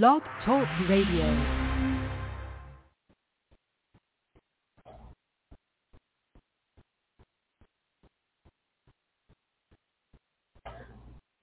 Blog 0.00 0.22
Talk 0.46 0.66
Radio. 0.88 1.26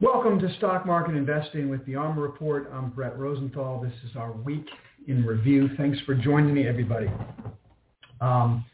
Welcome 0.01 0.39
to 0.39 0.51
Stock 0.57 0.87
Market 0.87 1.15
Investing 1.15 1.69
with 1.69 1.85
the 1.85 1.91
ARMR 1.93 2.23
Report. 2.23 2.71
I'm 2.73 2.89
Bret 2.89 3.19
Rosenthal. 3.19 3.83
This 3.83 3.93
is 4.09 4.15
our 4.15 4.31
week 4.31 4.65
in 5.07 5.23
review. 5.23 5.69
Thanks 5.77 5.99
for 6.07 6.15
joining 6.15 6.51
me, 6.51 6.67
everybody. 6.67 7.11
Um, 8.19 8.65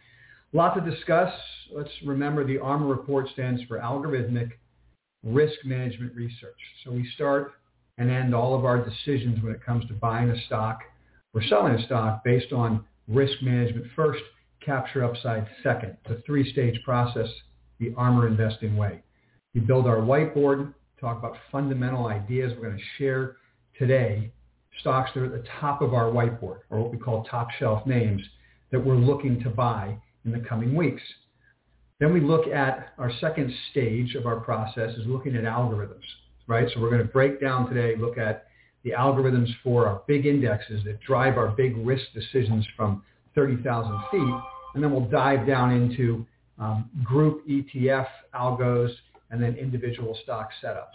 lot 0.53 0.75
to 0.75 0.89
discuss. 0.89 1.33
Let's 1.75 1.91
remember 2.05 2.45
the 2.45 2.59
ARMR 2.59 2.89
Report 2.89 3.27
stands 3.33 3.61
for 3.63 3.79
Algorithmic 3.79 4.51
Risk 5.25 5.65
Management 5.65 6.15
Research. 6.15 6.55
So 6.85 6.91
we 6.91 7.05
start 7.15 7.51
and 7.97 8.09
end 8.09 8.35
all 8.35 8.57
of 8.57 8.65
our 8.65 8.83
decisions 8.83 9.41
when 9.43 9.53
it 9.53 9.63
comes 9.63 9.85
to 9.87 9.93
buying 9.93 10.29
a 10.29 10.45
stock 10.45 10.81
or 11.33 11.41
selling 11.43 11.73
a 11.75 11.85
stock 11.85 12.23
based 12.23 12.51
on 12.53 12.83
risk 13.07 13.41
management 13.41 13.85
first, 13.95 14.23
capture 14.65 15.03
upside 15.03 15.47
second. 15.61 15.95
A 16.05 16.21
three-stage 16.25 16.81
process, 16.83 17.27
the 17.79 17.91
ARMR 17.91 18.27
investing 18.27 18.75
way. 18.75 19.01
We 19.53 19.61
build 19.61 19.85
our 19.85 19.97
whiteboard, 19.97 20.73
talk 20.99 21.19
about 21.19 21.37
fundamental 21.51 22.07
ideas 22.07 22.53
we're 22.55 22.69
going 22.69 22.77
to 22.77 22.83
share 22.97 23.37
today, 23.77 24.31
stocks 24.79 25.11
that 25.13 25.21
are 25.21 25.25
at 25.25 25.31
the 25.31 25.47
top 25.61 25.81
of 25.81 25.93
our 25.93 26.05
whiteboard, 26.05 26.59
or 26.69 26.81
what 26.81 26.91
we 26.91 26.97
call 26.97 27.23
top 27.25 27.49
shelf 27.59 27.85
names, 27.85 28.21
that 28.71 28.83
we're 28.83 28.95
looking 28.95 29.41
to 29.43 29.49
buy 29.49 29.95
in 30.25 30.31
the 30.31 30.39
coming 30.39 30.73
weeks. 30.75 31.01
Then 31.99 32.13
we 32.13 32.19
look 32.19 32.47
at 32.47 32.93
our 32.97 33.11
second 33.21 33.53
stage 33.71 34.15
of 34.15 34.25
our 34.25 34.39
process 34.39 34.91
is 34.97 35.05
looking 35.05 35.35
at 35.35 35.43
algorithms, 35.43 36.03
right? 36.47 36.67
So 36.73 36.81
we're 36.81 36.89
going 36.89 37.01
to 37.01 37.07
break 37.07 37.41
down 37.41 37.67
today, 37.67 37.95
look 37.97 38.17
at 38.17 38.47
the 38.83 38.91
algorithms 38.91 39.49
for 39.63 39.87
our 39.87 40.01
big 40.07 40.25
indexes 40.25 40.83
that 40.85 41.01
drive 41.01 41.37
our 41.37 41.47
big 41.47 41.75
risk 41.77 42.05
decisions 42.13 42.65
from 42.77 43.03
30,000 43.33 43.99
feet. 44.11 44.41
And 44.73 44.83
then 44.83 44.91
we'll 44.91 45.09
dive 45.09 45.47
down 45.47 45.71
into 45.71 46.25
um, 46.59 46.89
group 47.03 47.45
ETF 47.47 48.07
algos 48.33 48.91
and 49.31 49.41
then 49.41 49.55
individual 49.55 50.17
stock 50.23 50.49
setups. 50.63 50.85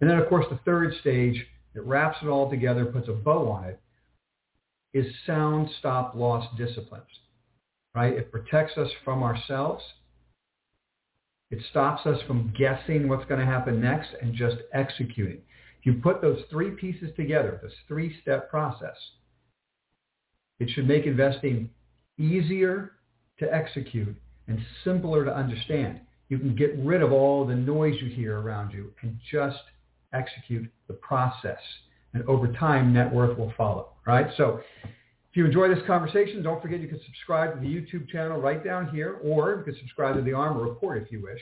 And 0.00 0.10
then, 0.10 0.18
of 0.18 0.28
course, 0.28 0.46
the 0.50 0.58
third 0.64 0.94
stage 1.00 1.46
that 1.74 1.82
wraps 1.82 2.18
it 2.22 2.26
all 2.28 2.50
together, 2.50 2.84
puts 2.86 3.08
a 3.08 3.12
bow 3.12 3.48
on 3.48 3.64
it, 3.64 3.80
is 4.92 5.06
sound 5.26 5.68
stop 5.78 6.14
loss 6.14 6.46
disciplines, 6.56 7.06
right? 7.94 8.12
It 8.12 8.32
protects 8.32 8.76
us 8.76 8.88
from 9.04 9.22
ourselves. 9.22 9.82
It 11.50 11.58
stops 11.70 12.06
us 12.06 12.20
from 12.26 12.52
guessing 12.56 13.08
what's 13.08 13.24
going 13.26 13.40
to 13.40 13.46
happen 13.46 13.80
next 13.80 14.10
and 14.22 14.34
just 14.34 14.56
executing. 14.72 15.42
If 15.80 15.86
you 15.86 15.94
put 15.94 16.22
those 16.22 16.42
three 16.50 16.70
pieces 16.70 17.10
together, 17.16 17.58
this 17.62 17.72
three-step 17.88 18.50
process, 18.50 18.96
it 20.58 20.68
should 20.70 20.86
make 20.86 21.06
investing 21.06 21.70
easier 22.18 22.92
to 23.38 23.52
execute 23.52 24.14
and 24.46 24.60
simpler 24.84 25.24
to 25.24 25.34
understand. 25.34 26.00
You 26.28 26.38
can 26.38 26.54
get 26.54 26.78
rid 26.78 27.02
of 27.02 27.12
all 27.12 27.46
the 27.46 27.54
noise 27.54 27.96
you 28.00 28.08
hear 28.08 28.38
around 28.38 28.72
you 28.72 28.92
and 29.02 29.18
just 29.32 29.58
execute 30.12 30.70
the 30.86 30.94
process. 30.94 31.58
And 32.14 32.22
over 32.24 32.52
time, 32.52 32.92
net 32.92 33.12
worth 33.12 33.36
will 33.38 33.52
follow, 33.56 33.94
right? 34.06 34.26
So 34.36 34.60
if 35.30 35.36
you 35.36 35.46
enjoy 35.46 35.68
this 35.68 35.84
conversation, 35.86 36.42
don't 36.42 36.60
forget 36.60 36.80
you 36.80 36.88
can 36.88 37.00
subscribe 37.04 37.54
to 37.54 37.60
the 37.60 37.66
YouTube 37.66 38.08
channel 38.08 38.40
right 38.40 38.64
down 38.64 38.88
here, 38.88 39.20
or 39.22 39.58
you 39.58 39.62
can 39.62 39.80
subscribe 39.80 40.16
to 40.16 40.22
the 40.22 40.30
ARMR 40.30 40.64
Report 40.64 41.00
if 41.00 41.12
you 41.12 41.22
wish. 41.22 41.40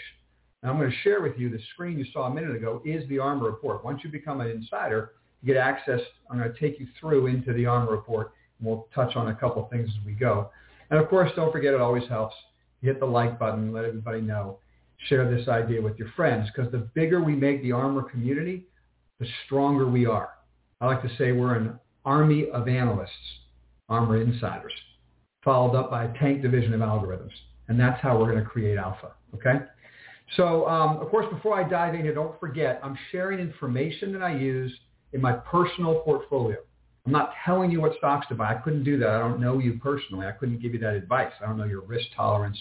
And 0.63 0.71
I'm 0.71 0.77
going 0.77 0.91
to 0.91 0.97
share 0.99 1.23
with 1.23 1.39
you 1.39 1.49
the 1.49 1.61
screen 1.73 1.99
you 1.99 2.05
saw 2.13 2.25
a 2.25 2.35
minute 2.35 2.55
ago 2.55 2.83
is 2.85 3.09
the 3.09 3.17
ARMR 3.17 3.47
Report. 3.47 3.83
Once 3.83 4.01
you 4.05 4.11
become 4.11 4.43
an 4.43 4.51
insider, 4.51 5.13
you 5.41 5.55
get 5.55 5.59
access. 5.59 6.01
I'm 6.31 6.39
going 6.39 6.53
to 6.53 6.59
take 6.59 6.79
you 6.79 6.87
through 7.01 7.29
into 7.29 7.55
the 7.55 7.65
ARMR 7.65 7.91
Report, 7.91 8.33
and 8.59 8.69
we'll 8.69 8.89
touch 8.95 9.17
on 9.17 9.29
a 9.29 9.35
couple 9.35 9.65
of 9.65 9.71
things 9.71 9.89
as 9.89 10.05
we 10.05 10.13
go. 10.13 10.51
And 10.91 11.01
of 11.01 11.09
course, 11.09 11.31
don't 11.35 11.51
forget 11.51 11.73
it 11.73 11.81
always 11.81 12.07
helps. 12.11 12.35
Hit 12.83 13.01
the 13.01 13.07
like 13.07 13.39
button, 13.39 13.73
let 13.73 13.87
everybody 13.87 14.21
know 14.21 14.59
share 15.07 15.31
this 15.35 15.49
idea 15.49 15.81
with 15.81 15.99
your 15.99 16.09
friends 16.15 16.49
because 16.55 16.71
the 16.73 16.79
bigger 16.79 17.23
we 17.23 17.35
make 17.35 17.63
the 17.63 17.71
ARMR 17.71 18.11
community, 18.11 18.65
the 19.19 19.27
stronger 19.47 19.89
we 19.89 20.07
are. 20.07 20.31
I 20.81 20.87
like 20.87 21.03
to 21.03 21.17
say 21.17 21.33
we're 21.33 21.55
an 21.55 21.79
army 22.05 22.51
of 22.51 22.69
analysts, 22.69 23.13
ARMR 23.91 24.23
insiders, 24.23 24.73
followed 25.45 25.77
up 25.77 25.91
by 25.91 26.05
a 26.05 26.19
tank 26.19 26.43
division 26.43 26.75
of 26.75 26.81
algorithms. 26.81 27.33
And 27.69 27.79
that's 27.79 28.01
how 28.01 28.19
we're 28.19 28.31
going 28.31 28.43
to 28.43 28.49
create 28.49 28.79
alpha. 28.79 29.13
Okay? 29.35 29.65
So, 30.37 30.69
um, 30.69 30.99
of 30.99 31.09
course, 31.09 31.27
before 31.33 31.59
I 31.59 31.69
dive 31.69 31.95
in 31.95 32.03
here, 32.03 32.15
don't 32.15 32.39
forget, 32.41 32.81
I'm 32.83 32.99
sharing 33.13 33.39
information 33.39 34.13
that 34.13 34.23
I 34.23 34.37
use 34.37 34.73
in 35.13 35.21
my 35.21 35.33
personal 35.33 36.01
portfolio. 36.01 36.59
I'm 37.07 37.13
not 37.13 37.33
telling 37.45 37.71
you 37.71 37.81
what 37.81 37.93
stocks 37.97 38.27
to 38.29 38.35
buy. 38.35 38.55
I 38.55 38.59
couldn't 38.59 38.85
do 38.85 38.99
that. 38.99 39.09
I 39.09 39.19
don't 39.19 39.41
know 39.41 39.59
you 39.59 39.79
personally. 39.83 40.27
I 40.27 40.33
couldn't 40.33 40.61
give 40.61 40.75
you 40.75 40.81
that 40.81 40.95
advice. 40.95 41.33
I 41.43 41.47
don't 41.47 41.57
know 41.57 41.65
your 41.65 41.81
risk 41.83 42.07
tolerance 42.15 42.59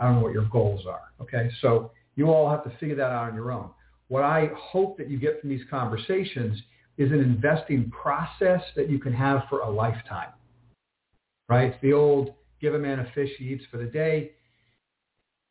I 0.00 0.04
don't 0.04 0.16
know 0.16 0.22
what 0.22 0.32
your 0.32 0.46
goals 0.46 0.86
are. 0.86 1.12
Okay, 1.20 1.50
so 1.60 1.92
you 2.16 2.30
all 2.30 2.50
have 2.50 2.64
to 2.64 2.70
figure 2.78 2.96
that 2.96 3.10
out 3.10 3.28
on 3.28 3.34
your 3.34 3.52
own. 3.52 3.70
What 4.08 4.24
I 4.24 4.50
hope 4.56 4.96
that 4.96 5.08
you 5.08 5.18
get 5.18 5.40
from 5.40 5.50
these 5.50 5.60
conversations 5.70 6.60
is 6.96 7.12
an 7.12 7.20
investing 7.20 7.90
process 7.90 8.62
that 8.76 8.88
you 8.88 8.98
can 8.98 9.12
have 9.12 9.42
for 9.48 9.60
a 9.60 9.70
lifetime. 9.70 10.30
Right? 11.50 11.80
The 11.82 11.92
old 11.92 12.34
give 12.60 12.74
a 12.74 12.78
man 12.78 13.00
a 13.00 13.10
fish 13.14 13.30
he 13.38 13.46
eats 13.46 13.64
for 13.70 13.76
the 13.76 13.84
day. 13.84 14.32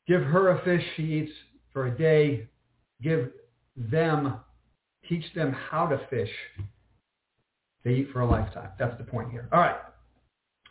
Give 0.08 0.24
her 0.24 0.58
a 0.58 0.64
fish 0.64 0.84
she 0.96 1.04
eats 1.04 1.32
for 1.72 1.88
a 1.88 1.98
day. 1.98 2.48
Give 3.04 3.30
them, 3.76 4.40
teach 5.08 5.26
them 5.36 5.52
how 5.52 5.86
to 5.88 6.00
fish. 6.10 6.32
They 7.84 7.92
eat 7.92 8.08
for 8.12 8.22
a 8.22 8.30
lifetime. 8.30 8.70
That's 8.80 8.98
the 8.98 9.04
point 9.04 9.30
here. 9.30 9.48
All 9.52 9.60
right. 9.60 9.78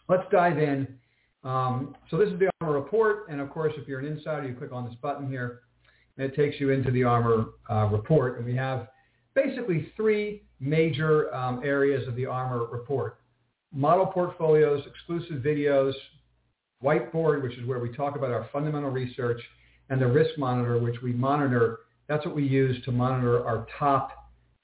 Let's 0.09 0.25
dive 0.33 0.59
in 0.59 0.99
um, 1.45 1.97
so 2.11 2.17
this 2.17 2.29
is 2.29 2.39
the 2.39 2.51
ARMR 2.63 2.75
report. 2.75 3.29
And 3.29 3.41
of 3.41 3.51
course, 3.51 3.73
if 3.77 3.87
you're 3.87 4.01
an 4.01 4.07
insider, 4.07 4.49
you 4.49 4.55
click 4.55 4.73
on 4.73 4.85
this 4.85 4.95
button 5.01 5.29
here 5.29 5.61
and 6.17 6.27
it 6.27 6.35
takes 6.35 6.61
you 6.61 6.71
into 6.71 6.91
the 6.91 7.03
ARMR 7.03 7.47
uh, 7.71 7.89
report. 7.91 8.37
And 8.37 8.47
we 8.47 8.57
have 8.57 8.89
basically 9.35 9.93
three 9.97 10.43
major 10.61 11.33
um, 11.35 11.61
areas 11.65 12.07
of 12.09 12.17
the 12.17 12.25
ARMR 12.25 12.71
report. 12.73 13.19
Model 13.75 14.07
portfolios, 14.07 14.83
exclusive 14.87 15.43
videos, 15.43 15.93
whiteboard, 16.83 17.43
which 17.43 17.57
is 17.59 17.67
where 17.67 17.79
we 17.79 17.95
talk 17.95 18.17
about 18.17 18.31
our 18.31 18.49
fundamental 18.53 18.91
research, 18.91 19.41
and 19.91 20.01
the 20.01 20.07
risk 20.07 20.39
monitor, 20.39 20.79
which 20.79 21.01
we 21.03 21.13
monitor. 21.13 21.81
That's 22.09 22.25
what 22.25 22.35
we 22.35 22.45
use 22.45 22.83
to 22.85 22.93
monitor 22.93 23.45
our 23.45 23.67
top 23.79 24.13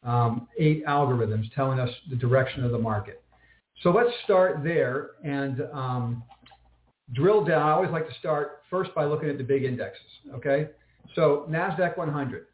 um, 0.02 0.48
eight 0.58 0.84
algorithms 0.86 1.52
telling 1.54 1.78
us 1.78 1.90
the 2.10 2.16
direction 2.16 2.64
of 2.64 2.72
the 2.72 2.78
market. 2.78 3.22
So 3.82 3.90
let's 3.90 4.10
start 4.24 4.62
there. 4.62 5.10
And 5.24 5.62
um, 5.72 6.22
drill 7.12 7.44
down, 7.44 7.62
I 7.62 7.72
always 7.72 7.90
like 7.90 8.08
to 8.08 8.14
start 8.18 8.62
first 8.70 8.94
by 8.94 9.04
looking 9.04 9.28
at 9.28 9.38
the 9.38 9.44
big 9.44 9.64
indexes, 9.64 10.00
okay? 10.34 10.68
So 11.14 11.46
NASDAQ 11.50 11.96
100. 11.96 12.46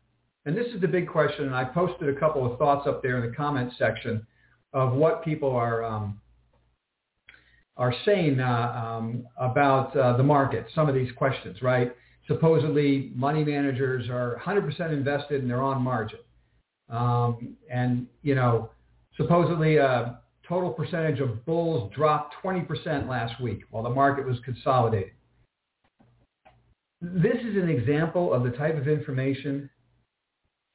And 0.46 0.56
this 0.56 0.66
is 0.68 0.80
the 0.80 0.88
big 0.88 1.08
question, 1.08 1.44
and 1.46 1.54
I 1.54 1.64
posted 1.64 2.08
a 2.08 2.18
couple 2.18 2.50
of 2.50 2.58
thoughts 2.58 2.86
up 2.86 3.02
there 3.02 3.22
in 3.22 3.30
the 3.30 3.36
comments 3.36 3.76
section 3.78 4.26
of 4.72 4.94
what 4.94 5.24
people 5.24 5.50
are 5.50 5.84
um, 5.84 6.20
are 7.80 7.94
saying 8.04 8.38
uh, 8.38 8.98
um, 8.98 9.26
about 9.38 9.96
uh, 9.96 10.14
the 10.18 10.22
market, 10.22 10.66
some 10.74 10.86
of 10.86 10.94
these 10.94 11.10
questions, 11.16 11.62
right? 11.62 11.96
Supposedly 12.28 13.10
money 13.14 13.42
managers 13.42 14.10
are 14.10 14.38
100% 14.44 14.92
invested 14.92 15.40
and 15.40 15.50
they're 15.50 15.62
on 15.62 15.80
margin. 15.80 16.18
Um, 16.90 17.56
and, 17.70 18.06
you 18.22 18.34
know, 18.34 18.68
supposedly 19.16 19.78
a 19.78 20.20
total 20.46 20.70
percentage 20.70 21.20
of 21.20 21.46
bulls 21.46 21.90
dropped 21.96 22.34
20% 22.44 23.08
last 23.08 23.40
week 23.40 23.62
while 23.70 23.82
the 23.82 23.88
market 23.88 24.26
was 24.26 24.36
consolidating. 24.44 25.12
This 27.00 27.36
is 27.36 27.56
an 27.56 27.70
example 27.70 28.34
of 28.34 28.42
the 28.42 28.50
type 28.50 28.76
of 28.76 28.88
information 28.88 29.70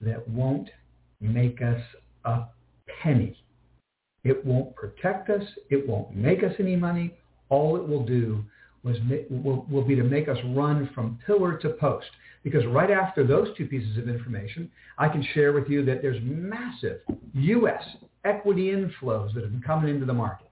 that 0.01 0.27
won't 0.27 0.69
make 1.21 1.61
us 1.61 1.81
a 2.23 2.45
penny. 3.03 3.37
It 4.25 4.45
won't 4.45 4.75
protect 4.75 5.29
us. 5.29 5.43
It 5.69 5.87
won't 5.87 6.13
make 6.13 6.43
us 6.43 6.51
any 6.59 6.75
money. 6.75 7.13
All 7.47 7.77
it 7.77 7.87
will 7.87 8.05
do 8.05 8.43
was 8.83 8.97
will, 9.29 9.65
will 9.69 9.83
be 9.83 9.95
to 9.95 10.03
make 10.03 10.27
us 10.27 10.37
run 10.47 10.89
from 10.93 11.17
pillar 11.25 11.57
to 11.59 11.69
post. 11.69 12.07
Because 12.43 12.65
right 12.67 12.91
after 12.91 13.25
those 13.25 13.47
two 13.57 13.65
pieces 13.65 13.97
of 13.97 14.09
information, 14.09 14.69
I 14.97 15.07
can 15.07 15.25
share 15.33 15.53
with 15.53 15.69
you 15.69 15.85
that 15.85 16.01
there's 16.01 16.21
massive 16.21 16.99
U.S 17.33 17.81
equity 18.25 18.71
inflows 18.71 19.33
that 19.33 19.43
have 19.43 19.51
been 19.51 19.61
coming 19.61 19.93
into 19.93 20.05
the 20.05 20.13
market 20.13 20.47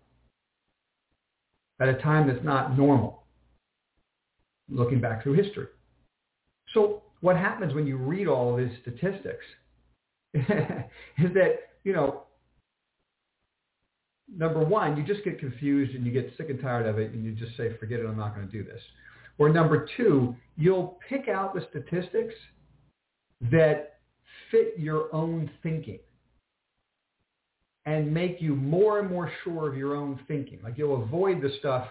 at 1.82 1.90
a 1.90 1.96
time 1.96 2.28
that's 2.28 2.44
not 2.46 2.78
normal, 2.78 3.24
looking 4.70 5.02
back 5.02 5.24
through 5.24 5.34
history. 5.34 5.68
So 6.74 7.02
what 7.22 7.36
happens 7.36 7.74
when 7.74 7.88
you 7.88 7.98
read 7.98 8.28
all 8.28 8.54
of 8.54 8.60
these 8.60 8.78
statistics 8.82 9.44
is 10.34 11.34
that, 11.34 11.60
you 11.84 11.94
know, 11.94 12.23
number 14.38 14.64
one, 14.64 14.98
you 14.98 15.04
just 15.04 15.24
get 15.24 15.40
confused 15.40 15.96
and 15.96 16.06
you 16.06 16.12
get 16.12 16.34
sick 16.38 16.50
and 16.50 16.60
tired 16.62 16.88
of 16.88 17.00
it 17.00 17.12
and 17.14 17.24
you 17.26 17.34
just 17.34 17.58
say, 17.58 17.78
forget 17.80 18.00
it, 18.00 18.06
I'm 18.06 18.18
not 18.18 18.36
going 18.36 18.48
to 18.48 18.52
do 18.52 18.64
this. 18.64 18.82
Or 19.38 19.50
number 19.50 19.88
two, 19.98 20.36
you'll 20.58 21.00
pick 21.10 21.28
out 21.28 21.54
the 21.56 21.66
statistics 21.70 22.36
that 23.52 24.00
fit 24.52 24.76
your 24.78 25.14
own 25.16 25.52
thinking. 25.64 26.00
and 27.86 28.14
make 28.14 28.42
you 28.42 28.56
more 28.56 29.00
and 29.00 29.10
more 29.10 29.32
sure 29.44 29.70
of 29.70 29.78
your 29.78 29.96
own 29.96 30.20
thinking. 30.28 30.60
Like 30.64 30.78
you'll 30.78 31.04
avoid 31.04 31.42
the 31.42 31.52
stuff 31.60 31.88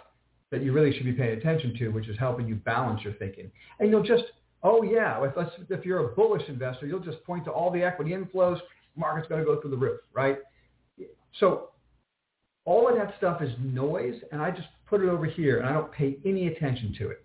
that 0.50 0.62
you 0.62 0.72
really 0.72 0.92
should 0.96 1.04
be 1.04 1.12
paying 1.12 1.38
attention 1.38 1.76
to, 1.78 1.88
which 1.88 2.08
is 2.08 2.18
helping 2.18 2.46
you 2.48 2.56
balance 2.56 3.02
your 3.02 3.14
thinking. 3.14 3.50
And 3.78 3.90
you'll 3.90 4.02
just, 4.02 4.24
oh 4.62 4.82
yeah, 4.82 5.22
if, 5.24 5.48
if 5.70 5.84
you're 5.84 6.10
a 6.10 6.14
bullish 6.14 6.42
investor, 6.48 6.86
you'll 6.86 7.00
just 7.00 7.22
point 7.24 7.44
to 7.46 7.50
all 7.50 7.70
the 7.70 7.82
equity 7.82 8.12
inflows, 8.12 8.58
market's 8.96 9.28
going 9.28 9.40
to 9.40 9.46
go 9.46 9.60
through 9.60 9.70
the 9.70 9.76
roof, 9.76 10.00
right? 10.14 10.38
So 11.40 11.70
all 12.64 12.88
of 12.88 12.96
that 12.96 13.14
stuff 13.18 13.42
is 13.42 13.50
noise, 13.60 14.14
and 14.30 14.40
I 14.40 14.50
just 14.50 14.68
put 14.86 15.02
it 15.02 15.08
over 15.08 15.26
here, 15.26 15.58
and 15.58 15.68
I 15.68 15.72
don't 15.72 15.92
pay 15.92 16.18
any 16.24 16.48
attention 16.48 16.94
to 16.98 17.10
it. 17.10 17.24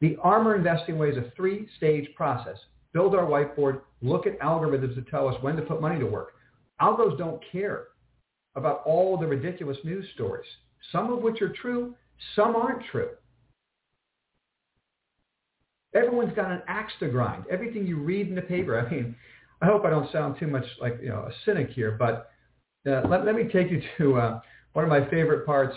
The 0.00 0.16
ARMR 0.24 0.56
investing 0.56 0.96
way 0.96 1.08
is 1.10 1.16
a 1.16 1.32
three-stage 1.36 2.08
process. 2.14 2.56
Build 2.92 3.14
our 3.14 3.26
whiteboard, 3.26 3.80
look 4.00 4.26
at 4.26 4.38
algorithms 4.40 4.94
that 4.94 5.08
tell 5.08 5.28
us 5.28 5.42
when 5.42 5.56
to 5.56 5.62
put 5.62 5.80
money 5.80 5.98
to 5.98 6.06
work. 6.06 6.34
Algos 6.80 7.18
don't 7.18 7.42
care 7.52 7.88
about 8.54 8.82
all 8.86 9.18
the 9.18 9.26
ridiculous 9.26 9.76
news 9.84 10.06
stories, 10.14 10.48
some 10.92 11.12
of 11.12 11.22
which 11.22 11.42
are 11.42 11.52
true, 11.52 11.94
some 12.34 12.56
aren't 12.56 12.84
true. 12.90 13.10
Everyone's 15.94 16.34
got 16.34 16.50
an 16.50 16.62
axe 16.68 16.92
to 17.00 17.08
grind. 17.08 17.44
Everything 17.50 17.86
you 17.86 17.96
read 17.98 18.28
in 18.28 18.34
the 18.34 18.42
paper. 18.42 18.78
I 18.78 18.90
mean, 18.90 19.16
I 19.60 19.66
hope 19.66 19.84
I 19.84 19.90
don't 19.90 20.10
sound 20.12 20.36
too 20.38 20.46
much 20.46 20.64
like 20.80 20.98
you 21.02 21.08
know 21.08 21.20
a 21.20 21.32
cynic 21.44 21.70
here, 21.70 21.96
but 21.98 22.30
let, 23.08 23.24
let 23.24 23.34
me 23.34 23.44
take 23.44 23.70
you 23.70 23.82
to 23.98 24.16
uh, 24.16 24.40
one 24.72 24.84
of 24.84 24.88
my 24.88 25.08
favorite 25.10 25.44
parts 25.46 25.76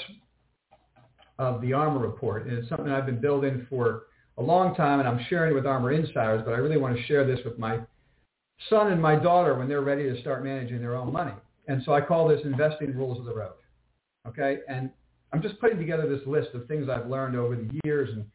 of 1.39 1.61
the 1.61 1.71
ARMR 1.71 2.01
report, 2.01 2.45
and 2.45 2.57
it's 2.57 2.69
something 2.69 2.89
I've 2.89 3.05
been 3.05 3.19
building 3.19 3.65
for 3.69 4.03
a 4.37 4.43
long 4.43 4.75
time, 4.75 4.99
and 4.99 5.07
I'm 5.07 5.25
sharing 5.29 5.51
it 5.51 5.55
with 5.55 5.65
ARMR 5.65 5.95
Insiders, 5.95 6.43
but 6.45 6.53
I 6.53 6.57
really 6.57 6.77
want 6.77 6.95
to 6.95 7.03
share 7.03 7.25
this 7.25 7.39
with 7.43 7.57
my 7.57 7.79
son 8.69 8.91
and 8.91 9.01
my 9.01 9.15
daughter 9.15 9.55
when 9.55 9.67
they're 9.67 9.81
ready 9.81 10.03
to 10.03 10.21
start 10.21 10.43
managing 10.43 10.79
their 10.79 10.95
own 10.95 11.11
money. 11.11 11.33
And 11.67 11.81
so 11.83 11.93
I 11.93 12.01
call 12.01 12.27
this 12.27 12.41
investing 12.43 12.95
rules 12.95 13.19
of 13.19 13.25
the 13.25 13.33
road. 13.33 13.53
Okay, 14.27 14.59
and 14.67 14.91
I'm 15.33 15.41
just 15.41 15.59
putting 15.59 15.79
together 15.79 16.07
this 16.07 16.25
list 16.27 16.49
of 16.53 16.67
things 16.67 16.89
I've 16.89 17.07
learned 17.07 17.35
over 17.35 17.55
the 17.55 17.79
years, 17.83 18.09
and 18.11 18.25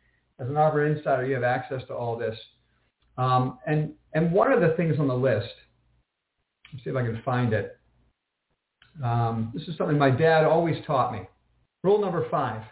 as 0.40 0.48
an 0.48 0.54
ARMR 0.54 0.96
Insider, 0.96 1.26
you 1.26 1.34
have 1.34 1.44
access 1.44 1.82
to 1.88 1.94
all 1.94 2.18
this. 2.18 2.36
Um, 3.18 3.58
and 3.66 3.92
and 4.14 4.32
one 4.32 4.52
of 4.52 4.60
the 4.60 4.74
things 4.76 4.98
on 4.98 5.08
the 5.08 5.14
list, 5.14 5.48
let's 6.72 6.84
see 6.84 6.90
if 6.90 6.96
I 6.96 7.02
can 7.02 7.22
find 7.24 7.52
it. 7.52 7.75
Um, 9.04 9.52
this 9.54 9.66
is 9.68 9.76
something 9.76 9.98
my 9.98 10.10
dad 10.10 10.44
always 10.44 10.76
taught 10.86 11.12
me. 11.12 11.20
Rule 11.82 12.00
number 12.00 12.28
five, 12.30 12.62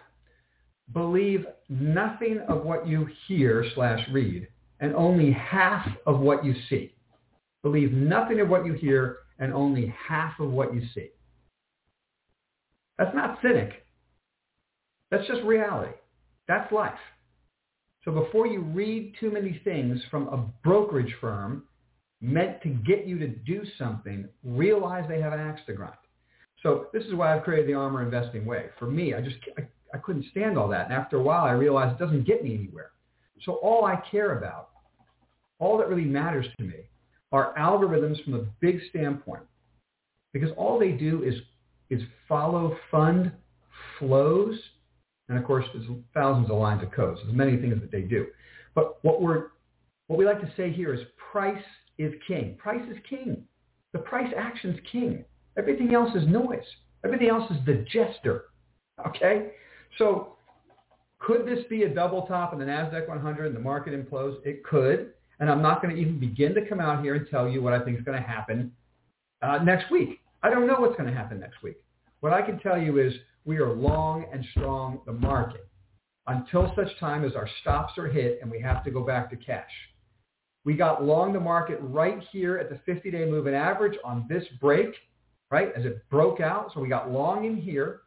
believe 0.93 1.47
nothing 1.69 2.41
of 2.49 2.65
what 2.65 2.87
you 2.87 3.09
hear 3.26 3.65
slash 3.75 4.00
read 4.12 4.49
and 4.81 4.94
only 4.94 5.32
half 5.32 5.87
of 6.06 6.21
what 6.21 6.44
you 6.44 6.55
see. 6.69 6.94
Believe 7.62 7.93
nothing 7.93 8.41
of 8.41 8.49
what 8.49 8.67
you 8.67 8.73
hear 8.75 9.19
and 9.38 9.53
only 9.53 9.94
half 10.09 10.38
of 10.41 10.50
what 10.50 10.75
you 10.75 10.82
see. 10.94 11.09
That's 12.99 13.15
not 13.15 13.38
cynic. 13.43 13.85
That's 15.11 15.26
just 15.26 15.43
reality. 15.43 15.93
That's 16.49 16.71
life. 16.73 16.93
So 18.05 18.12
before 18.12 18.47
you 18.47 18.61
read 18.61 19.15
too 19.19 19.31
many 19.31 19.61
things 19.65 20.00
from 20.11 20.29
a 20.29 20.37
brokerage 20.62 21.15
firm 21.21 21.65
meant 22.21 22.62
to 22.62 22.69
get 22.69 23.06
you 23.06 23.19
to 23.19 23.29
do 23.29 23.62
something, 23.79 24.29
realize 24.44 25.05
they 25.09 25.21
have 25.21 25.32
an 25.32 25.41
axe 25.41 25.62
to 25.67 25.73
grind. 25.73 25.94
So 26.64 26.87
this 26.94 27.05
is 27.05 27.14
why 27.14 27.37
I've 27.37 27.44
created 27.44 27.69
the 27.69 27.72
ARMR 27.72 28.02
Investing 28.02 28.46
Way. 28.46 28.66
For 28.78 28.87
me, 28.87 29.14
I 29.14 29.20
just 29.20 29.37
I, 29.58 29.62
I 29.93 29.99
couldn't 29.99 30.25
stand 30.31 30.58
all 30.58 30.66
that. 30.69 30.87
And 30.87 30.94
after 30.94 31.19
a 31.19 31.22
while, 31.22 31.44
I 31.44 31.52
realized 31.52 32.00
it 32.00 32.05
doesn't 32.05 32.26
get 32.26 32.43
me 32.43 32.55
anywhere. 32.55 32.90
So 33.44 33.55
all 33.56 33.84
I 33.84 33.96
care 34.11 34.38
about, 34.38 34.70
all 35.58 35.76
that 35.78 35.88
really 35.88 36.05
matters 36.05 36.46
to 36.58 36.64
me, 36.64 36.88
are 37.32 37.55
algorithms 37.58 38.22
from 38.25 38.34
a 38.34 38.46
big 38.61 38.81
standpoint. 38.88 39.43
Because 40.32 40.50
all 40.56 40.78
they 40.78 40.93
do 40.93 41.22
is, 41.22 41.34
is 41.90 42.02
follow 42.26 42.76
fund 42.90 43.31
flows. 43.99 44.58
And 45.28 45.37
of 45.37 45.44
course, 45.44 45.66
there's 45.75 45.87
thousands 46.14 46.50
of 46.50 46.56
lines 46.56 46.82
of 46.82 46.93
code. 46.93 47.19
So 47.19 47.25
there's 47.25 47.37
many 47.37 47.58
things 47.58 47.78
that 47.81 47.93
they 47.93 48.02
do. 48.02 48.26
But 48.75 49.05
what, 49.05 49.20
we're, 49.20 49.49
what 50.06 50.19
we 50.19 50.25
like 50.25 50.40
to 50.40 50.52
say 50.56 50.72
here 50.72 50.94
is 50.94 51.00
price 51.31 51.62
is 51.99 52.14
king. 52.26 52.56
Price 52.58 52.82
is 52.90 52.96
king. 53.08 53.44
The 53.93 53.99
price 53.99 54.32
action 54.37 54.70
is 54.70 54.81
king. 54.90 55.25
Everything 55.56 55.95
else 55.95 56.15
is 56.15 56.27
noise. 56.27 56.65
Everything 57.05 57.29
else 57.29 57.51
is 57.51 57.59
the 57.67 57.85
jester. 57.93 58.47
Okay? 59.06 59.51
So 59.99 60.35
could 61.19 61.47
this 61.47 61.65
be 61.71 61.85
a 61.85 61.89
double 61.89 62.23
top 62.23 62.53
in 62.53 62.59
the 62.59 62.65
NASDAQ 62.65 63.09
100 63.09 63.47
and 63.47 63.56
the 63.56 63.61
market 63.61 63.93
implodes? 63.93 64.37
It 64.45 64.65
could. 64.65 65.12
And 65.41 65.51
I'm 65.51 65.62
not 65.62 65.83
going 65.83 65.95
to 65.95 66.01
even 66.01 66.19
begin 66.19 66.55
to 66.55 66.67
come 66.67 66.81
out 66.81 67.03
here 67.03 67.15
and 67.15 67.27
tell 67.29 67.49
you 67.49 67.62
what 67.62 67.73
I 67.73 67.81
think 67.81 67.99
is 67.99 68.05
going 68.05 68.21
to 68.21 68.27
happen 68.27 68.73
uh, 69.43 69.59
next 69.59 69.91
week. 69.91 70.21
I 70.43 70.51
don't 70.51 70.67
know 70.67 70.77
what's 70.79 70.97
going 70.97 71.09
to 71.09 71.17
happen 71.17 71.41
next 71.41 71.62
week. 71.62 71.77
What 72.21 72.33
I 72.33 72.43
can 72.43 72.59
tell 72.61 72.79
you 72.79 72.99
is 72.99 73.12
we 73.45 73.59
are 73.59 73.73
long 73.73 74.27
and 74.33 74.45
strong 74.53 75.00
the 75.07 75.12
market 75.12 75.67
until 76.27 76.73
such 76.77 76.99
time 76.99 77.25
as 77.25 77.35
our 77.35 77.49
stops 77.61 77.99
are 77.99 78.07
hit 78.07 78.39
and 78.41 78.50
we 78.50 78.61
have 78.61 78.85
to 78.85 78.91
go 78.91 79.03
back 79.03 79.29
to 79.31 79.37
cash. 79.37 79.71
We 80.65 80.75
got 80.75 81.05
long 81.05 81.33
the 81.33 81.41
market 81.41 81.79
right 81.83 82.23
here 82.33 82.57
at 82.57 82.71
the 82.71 82.91
50-day 82.91 83.27
moving 83.27 83.55
average 83.55 83.99
on 84.05 84.27
this 84.29 84.45
break 84.61 84.95
right, 85.50 85.69
as 85.76 85.85
it 85.85 86.08
broke 86.11 86.41
out. 86.41 86.70
So 86.75 86.81
we 86.81 86.88
got 86.88 87.11
long 87.11 87.44
in 87.44 87.56
here. 87.56 88.00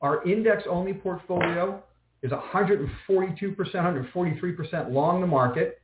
Our 0.00 0.22
index-only 0.24 0.94
portfolio 0.94 1.82
is 2.22 2.30
142%, 2.30 2.88
143% 3.56 4.90
long 4.90 5.20
the 5.20 5.26
market. 5.26 5.80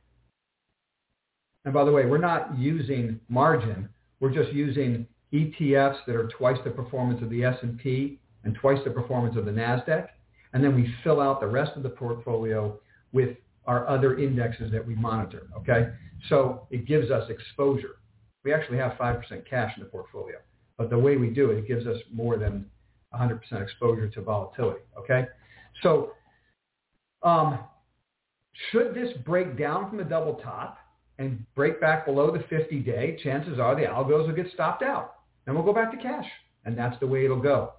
And 1.65 1.73
by 1.73 1.85
the 1.85 1.91
way, 1.91 2.05
we're 2.05 2.17
not 2.17 2.57
using 2.57 3.19
margin. 3.29 3.87
We're 4.19 4.33
just 4.33 4.51
using 4.53 5.07
ETFs 5.33 5.97
that 6.05 6.15
are 6.15 6.27
twice 6.37 6.57
the 6.63 6.71
performance 6.71 7.21
of 7.21 7.29
the 7.29 7.43
S&P 7.43 8.19
and 8.43 8.55
twice 8.55 8.79
the 8.83 8.91
performance 8.91 9.37
of 9.37 9.45
the 9.45 9.51
NASDAQ. 9.51 10.07
And 10.53 10.63
then 10.63 10.75
we 10.75 10.93
fill 11.03 11.21
out 11.21 11.39
the 11.39 11.47
rest 11.47 11.77
of 11.77 11.83
the 11.83 11.89
portfolio 11.89 12.77
with 13.13 13.37
our 13.65 13.87
other 13.87 14.17
indexes 14.17 14.71
that 14.71 14.85
we 14.85 14.95
monitor. 14.95 15.47
Okay. 15.57 15.91
So 16.29 16.67
it 16.71 16.85
gives 16.85 17.09
us 17.09 17.29
exposure 17.29 17.95
we 18.43 18.53
actually 18.53 18.77
have 18.77 18.93
5% 18.93 19.21
cash 19.49 19.73
in 19.77 19.83
the 19.83 19.89
portfolio. 19.89 20.37
But 20.77 20.89
the 20.89 20.97
way 20.97 21.17
we 21.17 21.29
do 21.29 21.51
it, 21.51 21.59
it 21.59 21.67
gives 21.67 21.85
us 21.85 21.97
more 22.11 22.37
than 22.37 22.65
100% 23.13 23.39
exposure 23.61 24.07
to 24.09 24.21
volatility. 24.21 24.81
Okay? 24.97 25.27
So 25.83 26.11
um, 27.23 27.59
should 28.71 28.93
this 28.93 29.09
break 29.25 29.57
down 29.57 29.89
from 29.89 29.97
the 29.97 30.03
double 30.03 30.35
top 30.35 30.77
and 31.19 31.45
break 31.55 31.79
back 31.79 32.05
below 32.05 32.31
the 32.31 32.39
50-day, 32.39 33.19
chances 33.23 33.59
are 33.59 33.75
the 33.75 33.83
algos 33.83 34.27
will 34.27 34.35
get 34.35 34.51
stopped 34.53 34.81
out. 34.81 35.15
And 35.45 35.55
we'll 35.55 35.65
go 35.65 35.73
back 35.73 35.91
to 35.91 35.97
cash. 35.97 36.25
And 36.65 36.77
that's 36.77 36.99
the 36.99 37.07
way 37.07 37.25
it'll 37.25 37.41
go. 37.41 37.73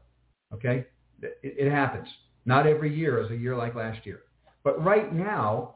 Okay? 0.52 0.86
It, 1.20 1.38
it 1.42 1.70
happens. 1.70 2.08
Not 2.44 2.66
every 2.66 2.94
year 2.94 3.22
is 3.22 3.30
a 3.30 3.36
year 3.36 3.56
like 3.56 3.74
last 3.74 4.04
year. 4.04 4.20
But 4.64 4.82
right 4.84 5.12
now, 5.12 5.74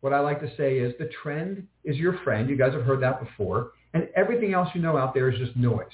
what 0.00 0.12
I 0.12 0.20
like 0.20 0.40
to 0.40 0.56
say 0.56 0.78
is 0.78 0.94
the 0.98 1.10
trend 1.22 1.66
is 1.84 1.96
your 1.96 2.18
friend. 2.24 2.48
You 2.48 2.56
guys 2.56 2.72
have 2.72 2.84
heard 2.84 3.02
that 3.02 3.20
before. 3.20 3.72
And 3.94 4.08
everything 4.14 4.52
else 4.52 4.68
you 4.74 4.82
know 4.82 4.96
out 4.96 5.14
there 5.14 5.30
is 5.30 5.38
just 5.38 5.56
noise. 5.56 5.86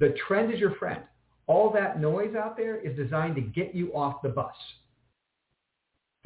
The 0.00 0.14
trend 0.26 0.52
is 0.52 0.60
your 0.60 0.74
friend. 0.76 1.02
All 1.46 1.72
that 1.72 2.00
noise 2.00 2.34
out 2.34 2.56
there 2.56 2.76
is 2.76 2.96
designed 2.96 3.36
to 3.36 3.40
get 3.40 3.74
you 3.74 3.94
off 3.94 4.22
the 4.22 4.28
bus. 4.28 4.54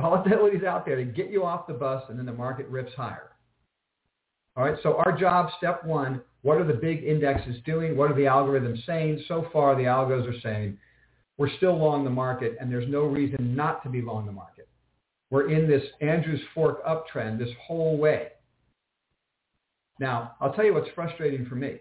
Volatility 0.00 0.56
is 0.56 0.64
out 0.64 0.84
there 0.84 0.96
to 0.96 1.04
get 1.04 1.30
you 1.30 1.44
off 1.44 1.66
the 1.66 1.74
bus 1.74 2.02
and 2.08 2.18
then 2.18 2.26
the 2.26 2.32
market 2.32 2.66
rips 2.68 2.92
higher. 2.94 3.30
All 4.56 4.64
right, 4.64 4.76
so 4.82 4.96
our 5.04 5.16
job, 5.16 5.50
step 5.58 5.84
one, 5.84 6.20
what 6.42 6.58
are 6.58 6.66
the 6.66 6.74
big 6.74 7.04
indexes 7.04 7.56
doing? 7.64 7.96
What 7.96 8.10
are 8.10 8.14
the 8.14 8.22
algorithms 8.22 8.84
saying? 8.84 9.24
So 9.28 9.46
far, 9.52 9.74
the 9.76 9.84
algos 9.84 10.28
are 10.28 10.40
saying 10.40 10.76
we're 11.38 11.54
still 11.56 11.76
long 11.76 12.04
the 12.04 12.10
market 12.10 12.56
and 12.60 12.70
there's 12.70 12.88
no 12.90 13.02
reason 13.04 13.56
not 13.56 13.82
to 13.84 13.88
be 13.88 14.02
long 14.02 14.26
the 14.26 14.32
market. 14.32 14.68
We're 15.30 15.50
in 15.50 15.68
this 15.68 15.82
Andrews 16.00 16.40
Fork 16.54 16.84
uptrend 16.84 17.38
this 17.38 17.48
whole 17.66 17.96
way. 17.96 18.31
Now, 19.98 20.32
I'll 20.40 20.52
tell 20.52 20.64
you 20.64 20.74
what's 20.74 20.90
frustrating 20.94 21.46
for 21.46 21.54
me. 21.54 21.78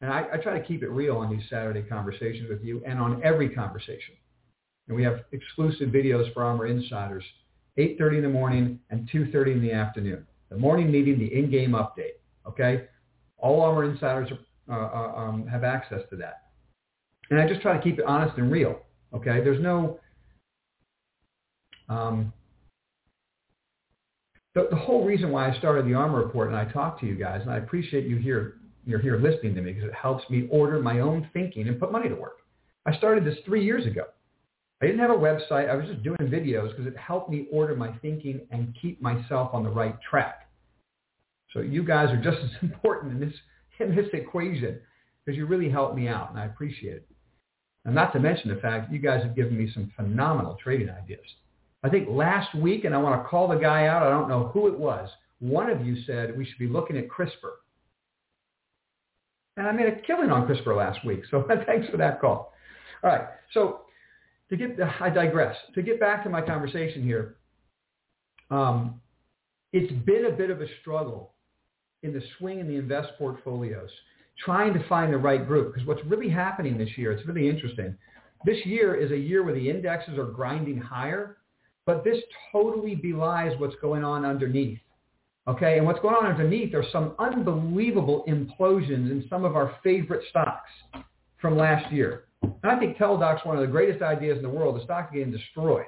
And 0.00 0.12
I, 0.12 0.26
I 0.32 0.36
try 0.38 0.58
to 0.58 0.64
keep 0.64 0.82
it 0.82 0.90
real 0.90 1.16
on 1.16 1.30
these 1.30 1.46
Saturday 1.50 1.82
conversations 1.82 2.48
with 2.48 2.62
you 2.62 2.82
and 2.86 2.98
on 2.98 3.22
every 3.22 3.48
conversation. 3.50 4.14
And 4.88 4.96
we 4.96 5.04
have 5.04 5.20
exclusive 5.32 5.90
videos 5.90 6.32
for 6.32 6.42
ARMR 6.42 6.70
Insiders, 6.70 7.24
8.30 7.78 8.16
in 8.16 8.22
the 8.22 8.28
morning 8.28 8.80
and 8.90 9.08
2.30 9.10 9.52
in 9.52 9.62
the 9.62 9.72
afternoon. 9.72 10.26
The 10.50 10.56
morning 10.56 10.90
meeting, 10.90 11.18
the 11.18 11.32
in-game 11.32 11.72
update, 11.72 12.18
okay? 12.46 12.86
All 13.38 13.60
ARMR 13.60 13.92
Insiders 13.92 14.30
are, 14.68 14.94
uh, 14.94 15.20
um, 15.20 15.46
have 15.46 15.64
access 15.64 16.00
to 16.10 16.16
that. 16.16 16.44
And 17.30 17.38
I 17.38 17.46
just 17.46 17.60
try 17.60 17.76
to 17.76 17.82
keep 17.82 17.98
it 17.98 18.04
honest 18.04 18.36
and 18.38 18.50
real, 18.50 18.80
okay? 19.14 19.40
There's 19.44 19.62
no 19.62 20.00
um, 21.88 22.32
the, 24.54 24.68
the 24.70 24.76
whole 24.76 25.04
reason 25.04 25.30
why 25.30 25.50
I 25.50 25.58
started 25.58 25.84
the 25.84 25.90
ARMR 25.90 26.24
Report 26.24 26.48
and 26.48 26.56
I 26.56 26.64
talk 26.64 27.00
to 27.00 27.06
you 27.06 27.14
guys, 27.14 27.40
and 27.42 27.50
I 27.50 27.58
appreciate 27.58 28.06
you 28.06 28.16
here, 28.16 28.56
you're 28.84 28.98
here 28.98 29.18
listening 29.18 29.54
to 29.54 29.62
me 29.62 29.72
because 29.72 29.88
it 29.88 29.94
helps 29.94 30.28
me 30.30 30.48
order 30.50 30.80
my 30.80 31.00
own 31.00 31.28
thinking 31.32 31.68
and 31.68 31.78
put 31.78 31.92
money 31.92 32.08
to 32.08 32.14
work. 32.14 32.38
I 32.86 32.96
started 32.96 33.24
this 33.24 33.36
three 33.44 33.64
years 33.64 33.86
ago. 33.86 34.04
I 34.82 34.86
didn't 34.86 35.00
have 35.00 35.10
a 35.10 35.14
website. 35.14 35.68
I 35.68 35.74
was 35.74 35.86
just 35.86 36.02
doing 36.02 36.18
videos 36.22 36.70
because 36.70 36.86
it 36.86 36.96
helped 36.96 37.30
me 37.30 37.46
order 37.52 37.76
my 37.76 37.92
thinking 37.98 38.40
and 38.50 38.74
keep 38.80 39.00
myself 39.00 39.50
on 39.52 39.62
the 39.62 39.70
right 39.70 39.96
track. 40.08 40.48
So 41.52 41.60
you 41.60 41.84
guys 41.84 42.10
are 42.10 42.22
just 42.22 42.38
as 42.42 42.50
important 42.62 43.12
in 43.12 43.20
this 43.20 43.34
in 43.78 43.94
this 43.94 44.06
equation 44.12 44.78
because 45.24 45.36
you 45.36 45.46
really 45.46 45.70
helped 45.70 45.96
me 45.96 46.08
out, 46.08 46.30
and 46.30 46.38
I 46.38 46.46
appreciate 46.46 46.96
it. 46.96 47.08
And 47.84 47.94
not 47.94 48.12
to 48.12 48.20
mention 48.20 48.54
the 48.54 48.60
fact 48.60 48.92
you 48.92 48.98
guys 48.98 49.22
have 49.22 49.36
given 49.36 49.56
me 49.56 49.70
some 49.72 49.92
phenomenal 49.96 50.58
trading 50.62 50.90
ideas. 50.90 51.24
I 51.82 51.88
think 51.88 52.08
last 52.08 52.54
week, 52.54 52.84
and 52.84 52.94
I 52.94 52.98
want 52.98 53.22
to 53.22 53.28
call 53.28 53.48
the 53.48 53.56
guy 53.56 53.86
out, 53.86 54.02
I 54.02 54.10
don't 54.10 54.28
know 54.28 54.50
who 54.52 54.68
it 54.68 54.78
was, 54.78 55.08
one 55.38 55.70
of 55.70 55.84
you 55.86 55.96
said 56.06 56.36
we 56.36 56.44
should 56.44 56.58
be 56.58 56.68
looking 56.68 56.98
at 56.98 57.08
CRISPR. 57.08 57.52
And 59.56 59.66
I 59.66 59.72
made 59.72 59.86
a 59.86 60.00
killing 60.02 60.30
on 60.30 60.46
CRISPR 60.46 60.76
last 60.76 61.04
week, 61.04 61.22
so 61.30 61.46
thanks 61.66 61.88
for 61.88 61.96
that 61.96 62.20
call. 62.20 62.52
All 63.02 63.10
right, 63.10 63.28
so 63.52 63.82
to 64.50 64.56
get, 64.56 64.76
I 65.00 65.08
digress. 65.08 65.56
To 65.74 65.82
get 65.82 65.98
back 65.98 66.22
to 66.24 66.30
my 66.30 66.42
conversation 66.42 67.02
here, 67.02 67.36
um, 68.50 69.00
it's 69.72 69.92
been 70.04 70.26
a 70.26 70.32
bit 70.32 70.50
of 70.50 70.60
a 70.60 70.66
struggle 70.80 71.32
in 72.02 72.12
the 72.12 72.22
swing 72.38 72.60
and 72.60 72.68
the 72.68 72.76
invest 72.76 73.10
portfolios, 73.18 73.90
trying 74.44 74.74
to 74.74 74.88
find 74.88 75.12
the 75.12 75.18
right 75.18 75.46
group. 75.46 75.72
Because 75.72 75.86
what's 75.86 76.04
really 76.06 76.28
happening 76.28 76.76
this 76.76 76.90
year, 76.96 77.12
it's 77.12 77.26
really 77.26 77.48
interesting. 77.48 77.96
This 78.44 78.58
year 78.64 78.94
is 78.94 79.12
a 79.12 79.16
year 79.16 79.42
where 79.42 79.54
the 79.54 79.70
indexes 79.70 80.18
are 80.18 80.24
grinding 80.24 80.78
higher, 80.78 81.36
but 81.90 82.04
this 82.04 82.22
totally 82.52 82.94
belies 82.94 83.52
what's 83.58 83.74
going 83.82 84.04
on 84.04 84.24
underneath. 84.24 84.78
Okay, 85.48 85.76
and 85.76 85.84
what's 85.84 85.98
going 85.98 86.14
on 86.14 86.24
underneath 86.24 86.72
are 86.72 86.84
some 86.92 87.16
unbelievable 87.18 88.24
implosions 88.28 89.10
in 89.10 89.26
some 89.28 89.44
of 89.44 89.56
our 89.56 89.74
favorite 89.82 90.22
stocks 90.30 90.70
from 91.40 91.56
last 91.56 91.92
year. 91.92 92.26
And 92.42 92.70
I 92.70 92.78
think 92.78 92.96
Teladoc's 92.96 93.44
one 93.44 93.56
of 93.56 93.62
the 93.62 93.66
greatest 93.66 94.02
ideas 94.02 94.36
in 94.36 94.44
the 94.44 94.48
world. 94.48 94.78
The 94.78 94.84
stock's 94.84 95.12
getting 95.12 95.32
destroyed. 95.32 95.86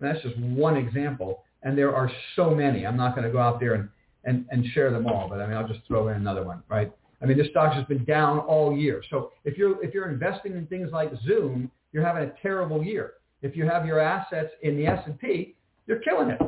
And 0.00 0.10
that's 0.10 0.20
just 0.24 0.36
one 0.36 0.76
example. 0.76 1.44
And 1.62 1.78
there 1.78 1.94
are 1.94 2.10
so 2.34 2.50
many. 2.50 2.84
I'm 2.84 2.96
not 2.96 3.14
going 3.14 3.24
to 3.24 3.32
go 3.32 3.38
out 3.38 3.60
there 3.60 3.74
and, 3.74 3.88
and, 4.24 4.46
and 4.50 4.66
share 4.72 4.90
them 4.90 5.06
all, 5.06 5.28
but 5.28 5.40
I 5.40 5.46
mean, 5.46 5.56
I'll 5.56 5.68
just 5.68 5.86
throw 5.86 6.08
in 6.08 6.16
another 6.16 6.42
one, 6.42 6.64
right? 6.68 6.90
I 7.22 7.26
mean, 7.26 7.38
this 7.38 7.50
stock 7.50 7.72
has 7.74 7.84
been 7.84 8.04
down 8.04 8.40
all 8.40 8.76
year. 8.76 9.00
So 9.10 9.30
if 9.44 9.56
you're, 9.56 9.80
if 9.84 9.94
you're 9.94 10.10
investing 10.10 10.56
in 10.56 10.66
things 10.66 10.90
like 10.90 11.12
Zoom, 11.24 11.70
you're 11.92 12.04
having 12.04 12.24
a 12.24 12.32
terrible 12.42 12.82
year. 12.82 13.12
If 13.42 13.56
you 13.56 13.64
have 13.66 13.86
your 13.86 14.00
assets 14.00 14.50
in 14.62 14.76
the 14.76 14.86
S&P, 14.86 15.56
you're 15.86 16.00
killing 16.00 16.30
it. 16.30 16.40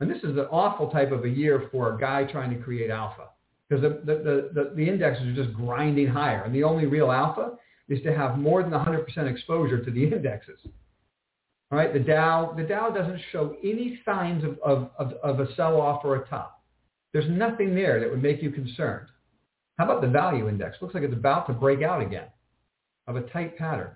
And 0.00 0.10
this 0.10 0.18
is 0.18 0.36
an 0.36 0.46
awful 0.50 0.90
type 0.90 1.12
of 1.12 1.24
a 1.24 1.28
year 1.28 1.68
for 1.70 1.94
a 1.94 1.98
guy 1.98 2.24
trying 2.24 2.50
to 2.56 2.62
create 2.62 2.90
alpha 2.90 3.28
because 3.68 3.82
the, 3.82 4.00
the, 4.04 4.50
the, 4.54 4.74
the, 4.74 4.88
indexes 4.88 5.26
are 5.26 5.34
just 5.34 5.54
grinding 5.54 6.06
higher. 6.06 6.42
And 6.44 6.54
the 6.54 6.64
only 6.64 6.86
real 6.86 7.10
alpha 7.10 7.52
is 7.88 8.02
to 8.02 8.14
have 8.14 8.38
more 8.38 8.62
than 8.62 8.72
100% 8.72 9.30
exposure 9.30 9.82
to 9.82 9.90
the 9.90 10.04
indexes. 10.04 10.60
All 11.70 11.78
right, 11.78 11.92
the 11.92 12.00
Dow, 12.00 12.54
the 12.56 12.62
Dow 12.62 12.90
doesn't 12.90 13.20
show 13.32 13.56
any 13.62 14.00
signs 14.04 14.44
of, 14.44 14.58
of, 14.64 14.90
of, 14.98 15.12
of 15.22 15.40
a 15.40 15.54
sell-off 15.54 16.04
or 16.04 16.16
a 16.16 16.28
top. 16.28 16.62
There's 17.12 17.30
nothing 17.30 17.74
there 17.74 18.00
that 18.00 18.10
would 18.10 18.22
make 18.22 18.42
you 18.42 18.50
concerned. 18.50 19.08
How 19.78 19.84
about 19.84 20.02
the 20.02 20.08
value 20.08 20.48
index? 20.48 20.76
Looks 20.80 20.94
like 20.94 21.02
it's 21.02 21.14
about 21.14 21.46
to 21.46 21.52
break 21.52 21.82
out 21.82 22.02
again 22.02 22.26
of 23.06 23.16
a 23.16 23.22
tight 23.22 23.56
pattern. 23.56 23.90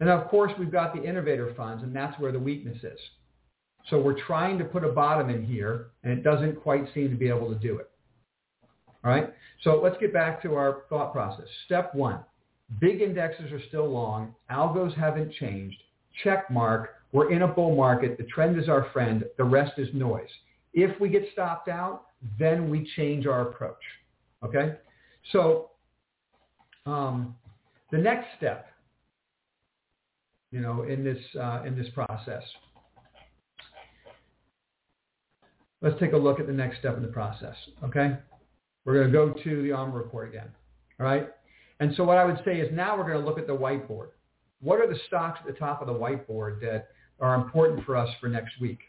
And 0.00 0.08
of 0.08 0.28
course, 0.28 0.52
we've 0.58 0.70
got 0.70 0.94
the 0.94 1.02
innovator 1.02 1.52
funds, 1.56 1.82
and 1.82 1.94
that's 1.94 2.18
where 2.20 2.32
the 2.32 2.38
weakness 2.38 2.78
is. 2.82 2.98
So 3.90 4.00
we're 4.00 4.20
trying 4.26 4.58
to 4.58 4.64
put 4.64 4.84
a 4.84 4.92
bottom 4.92 5.30
in 5.30 5.44
here, 5.44 5.90
and 6.04 6.12
it 6.12 6.22
doesn't 6.22 6.60
quite 6.60 6.84
seem 6.94 7.10
to 7.10 7.16
be 7.16 7.28
able 7.28 7.48
to 7.48 7.58
do 7.58 7.78
it. 7.78 7.90
All 9.04 9.10
right? 9.10 9.32
So 9.62 9.80
let's 9.82 9.96
get 9.98 10.12
back 10.12 10.42
to 10.42 10.54
our 10.54 10.82
thought 10.88 11.12
process. 11.12 11.46
Step 11.66 11.94
one, 11.94 12.20
big 12.80 13.00
indexes 13.00 13.50
are 13.50 13.62
still 13.68 13.88
long. 13.88 14.34
Algos 14.50 14.94
haven't 14.94 15.32
changed. 15.34 15.82
Check 16.22 16.50
mark. 16.50 16.90
We're 17.12 17.32
in 17.32 17.42
a 17.42 17.48
bull 17.48 17.74
market. 17.74 18.18
The 18.18 18.24
trend 18.24 18.60
is 18.60 18.68
our 18.68 18.88
friend. 18.92 19.24
The 19.36 19.44
rest 19.44 19.78
is 19.78 19.88
noise. 19.94 20.28
If 20.74 21.00
we 21.00 21.08
get 21.08 21.22
stopped 21.32 21.68
out, 21.68 22.04
then 22.38 22.68
we 22.68 22.90
change 22.96 23.26
our 23.26 23.42
approach. 23.42 23.82
Okay? 24.44 24.76
So 25.32 25.70
um, 26.86 27.34
the 27.90 27.98
next 27.98 28.26
step, 28.36 28.67
you 30.50 30.60
know, 30.60 30.82
in 30.82 31.04
this, 31.04 31.18
uh, 31.40 31.62
in 31.66 31.76
this 31.76 31.88
process, 31.94 32.42
let's 35.82 35.98
take 36.00 36.12
a 36.12 36.16
look 36.16 36.40
at 36.40 36.46
the 36.46 36.52
next 36.52 36.78
step 36.78 36.96
in 36.96 37.02
the 37.02 37.08
process. 37.08 37.54
Okay? 37.84 38.16
We're 38.84 38.94
going 38.94 39.06
to 39.06 39.12
go 39.12 39.42
to 39.42 39.62
the 39.62 39.68
ARMR 39.68 39.94
report 39.94 40.28
again. 40.28 40.48
All 40.98 41.06
right? 41.06 41.28
And 41.80 41.94
so 41.96 42.04
what 42.04 42.16
I 42.16 42.24
would 42.24 42.40
say 42.44 42.60
is 42.60 42.68
now 42.72 42.96
we're 42.96 43.08
going 43.08 43.20
to 43.20 43.24
look 43.24 43.38
at 43.38 43.46
the 43.46 43.56
whiteboard. 43.56 44.08
What 44.60 44.80
are 44.80 44.88
the 44.88 44.98
stocks 45.06 45.38
at 45.40 45.46
the 45.46 45.58
top 45.58 45.80
of 45.80 45.86
the 45.86 45.92
whiteboard 45.92 46.60
that 46.62 46.88
are 47.20 47.34
important 47.34 47.84
for 47.84 47.96
us 47.96 48.08
for 48.20 48.28
next 48.28 48.60
week? 48.60 48.80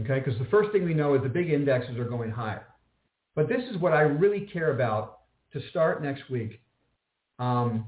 Okay, 0.00 0.20
because 0.20 0.38
the 0.38 0.46
first 0.46 0.72
thing 0.72 0.84
we 0.84 0.94
know 0.94 1.14
is 1.14 1.22
the 1.22 1.28
big 1.28 1.50
indexes 1.50 1.98
are 1.98 2.04
going 2.04 2.30
higher. 2.30 2.66
But 3.34 3.48
this 3.48 3.62
is 3.70 3.76
what 3.76 3.92
I 3.92 4.00
really 4.00 4.48
care 4.52 4.72
about 4.72 5.20
to 5.52 5.60
start 5.68 6.02
next 6.02 6.30
week. 6.30 6.60
Um, 7.38 7.86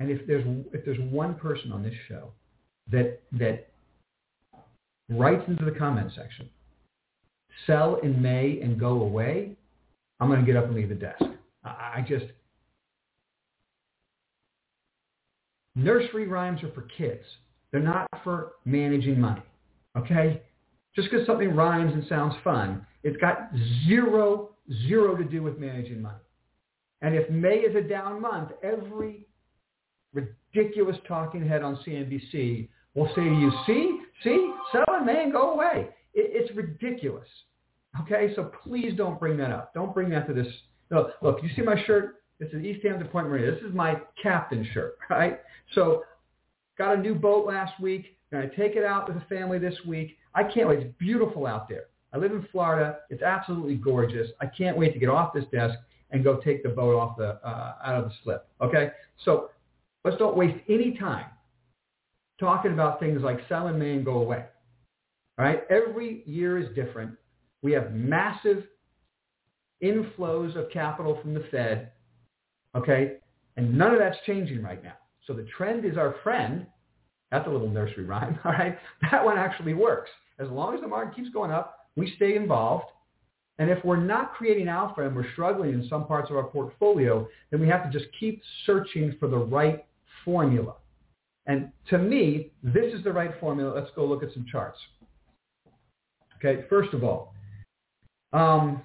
and 0.00 0.10
if 0.10 0.26
there's 0.26 0.44
if 0.72 0.84
there's 0.84 0.98
one 1.10 1.34
person 1.34 1.70
on 1.70 1.82
this 1.82 1.94
show 2.08 2.32
that 2.90 3.20
that 3.32 3.68
writes 5.10 5.44
into 5.46 5.64
the 5.64 5.78
comment 5.78 6.10
section, 6.16 6.48
sell 7.66 7.96
in 8.02 8.20
May 8.20 8.60
and 8.62 8.80
go 8.80 9.02
away, 9.02 9.56
I'm 10.18 10.28
going 10.28 10.40
to 10.40 10.46
get 10.46 10.56
up 10.56 10.64
and 10.64 10.74
leave 10.74 10.88
the 10.88 10.94
desk. 10.94 11.22
I 11.62 12.04
just 12.08 12.24
nursery 15.76 16.26
rhymes 16.26 16.62
are 16.62 16.72
for 16.72 16.86
kids. 16.96 17.24
They're 17.70 17.80
not 17.80 18.08
for 18.24 18.52
managing 18.64 19.20
money. 19.20 19.42
Okay? 19.96 20.42
Just 20.96 21.10
because 21.10 21.26
something 21.26 21.54
rhymes 21.54 21.92
and 21.92 22.04
sounds 22.08 22.34
fun, 22.42 22.86
it's 23.02 23.16
got 23.18 23.50
zero, 23.86 24.50
zero 24.88 25.16
to 25.16 25.24
do 25.24 25.42
with 25.42 25.58
managing 25.58 26.02
money. 26.02 26.18
And 27.02 27.14
if 27.14 27.30
May 27.30 27.56
is 27.56 27.76
a 27.76 27.82
down 27.82 28.20
month, 28.20 28.50
every 28.62 29.26
ridiculous 30.12 30.96
talking 31.06 31.46
head 31.46 31.62
on 31.62 31.76
CNBC 31.86 32.68
will 32.94 33.08
say 33.08 33.24
to 33.24 33.34
you, 33.34 33.52
see, 33.66 34.00
see, 34.24 34.52
sell 34.72 35.04
May 35.04 35.24
and 35.24 35.32
go 35.32 35.52
away. 35.52 35.88
It, 36.14 36.30
it's 36.32 36.56
ridiculous. 36.56 37.28
Okay, 38.02 38.32
so 38.34 38.50
please 38.62 38.92
don't 38.96 39.18
bring 39.18 39.36
that 39.38 39.50
up. 39.50 39.74
Don't 39.74 39.92
bring 39.94 40.10
that 40.10 40.26
to 40.28 40.34
this. 40.34 40.46
Look, 40.90 41.12
look 41.22 41.42
you 41.42 41.50
see 41.54 41.62
my 41.62 41.82
shirt? 41.84 42.16
This 42.38 42.48
is 42.52 42.64
East 42.64 42.84
Hampton 42.84 43.08
Point 43.08 43.28
Marina. 43.28 43.52
This 43.52 43.62
is 43.62 43.74
my 43.74 44.00
captain 44.22 44.66
shirt, 44.72 44.96
right? 45.10 45.40
So 45.74 46.04
got 46.78 46.96
a 46.96 47.00
new 47.00 47.14
boat 47.14 47.46
last 47.46 47.80
week. 47.80 48.16
Going 48.32 48.48
to 48.48 48.56
take 48.56 48.76
it 48.76 48.84
out 48.84 49.08
with 49.08 49.18
the 49.18 49.34
family 49.34 49.58
this 49.58 49.74
week. 49.86 50.16
I 50.34 50.44
can't 50.44 50.68
wait. 50.68 50.78
It's 50.78 50.94
beautiful 50.98 51.46
out 51.46 51.68
there. 51.68 51.86
I 52.12 52.18
live 52.18 52.32
in 52.32 52.46
Florida. 52.50 52.98
It's 53.08 53.22
absolutely 53.22 53.74
gorgeous. 53.74 54.28
I 54.40 54.46
can't 54.46 54.76
wait 54.76 54.92
to 54.92 54.98
get 54.98 55.08
off 55.08 55.32
this 55.34 55.44
desk 55.52 55.76
and 56.10 56.24
go 56.24 56.36
take 56.36 56.62
the 56.62 56.68
boat 56.68 56.96
off 56.96 57.16
the 57.16 57.44
uh, 57.46 57.74
out 57.84 57.96
of 57.96 58.04
the 58.04 58.12
slip. 58.22 58.48
Okay, 58.60 58.90
so 59.24 59.50
let's 60.04 60.16
don't 60.16 60.36
waste 60.36 60.58
any 60.68 60.96
time 60.98 61.26
talking 62.40 62.72
about 62.72 62.98
things 62.98 63.20
like 63.22 63.38
sell 63.48 63.68
in 63.68 63.78
May 63.78 63.92
and 63.92 64.04
go 64.04 64.14
away. 64.14 64.44
All 65.38 65.44
right, 65.44 65.62
every 65.70 66.22
year 66.26 66.58
is 66.58 66.74
different. 66.74 67.12
We 67.62 67.72
have 67.72 67.92
massive 67.92 68.64
inflows 69.84 70.56
of 70.56 70.70
capital 70.70 71.18
from 71.20 71.34
the 71.34 71.44
Fed. 71.50 71.92
Okay, 72.74 73.16
and 73.56 73.76
none 73.76 73.92
of 73.92 73.98
that's 73.98 74.16
changing 74.26 74.62
right 74.62 74.82
now. 74.82 74.94
So 75.26 75.34
the 75.34 75.46
trend 75.56 75.84
is 75.84 75.96
our 75.96 76.16
friend. 76.22 76.66
That's 77.30 77.46
a 77.46 77.50
little 77.50 77.68
nursery 77.68 78.04
rhyme. 78.04 78.38
All 78.44 78.52
right, 78.52 78.78
that 79.10 79.24
one 79.24 79.38
actually 79.38 79.74
works. 79.74 80.10
As 80.38 80.48
long 80.48 80.74
as 80.74 80.80
the 80.80 80.88
market 80.88 81.14
keeps 81.14 81.30
going 81.30 81.50
up, 81.50 81.76
we 81.96 82.12
stay 82.16 82.36
involved. 82.36 82.86
And 83.58 83.68
if 83.68 83.84
we're 83.84 83.96
not 83.96 84.32
creating 84.34 84.68
alpha 84.68 85.06
and 85.06 85.14
we're 85.14 85.30
struggling 85.32 85.74
in 85.74 85.86
some 85.88 86.06
parts 86.06 86.30
of 86.30 86.36
our 86.36 86.44
portfolio, 86.44 87.28
then 87.50 87.60
we 87.60 87.68
have 87.68 87.84
to 87.84 87.98
just 87.98 88.10
keep 88.18 88.40
searching 88.64 89.14
for 89.20 89.28
the 89.28 89.36
right 89.36 89.84
formula. 90.24 90.74
And 91.46 91.70
to 91.88 91.98
me, 91.98 92.52
this 92.62 92.92
is 92.94 93.02
the 93.02 93.12
right 93.12 93.32
formula. 93.40 93.72
Let's 93.74 93.90
go 93.96 94.04
look 94.04 94.22
at 94.22 94.32
some 94.32 94.46
charts. 94.50 94.78
Okay, 96.36 96.64
first 96.68 96.94
of 96.94 97.04
all, 97.04 97.34
um, 98.32 98.82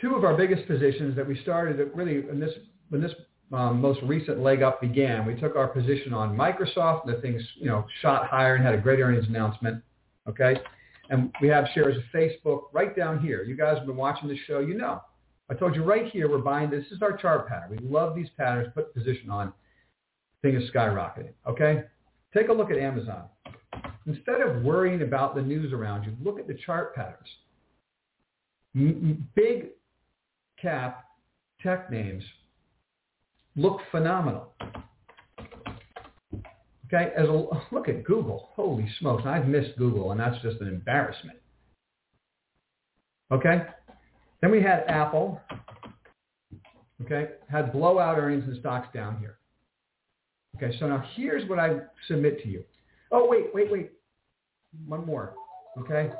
two 0.00 0.14
of 0.14 0.24
our 0.24 0.36
biggest 0.36 0.66
positions 0.66 1.16
that 1.16 1.26
we 1.26 1.38
started 1.42 1.90
really 1.94 2.28
in 2.28 2.38
this 2.40 2.52
when 2.88 3.02
this 3.02 3.12
um, 3.52 3.80
most 3.80 4.00
recent 4.02 4.40
leg 4.40 4.62
up 4.62 4.80
began, 4.80 5.24
we 5.24 5.34
took 5.34 5.56
our 5.56 5.68
position 5.68 6.12
on 6.12 6.36
Microsoft. 6.36 7.06
And 7.06 7.16
the 7.16 7.20
things 7.20 7.42
you 7.56 7.66
know 7.66 7.84
shot 8.00 8.26
higher 8.28 8.54
and 8.54 8.64
had 8.64 8.74
a 8.74 8.78
great 8.78 9.00
earnings 9.00 9.26
announcement. 9.28 9.82
Okay, 10.28 10.56
and 11.10 11.32
we 11.40 11.48
have 11.48 11.66
shares 11.74 11.96
of 11.96 12.02
Facebook 12.14 12.64
right 12.72 12.96
down 12.96 13.20
here. 13.20 13.42
You 13.42 13.56
guys 13.56 13.78
have 13.78 13.86
been 13.86 13.96
watching 13.96 14.28
the 14.28 14.36
show. 14.46 14.60
You 14.60 14.74
know, 14.74 15.00
I 15.48 15.54
told 15.54 15.76
you 15.76 15.84
right 15.84 16.06
here 16.10 16.28
we're 16.28 16.38
buying. 16.38 16.70
This 16.70 16.86
is 16.90 17.02
our 17.02 17.16
chart 17.16 17.48
pattern. 17.48 17.78
We 17.80 17.88
love 17.88 18.16
these 18.16 18.28
patterns. 18.36 18.68
Put 18.74 18.92
position 18.94 19.30
on. 19.30 19.52
Thing 20.42 20.56
is 20.56 20.70
skyrocketing. 20.70 21.32
Okay, 21.48 21.84
take 22.34 22.48
a 22.48 22.52
look 22.52 22.70
at 22.70 22.78
Amazon. 22.78 23.24
Instead 24.06 24.40
of 24.40 24.62
worrying 24.62 25.02
about 25.02 25.34
the 25.34 25.42
news 25.42 25.72
around 25.72 26.04
you, 26.04 26.16
look 26.22 26.38
at 26.38 26.46
the 26.46 26.56
chart 26.64 26.94
patterns. 26.94 27.28
big 29.34 29.68
cap 30.60 31.04
tech 31.62 31.90
names 31.90 32.22
look 33.56 33.80
phenomenal. 33.90 34.52
Okay, 36.86 37.12
as 37.16 37.28
a 37.28 37.32
look 37.72 37.88
at 37.88 38.04
Google. 38.04 38.50
Holy 38.54 38.88
smokes, 39.00 39.24
I've 39.26 39.48
missed 39.48 39.76
Google, 39.76 40.12
and 40.12 40.20
that's 40.20 40.40
just 40.42 40.60
an 40.60 40.68
embarrassment. 40.68 41.38
Okay, 43.32 43.62
then 44.40 44.50
we 44.50 44.62
had 44.62 44.84
Apple. 44.88 45.40
Okay, 47.02 47.32
had 47.50 47.72
blowout 47.72 48.18
earnings 48.18 48.44
and 48.46 48.58
stocks 48.58 48.88
down 48.94 49.18
here. 49.18 49.38
Okay, 50.56 50.76
so 50.78 50.88
now 50.88 51.04
here's 51.14 51.48
what 51.48 51.58
I 51.58 51.80
submit 52.08 52.42
to 52.42 52.48
you. 52.48 52.64
Oh 53.12 53.28
wait, 53.28 53.54
wait, 53.54 53.70
wait, 53.70 53.90
one 54.86 55.04
more. 55.04 55.34
Okay. 55.78 56.10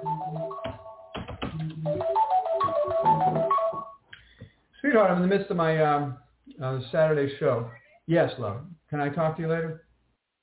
Sweetheart, 4.81 5.11
I'm 5.11 5.23
in 5.23 5.29
the 5.29 5.35
midst 5.35 5.51
of 5.51 5.57
my 5.57 5.83
um, 5.83 6.19
uh, 6.63 6.81
Saturday 6.93 7.35
show. 7.39 7.71
Yes, 8.07 8.31
love. 8.39 8.61
Can 8.91 9.01
I 9.01 9.09
talk 9.09 9.37
to 9.37 9.43
you 9.43 9.49
later? 9.49 9.87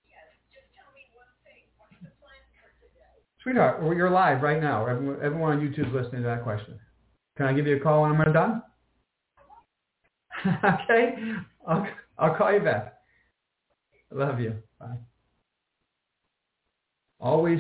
Yes, 0.10 0.18
just 0.52 0.66
tell 0.76 0.92
me 0.94 1.02
one 1.14 1.28
thing, 1.46 1.64
what 1.78 1.90
is 1.92 2.00
the 2.02 2.12
plan 2.20 2.42
for 2.58 2.68
today? 2.82 3.22
Sweetheart, 3.44 3.96
you're 3.96 4.10
live 4.10 4.42
right 4.42 4.62
now. 4.62 4.86
Everyone, 4.88 5.18
everyone 5.24 5.58
on 5.58 5.62
YouTube 5.62 5.90
is 5.90 5.94
listening 5.94 6.24
to 6.24 6.28
that 6.28 6.44
question. 6.44 6.80
Can 7.38 7.48
I 7.48 7.54
give 7.54 7.66
you 7.68 7.78
a 7.78 7.80
call 7.80 8.04
when 8.04 8.12
I'm 8.20 8.34
done? 8.34 8.62
okay, 10.46 11.16
I'll, 11.68 11.88
I'll 12.18 12.36
call 12.36 12.54
you 12.54 12.60
back. 12.60 12.96
I 14.12 14.16
love 14.16 14.40
you. 14.40 14.56
Bye. 14.80 14.98
Always, 17.20 17.60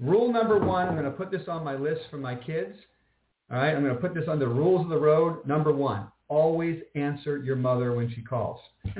rule 0.00 0.32
number 0.32 0.58
one, 0.58 0.88
I'm 0.88 0.94
going 0.94 1.04
to 1.04 1.10
put 1.10 1.30
this 1.30 1.48
on 1.48 1.64
my 1.64 1.74
list 1.74 2.02
for 2.10 2.16
my 2.16 2.34
kids. 2.34 2.76
All 3.50 3.58
right, 3.58 3.74
I'm 3.74 3.82
going 3.82 3.94
to 3.94 4.00
put 4.00 4.14
this 4.14 4.28
under 4.28 4.48
rules 4.48 4.82
of 4.82 4.88
the 4.88 4.98
road. 4.98 5.44
Number 5.46 5.72
one, 5.72 6.06
always 6.28 6.80
answer 6.94 7.38
your 7.38 7.56
mother 7.56 7.92
when 7.92 8.08
she 8.14 8.22
calls. 8.22 8.60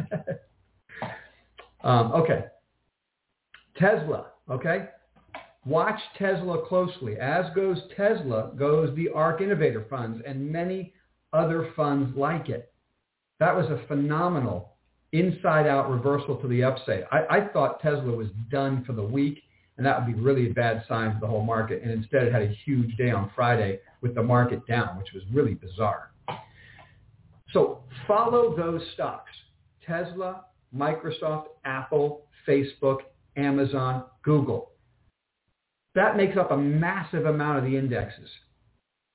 um, 1.84 2.12
okay. 2.12 2.46
Tesla, 3.76 4.26
okay? 4.50 4.88
Watch 5.66 6.00
Tesla 6.16 6.66
closely. 6.66 7.16
As 7.18 7.44
goes 7.54 7.78
Tesla, 7.96 8.52
goes 8.56 8.94
the 8.96 9.10
ARK 9.10 9.42
Innovator 9.42 9.86
Funds 9.90 10.22
and 10.26 10.50
many 10.50 10.94
other 11.32 11.72
funds 11.76 12.16
like 12.16 12.48
it. 12.48 12.72
That 13.38 13.54
was 13.54 13.66
a 13.66 13.86
phenomenal 13.86 14.76
inside-out 15.12 15.90
reversal 15.90 16.36
to 16.36 16.48
the 16.48 16.62
upside. 16.62 17.04
I, 17.10 17.24
I 17.30 17.48
thought 17.52 17.80
Tesla 17.80 18.12
was 18.12 18.28
done 18.50 18.84
for 18.84 18.92
the 18.92 19.02
week, 19.02 19.42
and 19.76 19.84
that 19.84 19.98
would 19.98 20.14
be 20.14 20.20
really 20.20 20.50
a 20.50 20.54
bad 20.54 20.84
sign 20.88 21.12
for 21.14 21.20
the 21.20 21.26
whole 21.26 21.42
market. 21.42 21.82
And 21.82 21.90
instead, 21.90 22.22
it 22.24 22.32
had 22.32 22.42
a 22.42 22.54
huge 22.64 22.96
day 22.96 23.10
on 23.10 23.30
Friday 23.34 23.80
with 24.00 24.14
the 24.14 24.22
market 24.22 24.66
down, 24.66 24.96
which 24.98 25.12
was 25.12 25.22
really 25.32 25.54
bizarre. 25.54 26.10
So 27.52 27.82
follow 28.06 28.56
those 28.56 28.82
stocks. 28.94 29.30
Tesla, 29.84 30.44
Microsoft, 30.74 31.46
Apple, 31.64 32.22
Facebook, 32.46 32.98
Amazon, 33.36 34.04
Google. 34.22 34.70
That 35.94 36.16
makes 36.16 36.36
up 36.36 36.50
a 36.50 36.56
massive 36.56 37.26
amount 37.26 37.58
of 37.58 37.64
the 37.64 37.76
indexes. 37.76 38.28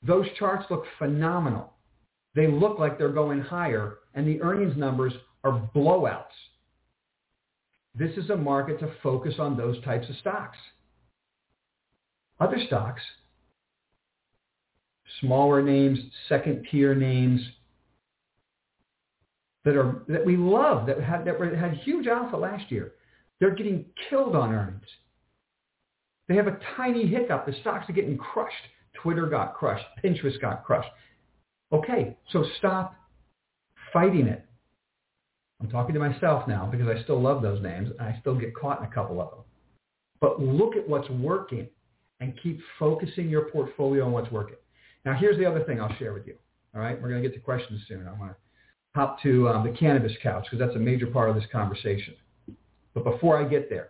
Those 0.03 0.25
charts 0.37 0.65
look 0.69 0.85
phenomenal. 0.99 1.73
They 2.35 2.47
look 2.47 2.79
like 2.79 2.97
they're 2.97 3.09
going 3.09 3.41
higher, 3.41 3.99
and 4.13 4.27
the 4.27 4.41
earnings 4.41 4.75
numbers 4.77 5.13
are 5.43 5.69
blowouts. 5.73 6.25
This 7.97 8.11
is 8.17 8.29
a 8.29 8.35
market 8.35 8.79
to 8.81 8.91
focus 9.01 9.35
on 9.39 9.55
those 9.55 9.81
types 9.83 10.09
of 10.09 10.17
stocks. 10.17 10.57
Other 12.39 12.57
stocks, 12.67 13.01
smaller 15.21 15.61
names, 15.61 15.97
second 16.27 16.67
tier 16.69 16.93
names 16.93 17.41
that 19.63 19.77
are 19.77 20.03
that 20.09 20.25
we 20.25 20.35
love 20.35 20.85
that 20.87 20.99
had 20.99 21.25
that 21.25 21.39
had 21.57 21.73
huge 21.83 22.07
alpha 22.07 22.35
last 22.35 22.69
year, 22.69 22.93
they're 23.39 23.55
getting 23.55 23.85
killed 24.09 24.35
on 24.35 24.53
earnings. 24.53 24.85
They 26.27 26.35
have 26.35 26.47
a 26.47 26.57
tiny 26.75 27.07
hiccup. 27.07 27.45
The 27.45 27.53
stocks 27.61 27.89
are 27.89 27.93
getting 27.93 28.17
crushed. 28.17 28.53
Twitter 29.01 29.27
got 29.27 29.53
crushed. 29.53 29.85
Pinterest 30.03 30.39
got 30.41 30.63
crushed. 30.63 30.89
Okay, 31.71 32.17
so 32.31 32.45
stop 32.57 32.95
fighting 33.91 34.27
it. 34.27 34.45
I'm 35.61 35.69
talking 35.69 35.93
to 35.93 35.99
myself 35.99 36.47
now 36.47 36.67
because 36.71 36.87
I 36.87 37.01
still 37.03 37.21
love 37.21 37.41
those 37.41 37.61
names 37.61 37.89
and 37.97 38.07
I 38.07 38.17
still 38.19 38.35
get 38.35 38.55
caught 38.55 38.79
in 38.79 38.85
a 38.85 38.91
couple 38.91 39.21
of 39.21 39.31
them. 39.31 39.39
But 40.19 40.41
look 40.41 40.75
at 40.75 40.87
what's 40.87 41.09
working 41.09 41.67
and 42.19 42.33
keep 42.41 42.59
focusing 42.79 43.29
your 43.29 43.49
portfolio 43.49 44.05
on 44.05 44.11
what's 44.11 44.31
working. 44.31 44.57
Now, 45.05 45.13
here's 45.13 45.37
the 45.37 45.45
other 45.45 45.63
thing 45.63 45.79
I'll 45.79 45.95
share 45.97 46.13
with 46.13 46.25
you. 46.27 46.35
All 46.73 46.81
right, 46.81 47.01
we're 47.01 47.09
going 47.09 47.21
to 47.21 47.27
get 47.27 47.35
to 47.35 47.41
questions 47.41 47.81
soon. 47.87 48.07
I 48.07 48.19
want 48.19 48.31
to 48.31 48.37
hop 48.95 49.21
to 49.23 49.49
um, 49.49 49.65
the 49.65 49.77
cannabis 49.77 50.13
couch 50.21 50.45
because 50.49 50.65
that's 50.65 50.75
a 50.75 50.79
major 50.79 51.07
part 51.07 51.29
of 51.29 51.35
this 51.35 51.45
conversation. 51.51 52.15
But 52.93 53.03
before 53.03 53.37
I 53.37 53.47
get 53.47 53.69
there, 53.69 53.89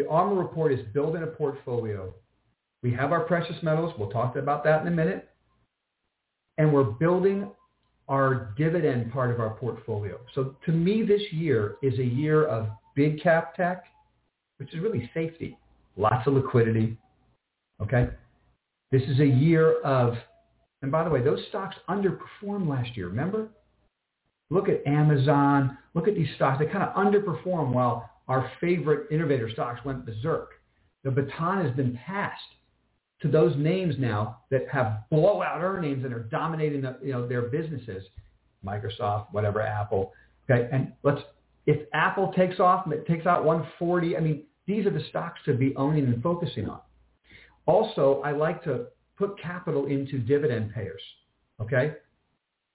the 0.00 0.06
ARMR 0.06 0.38
report 0.38 0.72
is 0.72 0.80
building 0.94 1.22
a 1.22 1.26
portfolio. 1.26 2.14
We 2.82 2.90
have 2.94 3.12
our 3.12 3.20
precious 3.20 3.56
metals. 3.62 3.92
We'll 3.98 4.08
talk 4.08 4.36
about 4.36 4.64
that 4.64 4.80
in 4.80 4.88
a 4.88 4.90
minute. 4.90 5.28
And 6.56 6.72
we're 6.72 6.84
building 6.84 7.50
our 8.08 8.54
dividend 8.56 9.12
part 9.12 9.30
of 9.30 9.40
our 9.40 9.50
portfolio. 9.50 10.18
So 10.34 10.56
to 10.64 10.72
me, 10.72 11.02
this 11.02 11.20
year 11.32 11.76
is 11.82 11.98
a 11.98 12.04
year 12.04 12.46
of 12.46 12.68
big 12.96 13.22
cap 13.22 13.54
tech, 13.54 13.84
which 14.56 14.72
is 14.72 14.80
really 14.80 15.10
safety, 15.12 15.58
lots 15.98 16.26
of 16.26 16.32
liquidity. 16.32 16.96
Okay. 17.82 18.08
This 18.90 19.02
is 19.02 19.20
a 19.20 19.26
year 19.26 19.82
of, 19.82 20.14
and 20.80 20.90
by 20.90 21.04
the 21.04 21.10
way, 21.10 21.22
those 21.22 21.40
stocks 21.50 21.76
underperformed 21.90 22.66
last 22.66 22.96
year. 22.96 23.08
Remember? 23.08 23.48
Look 24.48 24.70
at 24.70 24.84
Amazon. 24.86 25.76
Look 25.92 26.08
at 26.08 26.14
these 26.14 26.28
stocks. 26.36 26.58
They 26.58 26.72
kind 26.72 26.84
of 26.84 26.94
underperform 26.94 27.72
while 27.72 28.10
our 28.30 28.50
favorite 28.60 29.10
innovator 29.10 29.50
stocks 29.50 29.84
went 29.84 30.06
berserk. 30.06 30.52
The 31.02 31.10
baton 31.10 31.66
has 31.66 31.74
been 31.74 31.98
passed 32.06 32.40
to 33.22 33.28
those 33.28 33.54
names 33.56 33.96
now 33.98 34.38
that 34.50 34.68
have 34.72 35.00
blowout 35.10 35.60
earnings 35.60 36.04
and 36.04 36.14
are 36.14 36.22
dominating 36.22 36.80
the, 36.80 36.96
you 37.02 37.12
know, 37.12 37.26
their 37.26 37.42
businesses, 37.42 38.04
Microsoft, 38.64 39.26
whatever, 39.32 39.60
Apple. 39.60 40.12
Okay, 40.48 40.68
and 40.72 40.92
let's 41.02 41.20
if 41.66 41.88
Apple 41.92 42.32
takes 42.32 42.60
off 42.60 42.86
and 42.86 42.94
it 42.94 43.04
takes 43.06 43.26
out 43.26 43.44
140, 43.44 44.16
I 44.16 44.20
mean, 44.20 44.44
these 44.66 44.86
are 44.86 44.90
the 44.90 45.04
stocks 45.10 45.40
to 45.46 45.54
be 45.54 45.74
owning 45.74 46.04
and 46.04 46.22
focusing 46.22 46.68
on. 46.68 46.80
Also, 47.66 48.22
I 48.24 48.30
like 48.30 48.62
to 48.64 48.86
put 49.18 49.40
capital 49.40 49.86
into 49.86 50.18
dividend 50.18 50.72
payers. 50.72 51.02
Okay, 51.60 51.94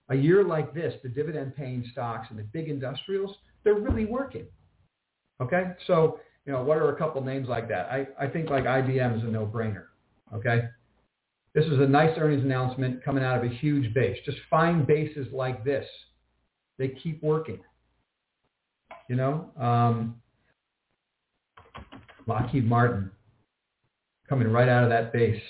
a 0.10 0.16
year 0.16 0.44
like 0.44 0.74
this, 0.74 0.94
the 1.02 1.10
dividend 1.10 1.56
paying 1.56 1.88
stocks 1.94 2.28
and 2.30 2.38
the 2.38 2.44
big 2.44 2.68
industrials, 2.68 3.38
they're 3.64 3.76
really 3.76 4.06
working. 4.06 4.46
Okay, 5.42 5.72
so 5.88 6.20
you 6.46 6.54
know, 6.54 6.62
what 6.62 6.78
are 6.78 6.90
a 6.90 6.98
couple 6.98 7.22
names 7.24 7.48
like 7.48 7.68
that? 7.70 7.88
I, 7.92 8.08
I 8.20 8.28
think 8.28 8.50
like 8.50 8.66
IBM 8.66 9.18
is 9.18 9.24
a 9.24 9.28
no-brainer. 9.28 9.86
Okay? 10.34 10.70
This 11.54 11.66
is 11.66 11.80
a 11.80 11.88
nice 11.88 12.16
earnings 12.18 12.44
announcement 12.44 13.04
coming 13.04 13.24
out 13.24 13.38
of 13.38 13.50
a 13.50 13.54
huge 13.54 13.94
base. 13.94 14.18
Just 14.26 14.38
find 14.50 14.86
bases 14.86 15.28
like 15.32 15.64
this. 15.64 15.86
They 16.78 16.90
keep 16.90 17.24
working. 17.24 17.60
You 19.10 19.16
know, 19.16 19.50
um, 19.60 20.16
Lockheed 22.28 22.66
Martin 22.66 23.12
coming 24.28 24.48
right 24.50 24.68
out 24.68 24.84
of 24.84 24.90
that 24.90 25.14
base. 25.14 25.42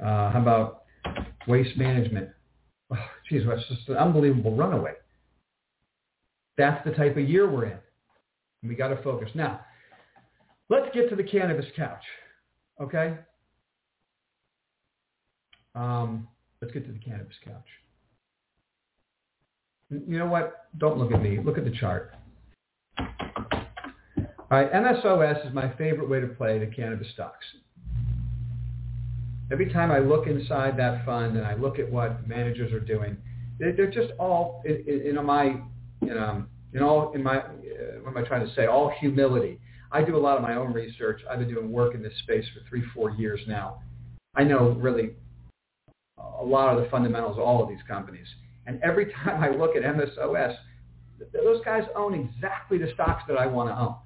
Uh, 0.00 0.30
how 0.30 0.40
about 0.42 0.82
waste 1.46 1.76
management? 1.76 2.28
Oh, 2.92 2.96
that's 3.30 3.68
just 3.68 3.88
an 3.88 3.96
unbelievable 3.96 4.54
runaway. 4.54 4.92
That's 6.58 6.84
the 6.84 6.92
type 6.92 7.16
of 7.16 7.28
year 7.28 7.50
we're 7.50 7.66
in. 7.66 7.78
We 8.68 8.74
got 8.74 8.88
to 8.88 9.02
focus. 9.02 9.30
Now, 9.34 9.60
let's 10.68 10.86
get 10.94 11.08
to 11.10 11.16
the 11.16 11.22
cannabis 11.22 11.66
couch. 11.76 12.02
Okay? 12.80 13.16
Um, 15.74 16.28
let's 16.60 16.72
get 16.72 16.86
to 16.86 16.92
the 16.92 16.98
cannabis 16.98 17.36
couch. 17.44 17.66
You 19.90 20.18
know 20.18 20.26
what? 20.26 20.68
Don't 20.78 20.98
look 20.98 21.12
at 21.12 21.22
me. 21.22 21.38
Look 21.42 21.58
at 21.58 21.64
the 21.64 21.70
chart. 21.70 22.14
All 24.48 24.62
right, 24.62 24.72
MSOS 24.72 25.46
is 25.46 25.52
my 25.52 25.72
favorite 25.74 26.08
way 26.08 26.20
to 26.20 26.28
play 26.28 26.58
the 26.58 26.66
cannabis 26.66 27.08
stocks. 27.12 27.44
Every 29.50 29.72
time 29.72 29.90
I 29.90 29.98
look 29.98 30.26
inside 30.26 30.76
that 30.78 31.04
fund 31.04 31.36
and 31.36 31.46
I 31.46 31.54
look 31.54 31.78
at 31.78 31.90
what 31.90 32.26
managers 32.28 32.72
are 32.72 32.80
doing, 32.80 33.16
they're 33.58 33.90
just 33.90 34.12
all 34.18 34.62
in, 34.64 35.16
in 35.16 35.24
my, 35.24 35.56
you 36.00 36.14
know, 36.14 36.44
in 36.72 36.82
all 36.82 37.12
in 37.12 37.22
my, 37.22 37.42
what 38.06 38.16
am 38.16 38.24
I 38.24 38.28
trying 38.28 38.46
to 38.46 38.54
say? 38.54 38.66
All 38.66 38.92
humility. 39.00 39.58
I 39.90 40.00
do 40.02 40.16
a 40.16 40.18
lot 40.18 40.36
of 40.36 40.42
my 40.42 40.54
own 40.54 40.72
research. 40.72 41.22
I've 41.28 41.40
been 41.40 41.48
doing 41.48 41.72
work 41.72 41.92
in 41.92 42.02
this 42.02 42.12
space 42.22 42.44
for 42.54 42.60
three, 42.68 42.84
four 42.94 43.10
years 43.10 43.40
now. 43.48 43.82
I 44.36 44.44
know 44.44 44.76
really 44.80 45.14
a 46.16 46.44
lot 46.44 46.76
of 46.76 46.84
the 46.84 46.88
fundamentals 46.88 47.36
of 47.36 47.42
all 47.42 47.60
of 47.60 47.68
these 47.68 47.80
companies. 47.88 48.26
And 48.66 48.80
every 48.84 49.12
time 49.24 49.42
I 49.42 49.50
look 49.50 49.74
at 49.74 49.82
MSOS, 49.82 50.56
those 51.32 51.64
guys 51.64 51.82
own 51.96 52.14
exactly 52.14 52.78
the 52.78 52.92
stocks 52.94 53.24
that 53.26 53.36
I 53.38 53.46
want 53.46 53.70
to 53.70 53.78
own. 53.78 53.96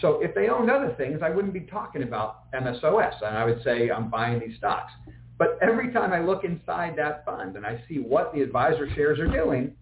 So 0.00 0.20
if 0.20 0.34
they 0.34 0.48
owned 0.48 0.68
other 0.68 0.92
things, 0.98 1.20
I 1.22 1.30
wouldn't 1.30 1.54
be 1.54 1.60
talking 1.60 2.02
about 2.02 2.52
MSOS, 2.52 3.22
and 3.24 3.38
I 3.38 3.44
would 3.44 3.62
say 3.62 3.90
I'm 3.90 4.10
buying 4.10 4.40
these 4.40 4.56
stocks. 4.58 4.92
But 5.38 5.56
every 5.62 5.92
time 5.92 6.12
I 6.12 6.18
look 6.18 6.42
inside 6.42 6.94
that 6.96 7.24
fund 7.24 7.54
and 7.54 7.64
I 7.64 7.80
see 7.88 7.98
what 7.98 8.34
the 8.34 8.42
advisor 8.42 8.88
shares 8.96 9.20
are 9.20 9.28
doing 9.28 9.76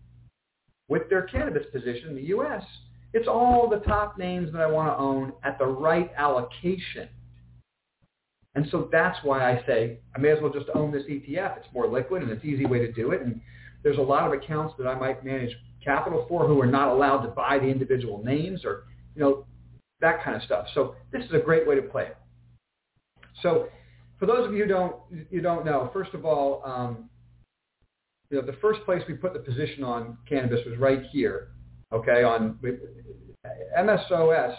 with 0.89 1.09
their 1.09 1.23
cannabis 1.23 1.65
position 1.73 2.11
in 2.11 2.17
the 2.17 2.25
U.S., 2.25 2.63
It's 3.15 3.29
all 3.29 3.69
the 3.69 3.81
top 3.81 4.19
names 4.19 4.53
that 4.53 4.63
I 4.63 4.67
want 4.67 4.89
to 4.89 4.97
own 4.97 5.33
at 5.45 5.59
the 5.59 5.67
right 5.67 6.11
allocation. 6.17 7.09
And 8.55 8.67
so 8.71 8.89
that's 8.93 9.19
why 9.23 9.51
I 9.51 9.65
say 9.67 9.99
I 10.15 10.19
may 10.19 10.31
as 10.31 10.39
well 10.43 10.53
just 10.53 10.67
own 10.75 10.93
this 10.93 11.05
ETF. 11.05 11.59
It's 11.59 11.67
more 11.73 11.87
liquid 11.87 12.23
and 12.23 12.31
it's 12.31 12.43
an 12.43 12.51
easy 12.51 12.67
way 12.67 12.79
to 12.79 12.93
do 12.93 13.13
it. 13.13 13.23
And 13.23 13.41
there's 13.83 13.99
a 13.99 14.03
lot 14.03 14.27
of 14.27 14.33
accounts 14.33 14.75
that 14.79 14.87
I 14.87 14.95
might 14.95 15.25
manage 15.25 15.57
capital 15.83 16.27
for 16.29 16.47
who 16.47 16.61
are 16.61 16.67
not 16.67 16.89
allowed 16.89 17.23
to 17.23 17.29
buy 17.29 17.59
the 17.59 17.67
individual 17.67 18.23
names 18.23 18.65
or, 18.65 18.85
you 19.15 19.23
know, 19.23 19.47
that 20.01 20.23
kind 20.23 20.37
of 20.37 20.43
stuff. 20.43 20.67
So 20.75 20.95
this 21.13 21.25
is 21.25 21.33
a 21.33 21.39
great 21.39 21.67
way 21.67 21.75
to 21.77 21.83
play 21.83 22.07
it. 22.07 22.17
So 23.43 23.69
for 24.19 24.27
those 24.27 24.47
of 24.47 24.53
you 24.53 24.65
who 24.65 24.69
don't, 24.69 24.97
you 25.31 25.41
don't 25.41 25.65
know, 25.65 25.91
first 25.93 26.15
of 26.15 26.25
all, 26.25 26.63
um, 26.65 27.09
you 28.31 28.41
know, 28.41 28.47
the 28.47 28.57
first 28.61 28.81
place 28.85 29.03
we 29.09 29.15
put 29.15 29.33
the 29.33 29.39
position 29.39 29.85
on 29.85 30.17
cannabis 30.29 30.61
was 30.67 30.79
right 30.79 31.03
here, 31.11 31.49
okay, 31.93 32.23
on 32.23 32.59
MSOS, 33.79 34.57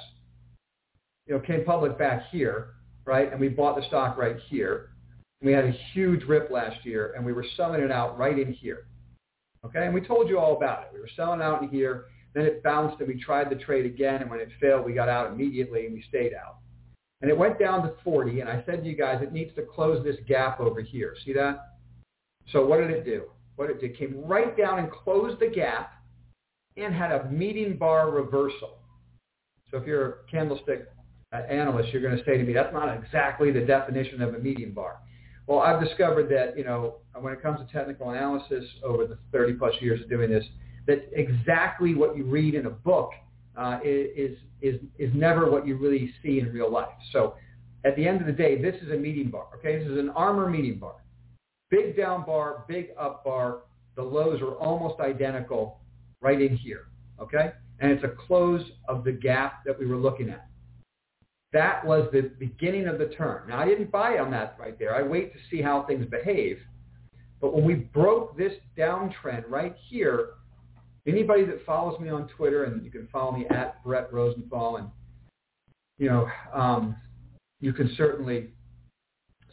you 1.27 1.33
know, 1.33 1.39
came 1.39 1.63
public 1.63 1.97
back 1.97 2.23
here, 2.31 2.73
right, 3.05 3.31
and 3.31 3.39
we 3.39 3.49
bought 3.49 3.75
the 3.75 3.85
stock 3.87 4.17
right 4.17 4.37
here. 4.49 4.89
We 5.41 5.51
had 5.51 5.65
a 5.65 5.71
huge 5.93 6.23
rip 6.23 6.51
last 6.51 6.85
year, 6.85 7.13
and 7.15 7.25
we 7.25 7.33
were 7.33 7.45
selling 7.57 7.81
it 7.81 7.91
out 7.91 8.17
right 8.17 8.37
in 8.37 8.53
here. 8.53 8.87
Okay, 9.65 9.85
and 9.85 9.93
we 9.93 10.01
told 10.01 10.29
you 10.29 10.39
all 10.39 10.57
about 10.57 10.83
it. 10.83 10.89
We 10.93 10.99
were 10.99 11.09
selling 11.15 11.41
out 11.41 11.61
in 11.61 11.69
here. 11.69 12.05
Then 12.33 12.45
it 12.45 12.63
bounced, 12.63 12.99
and 12.99 13.07
we 13.07 13.21
tried 13.21 13.49
the 13.49 13.55
trade 13.55 13.85
again. 13.85 14.21
And 14.21 14.29
when 14.29 14.39
it 14.39 14.49
failed, 14.59 14.85
we 14.85 14.93
got 14.93 15.07
out 15.07 15.31
immediately, 15.31 15.85
and 15.85 15.93
we 15.93 16.03
stayed 16.09 16.33
out. 16.33 16.57
And 17.21 17.29
it 17.31 17.37
went 17.37 17.59
down 17.59 17.83
to 17.83 17.93
40. 18.03 18.41
And 18.41 18.49
I 18.49 18.63
said 18.65 18.83
to 18.83 18.89
you 18.89 18.97
guys, 18.97 19.21
it 19.21 19.31
needs 19.31 19.55
to 19.55 19.61
close 19.61 20.03
this 20.03 20.17
gap 20.27 20.59
over 20.59 20.81
here. 20.81 21.15
See 21.23 21.33
that? 21.33 21.75
So 22.51 22.65
what 22.65 22.77
did 22.77 22.89
it 22.89 23.05
do? 23.05 23.23
What 23.55 23.69
it 23.69 23.79
did 23.79 23.97
came 23.97 24.21
right 24.25 24.57
down 24.57 24.79
and 24.79 24.91
closed 24.91 25.39
the 25.39 25.47
gap, 25.47 25.92
and 26.77 26.93
had 26.93 27.11
a 27.11 27.29
meeting 27.29 27.77
bar 27.77 28.09
reversal. 28.09 28.77
So 29.69 29.77
if 29.77 29.87
you're 29.87 30.09
a 30.09 30.13
candlestick 30.31 30.87
uh, 31.33 31.37
analyst, 31.37 31.91
you're 31.91 32.01
going 32.01 32.17
to 32.17 32.23
say 32.25 32.37
to 32.37 32.43
me, 32.43 32.53
that's 32.53 32.73
not 32.73 32.93
exactly 32.95 33.51
the 33.51 33.61
definition 33.61 34.21
of 34.21 34.35
a 34.35 34.39
meeting 34.39 34.71
bar. 34.71 34.97
Well, 35.47 35.59
I've 35.59 35.83
discovered 35.83 36.29
that, 36.29 36.57
you 36.57 36.63
know, 36.63 36.97
when 37.19 37.33
it 37.33 37.41
comes 37.41 37.59
to 37.59 37.73
technical 37.73 38.11
analysis 38.11 38.63
over 38.83 39.05
the 39.05 39.17
30 39.31 39.53
plus 39.53 39.73
years 39.81 40.01
of 40.01 40.09
doing 40.09 40.29
this, 40.29 40.45
that 40.87 41.09
exactly 41.13 41.95
what 41.95 42.15
you 42.15 42.23
read 42.23 42.55
in 42.55 42.65
a 42.65 42.69
book 42.69 43.11
uh, 43.57 43.79
is, 43.83 44.37
is, 44.61 44.79
is 44.97 45.11
never 45.13 45.49
what 45.49 45.67
you 45.67 45.75
really 45.77 46.13
see 46.23 46.39
in 46.39 46.51
real 46.51 46.71
life. 46.71 46.87
So 47.11 47.35
at 47.83 47.95
the 47.95 48.07
end 48.07 48.21
of 48.21 48.27
the 48.27 48.33
day, 48.33 48.61
this 48.61 48.75
is 48.81 48.91
a 48.91 48.95
meeting 48.95 49.29
bar, 49.29 49.47
okay? 49.57 49.79
This 49.79 49.87
is 49.87 49.97
an 49.97 50.09
ARMR 50.15 50.49
meeting 50.49 50.79
bar. 50.79 50.95
Big 51.69 51.97
down 51.97 52.25
bar, 52.25 52.63
big 52.67 52.89
up 52.99 53.23
bar. 53.23 53.59
The 53.95 54.03
lows 54.03 54.41
are 54.41 54.53
almost 54.53 54.99
identical 55.01 55.79
right 56.23 56.41
in 56.41 56.55
here, 56.55 56.87
okay? 57.21 57.51
And 57.79 57.91
it's 57.91 58.03
a 58.03 58.15
close 58.27 58.63
of 58.87 59.03
the 59.03 59.11
gap 59.11 59.63
that 59.65 59.77
we 59.77 59.85
were 59.85 59.97
looking 59.97 60.29
at. 60.29 60.47
That 61.51 61.85
was 61.85 62.09
the 62.11 62.31
beginning 62.39 62.87
of 62.87 62.97
the 62.97 63.07
turn. 63.07 63.49
Now, 63.49 63.59
I 63.59 63.65
didn't 63.65 63.91
buy 63.91 64.17
on 64.17 64.31
that 64.31 64.55
right 64.59 64.77
there. 64.79 64.95
I 64.95 65.03
wait 65.03 65.33
to 65.33 65.39
see 65.51 65.61
how 65.61 65.83
things 65.83 66.05
behave. 66.09 66.57
But 67.39 67.53
when 67.53 67.65
we 67.65 67.75
broke 67.75 68.37
this 68.37 68.53
downtrend 68.77 69.43
right 69.49 69.75
here, 69.89 70.29
anybody 71.05 71.45
that 71.45 71.63
follows 71.65 71.99
me 71.99 72.09
on 72.09 72.27
Twitter, 72.29 72.63
and 72.63 72.83
you 72.83 72.89
can 72.89 73.07
follow 73.11 73.33
me 73.33 73.45
at 73.47 73.83
Bret 73.83 74.11
Rosenthal, 74.11 74.77
and 74.77 74.87
you 75.99 76.09
know, 76.09 76.27
um, 76.53 76.95
you 77.59 77.71
can 77.71 77.93
certainly 77.95 78.49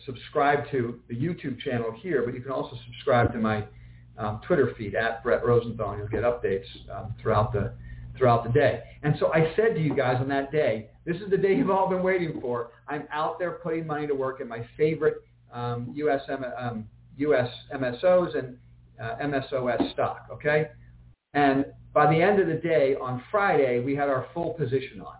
subscribe 0.06 0.70
to 0.70 1.00
the 1.08 1.14
YouTube 1.14 1.60
channel 1.60 1.92
here, 2.00 2.22
but 2.24 2.34
you 2.34 2.40
can 2.40 2.52
also 2.52 2.76
subscribe 2.86 3.32
to 3.32 3.38
my 3.38 3.64
um, 4.20 4.40
Twitter 4.46 4.74
feed 4.76 4.94
at 4.94 5.22
Bret 5.22 5.44
Rosenthal, 5.44 5.96
you'll 5.96 6.08
get 6.08 6.22
updates 6.22 6.66
um, 6.94 7.14
throughout 7.20 7.52
the 7.52 7.72
throughout 8.16 8.44
the 8.44 8.50
day. 8.50 8.82
And 9.02 9.14
so 9.18 9.32
I 9.32 9.52
said 9.56 9.74
to 9.74 9.80
you 9.80 9.94
guys 9.94 10.16
on 10.20 10.28
that 10.28 10.52
day, 10.52 10.90
this 11.06 11.16
is 11.16 11.30
the 11.30 11.38
day 11.38 11.54
you've 11.54 11.70
all 11.70 11.88
been 11.88 12.02
waiting 12.02 12.38
for. 12.40 12.72
I'm 12.86 13.08
out 13.10 13.38
there 13.38 13.52
putting 13.52 13.86
money 13.86 14.06
to 14.06 14.14
work 14.14 14.42
in 14.42 14.48
my 14.48 14.66
favorite 14.76 15.22
um, 15.52 15.90
US, 15.94 16.20
um, 16.58 16.86
US 17.16 17.48
MSOs 17.74 18.38
and 18.38 18.58
uh, 19.00 19.16
MSOS 19.22 19.92
stock, 19.94 20.26
okay? 20.30 20.68
And 21.32 21.64
by 21.94 22.12
the 22.12 22.20
end 22.20 22.40
of 22.40 22.46
the 22.46 22.54
day, 22.54 22.96
on 23.00 23.22
Friday, 23.30 23.80
we 23.80 23.96
had 23.96 24.08
our 24.10 24.26
full 24.34 24.54
position 24.54 25.00
on. 25.00 25.16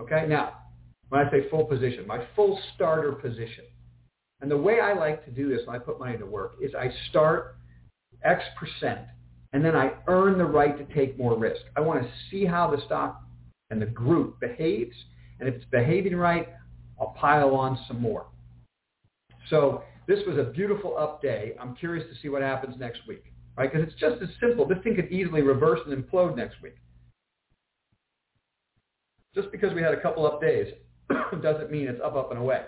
Okay, 0.00 0.26
now, 0.26 0.54
when 1.10 1.24
I 1.24 1.30
say 1.30 1.48
full 1.48 1.66
position, 1.66 2.06
my 2.06 2.24
full 2.34 2.58
starter 2.74 3.12
position. 3.12 3.64
And 4.42 4.50
the 4.50 4.56
way 4.56 4.80
I 4.80 4.92
like 4.92 5.24
to 5.24 5.30
do 5.30 5.48
this 5.48 5.66
when 5.66 5.76
I 5.76 5.78
put 5.78 5.98
money 5.98 6.18
to 6.18 6.26
work 6.26 6.56
is 6.60 6.72
I 6.74 6.90
start 7.08 7.56
X 8.24 8.42
percent 8.58 9.00
and 9.52 9.64
then 9.64 9.76
I 9.76 9.92
earn 10.08 10.38
the 10.38 10.44
right 10.44 10.76
to 10.76 10.94
take 10.94 11.18
more 11.18 11.38
risk. 11.38 11.60
I 11.76 11.80
want 11.80 12.02
to 12.02 12.08
see 12.30 12.44
how 12.44 12.70
the 12.70 12.82
stock 12.86 13.22
and 13.70 13.80
the 13.80 13.86
group 13.86 14.40
behaves, 14.40 14.96
and 15.38 15.48
if 15.48 15.54
it's 15.56 15.64
behaving 15.66 16.16
right, 16.16 16.48
I'll 17.00 17.14
pile 17.18 17.54
on 17.54 17.78
some 17.86 18.00
more. 18.00 18.26
So 19.50 19.82
this 20.06 20.20
was 20.26 20.38
a 20.38 20.44
beautiful 20.44 20.96
up 20.96 21.20
day. 21.22 21.52
I'm 21.60 21.74
curious 21.76 22.06
to 22.12 22.20
see 22.20 22.28
what 22.28 22.42
happens 22.42 22.76
next 22.78 23.00
week, 23.06 23.24
right? 23.56 23.70
Because 23.70 23.86
it's 23.86 23.98
just 24.00 24.22
as 24.22 24.28
simple. 24.40 24.66
This 24.66 24.78
thing 24.82 24.94
could 24.94 25.10
easily 25.12 25.42
reverse 25.42 25.80
and 25.86 26.02
implode 26.02 26.36
next 26.36 26.62
week. 26.62 26.76
Just 29.34 29.50
because 29.52 29.72
we 29.74 29.82
had 29.82 29.92
a 29.92 30.00
couple 30.00 30.26
up 30.26 30.40
days 30.40 30.72
doesn't 31.42 31.70
mean 31.70 31.88
it's 31.88 32.00
up, 32.02 32.16
up, 32.16 32.30
and 32.30 32.40
away. 32.40 32.62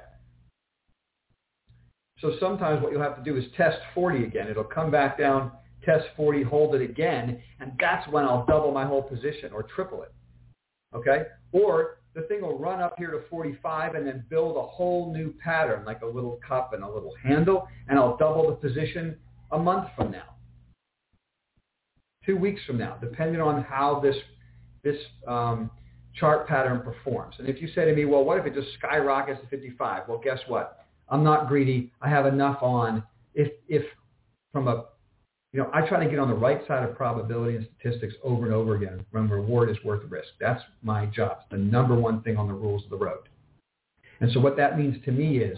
So 2.21 2.37
sometimes 2.41 2.83
what 2.83 2.93
you'll 2.93 3.03
have 3.03 3.17
to 3.17 3.23
do 3.23 3.37
is 3.37 3.45
test 3.57 3.79
40 3.95 4.25
again. 4.25 4.49
It'll 4.49 4.65
come 4.65 4.91
back 4.91 5.19
down 5.19 5.53
test 5.85 6.07
40, 6.17 6.43
hold 6.43 6.75
it 6.75 6.81
again, 6.81 7.41
and 7.61 7.73
that's 7.79 8.09
when 8.09 8.25
I'll 8.25 8.47
double 8.47 8.73
my 8.73 8.85
whole 8.85 9.03
position 9.03 9.53
or 9.53 9.63
triple 9.63 10.03
it. 10.03 10.13
Okay? 10.95 11.25
Or 11.53 11.99
the 12.15 12.23
thing 12.23 12.43
will 12.43 12.59
run 12.59 12.81
up 12.81 12.95
here 12.97 13.11
to 13.11 13.21
45 13.29 13.95
and 13.95 14.07
then 14.07 14.25
build 14.31 14.57
a 14.57 14.63
whole 14.63 15.13
new 15.13 15.35
pattern, 15.43 15.85
like 15.85 16.03
a 16.03 16.07
little 16.07 16.39
cup 16.47 16.73
and 16.73 16.83
a 16.83 16.89
little 16.89 17.13
handle, 17.23 17.69
and 17.89 17.99
I'll 17.99 18.17
double 18.17 18.49
the 18.49 18.57
position 18.57 19.17
a 19.51 19.59
month 19.59 19.89
from 19.97 20.11
now, 20.11 20.35
two 22.25 22.37
weeks 22.37 22.61
from 22.67 22.79
now, 22.79 22.97
depending 23.01 23.41
on 23.41 23.63
how 23.63 24.01
this 24.01 24.17
this 24.83 24.97
um, 25.27 25.71
chart 26.15 26.47
pattern 26.47 26.83
performs. 26.83 27.37
And 27.39 27.49
if 27.49 27.63
you 27.63 27.69
say 27.75 27.87
to 27.87 27.95
me, 27.95 28.05
well, 28.05 28.23
what 28.23 28.39
if 28.39 28.45
it 28.45 28.55
just 28.55 28.69
skyrockets 28.79 29.41
to 29.41 29.47
55? 29.49 30.03
Well, 30.09 30.21
guess 30.23 30.39
what? 30.47 30.84
I'm 31.09 31.23
not 31.23 31.49
greedy. 31.49 31.93
I 32.01 32.09
have 32.09 32.27
enough 32.27 32.63
on. 32.63 33.03
If 33.35 33.53
if 33.69 33.85
from 34.53 34.69
a 34.69 34.87
you 35.55 35.61
know, 35.61 35.71
I 35.73 35.87
try 35.87 36.03
to 36.03 36.11
get 36.11 36.19
on 36.19 36.29
the 36.29 36.35
right 36.35 36.67
side 36.67 36.83
of 36.83 36.97
probability 36.97 37.57
and 37.57 37.69
statistics 37.79 38.15
over 38.25 38.45
and 38.45 38.53
over 38.53 38.75
again 38.75 39.07
when 39.13 39.29
reward 39.29 39.71
is 39.71 39.77
worth 39.85 40.03
risk. 40.11 40.29
That's 40.41 40.61
my 40.83 41.07
job. 41.07 41.39
It's 41.43 41.51
the 41.53 41.59
number 41.59 41.95
one 41.95 42.23
thing 42.23 42.37
on 42.37 42.49
the 42.49 42.55
rules 42.55 42.83
of 42.83 42.91
the 42.91 42.97
road. 42.97 43.29
And 44.21 44.33
so 44.33 44.41
what 44.41 44.57
that 44.57 44.77
means 44.77 44.97
to 45.05 45.13
me 45.13 45.39
is 45.39 45.57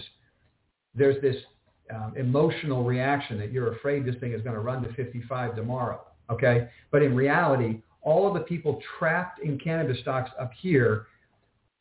there's 0.94 1.20
this 1.22 1.36
um, 1.94 2.12
emotional 2.16 2.84
reaction 2.84 3.38
that 3.38 3.52
you're 3.52 3.72
afraid 3.72 4.04
this 4.04 4.16
thing 4.16 4.32
is 4.32 4.42
going 4.42 4.54
to 4.54 4.60
run 4.60 4.82
to 4.82 4.92
55 4.92 5.56
tomorrow. 5.56 6.02
Okay. 6.30 6.68
But 6.90 7.02
in 7.02 7.16
reality, 7.16 7.80
all 8.02 8.28
of 8.28 8.34
the 8.34 8.40
people 8.40 8.80
trapped 8.98 9.40
in 9.40 9.58
cannabis 9.58 9.98
stocks 10.00 10.30
up 10.38 10.50
here, 10.60 11.06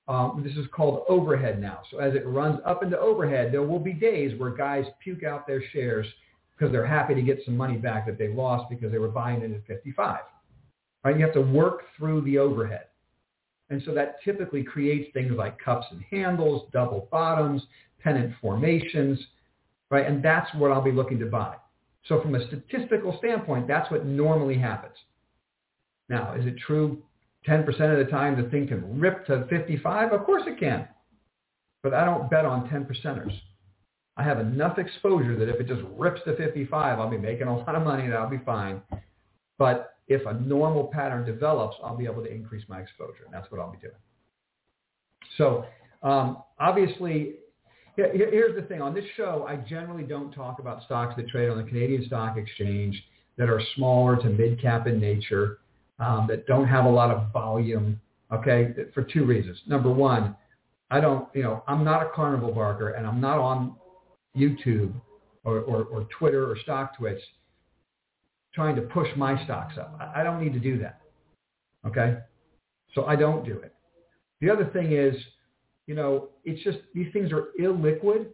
um, 0.08 0.42
this 0.46 0.56
is 0.56 0.68
called 0.72 1.04
overhead 1.10 1.60
now. 1.60 1.80
So 1.90 1.98
as 2.00 2.14
it 2.14 2.28
runs 2.28 2.60
up 2.66 2.84
into 2.84 3.00
overhead, 3.00 3.52
there 3.52 3.64
will 3.64 3.80
be 3.80 3.94
days 3.94 4.40
where 4.40 4.52
guys 4.52 4.86
puke 5.04 5.24
out 5.24 5.48
their 5.48 5.64
shares 5.72 6.06
because 6.56 6.72
they're 6.72 6.86
happy 6.86 7.16
to 7.16 7.22
get 7.22 7.40
some 7.44 7.58
money 7.58 7.78
back 7.78 8.06
that 8.06 8.18
they 8.18 8.28
lost 8.28 8.70
because 8.70 8.92
they 8.92 9.00
were 9.00 9.08
buying 9.08 9.42
it 9.42 9.52
at 9.52 9.66
55. 9.66 10.20
Right? 11.04 11.18
You 11.18 11.26
have 11.26 11.34
to 11.34 11.42
work 11.42 11.84
through 11.98 12.22
the 12.22 12.38
overhead. 12.38 12.86
And 13.70 13.82
so 13.84 13.94
that 13.96 14.18
typically 14.24 14.64
creates 14.64 15.12
things 15.14 15.34
like 15.36 15.58
cups 15.60 15.88
and 15.90 16.04
handles, 16.12 16.70
double 16.72 17.08
bottoms, 17.12 17.64
pennant 18.00 18.34
formations, 18.40 19.20
right? 19.90 20.06
And 20.06 20.24
that's 20.24 20.54
what 20.56 20.72
I'll 20.72 20.84
be 20.84 20.92
looking 20.92 21.20
to 21.20 21.26
buy. 21.26 21.56
So 22.08 22.22
from 22.22 22.36
a 22.36 22.46
statistical 22.48 23.18
standpoint, 23.18 23.68
that's 23.68 23.90
what 23.90 24.06
normally 24.06 24.58
happens. 24.58 24.96
Now, 26.10 26.36
is 26.36 26.46
it 26.46 26.56
true 26.60 27.02
10% 27.48 27.68
of 27.68 28.06
the 28.06 28.12
time 28.12 28.42
the 28.42 28.50
thing 28.50 28.68
can 28.68 29.00
rip 29.00 29.26
to 29.28 29.46
55? 29.50 30.12
Of 30.12 30.24
course 30.26 30.44
it 30.48 30.60
can. 30.60 30.88
But 31.84 31.94
I 31.94 32.06
don't 32.06 32.30
bet 32.30 32.46
on 32.46 32.70
10 32.70 32.86
percenters. 32.86 33.34
I 34.18 34.24
have 34.24 34.40
enough 34.40 34.78
exposure 34.78 35.38
that 35.38 35.50
if 35.50 35.60
it 35.60 35.68
just 35.68 35.82
rips 35.98 36.22
to 36.26 36.36
55, 36.36 37.00
I'll 37.00 37.10
be 37.10 37.18
making 37.18 37.48
a 37.48 37.58
lot 37.58 37.76
of 37.76 37.84
money 37.84 38.06
and 38.06 38.14
I'll 38.14 38.30
be 38.30 38.40
fine. 38.46 38.82
But 39.58 39.96
if 40.08 40.26
a 40.26 40.34
normal 40.34 40.86
pattern 40.86 41.26
develops, 41.26 41.76
I'll 41.84 41.98
be 41.98 42.06
able 42.06 42.24
to 42.24 42.32
increase 42.32 42.64
my 42.68 42.80
exposure. 42.80 43.26
And 43.26 43.34
that's 43.34 43.52
what 43.52 43.60
I'll 43.60 43.72
be 43.72 43.78
doing. 43.78 43.94
So 45.38 45.66
um, 46.02 46.38
obviously, 46.60 47.36
here's 47.96 48.56
the 48.56 48.62
thing. 48.68 48.82
On 48.82 48.94
this 48.94 49.06
show, 49.18 49.46
I 49.48 49.58
generally 49.58 50.04
don't 50.04 50.32
talk 50.32 50.60
about 50.60 50.84
stocks 50.84 51.16
that 51.18 51.28
trade 51.28 51.50
on 51.50 51.58
the 51.58 51.64
Canadian 51.64 52.06
Stock 52.06 52.38
Exchange 52.38 53.02
that 53.38 53.50
are 53.50 53.62
smaller 53.76 54.16
to 54.18 54.30
mid-cap 54.30 54.88
in 54.88 55.00
nature, 55.00 55.60
um, 56.00 56.28
that 56.28 56.46
don't 56.48 56.68
have 56.68 56.86
a 56.86 56.90
lot 56.90 57.12
of 57.12 57.32
volume, 57.32 58.00
okay, 58.32 58.74
for 58.94 59.04
two 59.04 59.26
reasons. 59.26 59.58
Number 59.68 59.90
one, 59.90 60.36
I 60.92 61.00
don't, 61.00 61.28
you 61.34 61.44
know, 61.44 61.64
I'm 61.68 61.84
not 61.84 62.02
a 62.02 62.10
carnival 62.14 62.52
barker 62.52 62.92
and 62.92 63.08
I'm 63.08 63.22
not 63.22 63.40
on 63.40 63.76
YouTube 64.36 64.94
or, 65.44 65.60
or, 65.60 65.84
or 65.86 66.08
Twitter 66.18 66.50
or 66.50 66.58
StockTwits 66.68 67.22
trying 68.54 68.76
to 68.76 68.82
push 68.82 69.08
my 69.18 69.42
stocks 69.44 69.78
up. 69.78 70.00
I 70.16 70.24
don't 70.24 70.42
need 70.44 70.54
to 70.54 70.60
do 70.60 70.80
that. 70.80 71.02
Okay? 71.86 72.18
So 72.94 73.06
I 73.06 73.16
don't 73.16 73.46
do 73.46 73.60
it. 73.60 73.74
The 74.42 74.50
other 74.50 74.66
thing 74.66 74.94
is, 74.94 75.16
you 75.88 75.96
know, 75.96 76.30
it's 76.44 76.64
just 76.64 76.80
these 76.94 77.12
things 77.14 77.32
are 77.32 77.48
illiquid. 77.60 78.28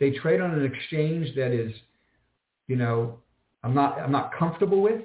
They 0.00 0.10
trade 0.10 0.40
on 0.40 0.52
an 0.52 0.64
exchange 0.64 1.34
that 1.36 1.52
is, 1.52 1.72
you 2.66 2.76
know, 2.76 3.18
I'm 3.62 3.74
not 3.74 3.98
I'm 4.00 4.10
not 4.10 4.32
comfortable 4.36 4.80
with. 4.80 5.02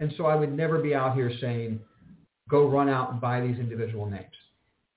And 0.00 0.12
so 0.16 0.26
I 0.26 0.34
would 0.34 0.52
never 0.56 0.78
be 0.78 0.94
out 0.94 1.14
here 1.14 1.30
saying, 1.40 1.78
go 2.48 2.68
run 2.68 2.88
out 2.88 3.12
and 3.12 3.20
buy 3.20 3.40
these 3.40 3.58
individual 3.58 4.06
names. 4.06 4.24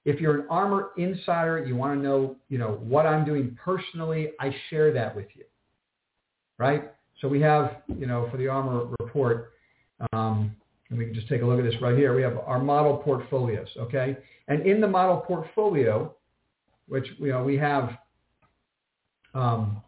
If 0.06 0.20
you're 0.20 0.42
an 0.42 0.48
ARMR 0.48 0.90
insider, 0.98 1.64
you 1.66 1.76
want 1.76 1.98
to 1.98 2.04
know, 2.04 2.36
you 2.50 2.58
know, 2.58 2.80
what 2.82 3.06
I'm 3.06 3.24
doing 3.24 3.58
personally, 3.64 4.32
I 4.40 4.54
share 4.70 4.92
that 4.94 5.16
with 5.16 5.28
you. 5.36 5.44
Right? 6.58 6.92
So 7.22 7.28
we 7.28 7.40
have, 7.42 7.78
you 7.98 8.06
know, 8.06 8.28
for 8.32 8.38
the 8.38 8.46
ARMR 8.46 8.96
report, 9.00 9.54
um, 10.12 10.56
and 10.90 11.00
we 11.00 11.06
can 11.06 11.14
just 11.14 11.28
take 11.30 11.42
a 11.42 11.46
look 11.46 11.60
at 11.60 11.66
this 11.66 11.80
right 11.82 11.98
here. 11.98 12.16
We 12.16 12.22
have 12.22 12.38
our 12.38 12.60
model 12.60 12.98
portfolios, 12.98 13.68
okay? 13.78 14.18
And 14.48 14.66
in 14.66 14.82
the 14.82 14.88
model 14.88 15.18
portfolio, 15.18 16.14
which 16.88 17.08
you 17.18 17.30
know, 17.30 17.44
we 17.44 17.58
have 17.58 17.98
um, 19.34 19.82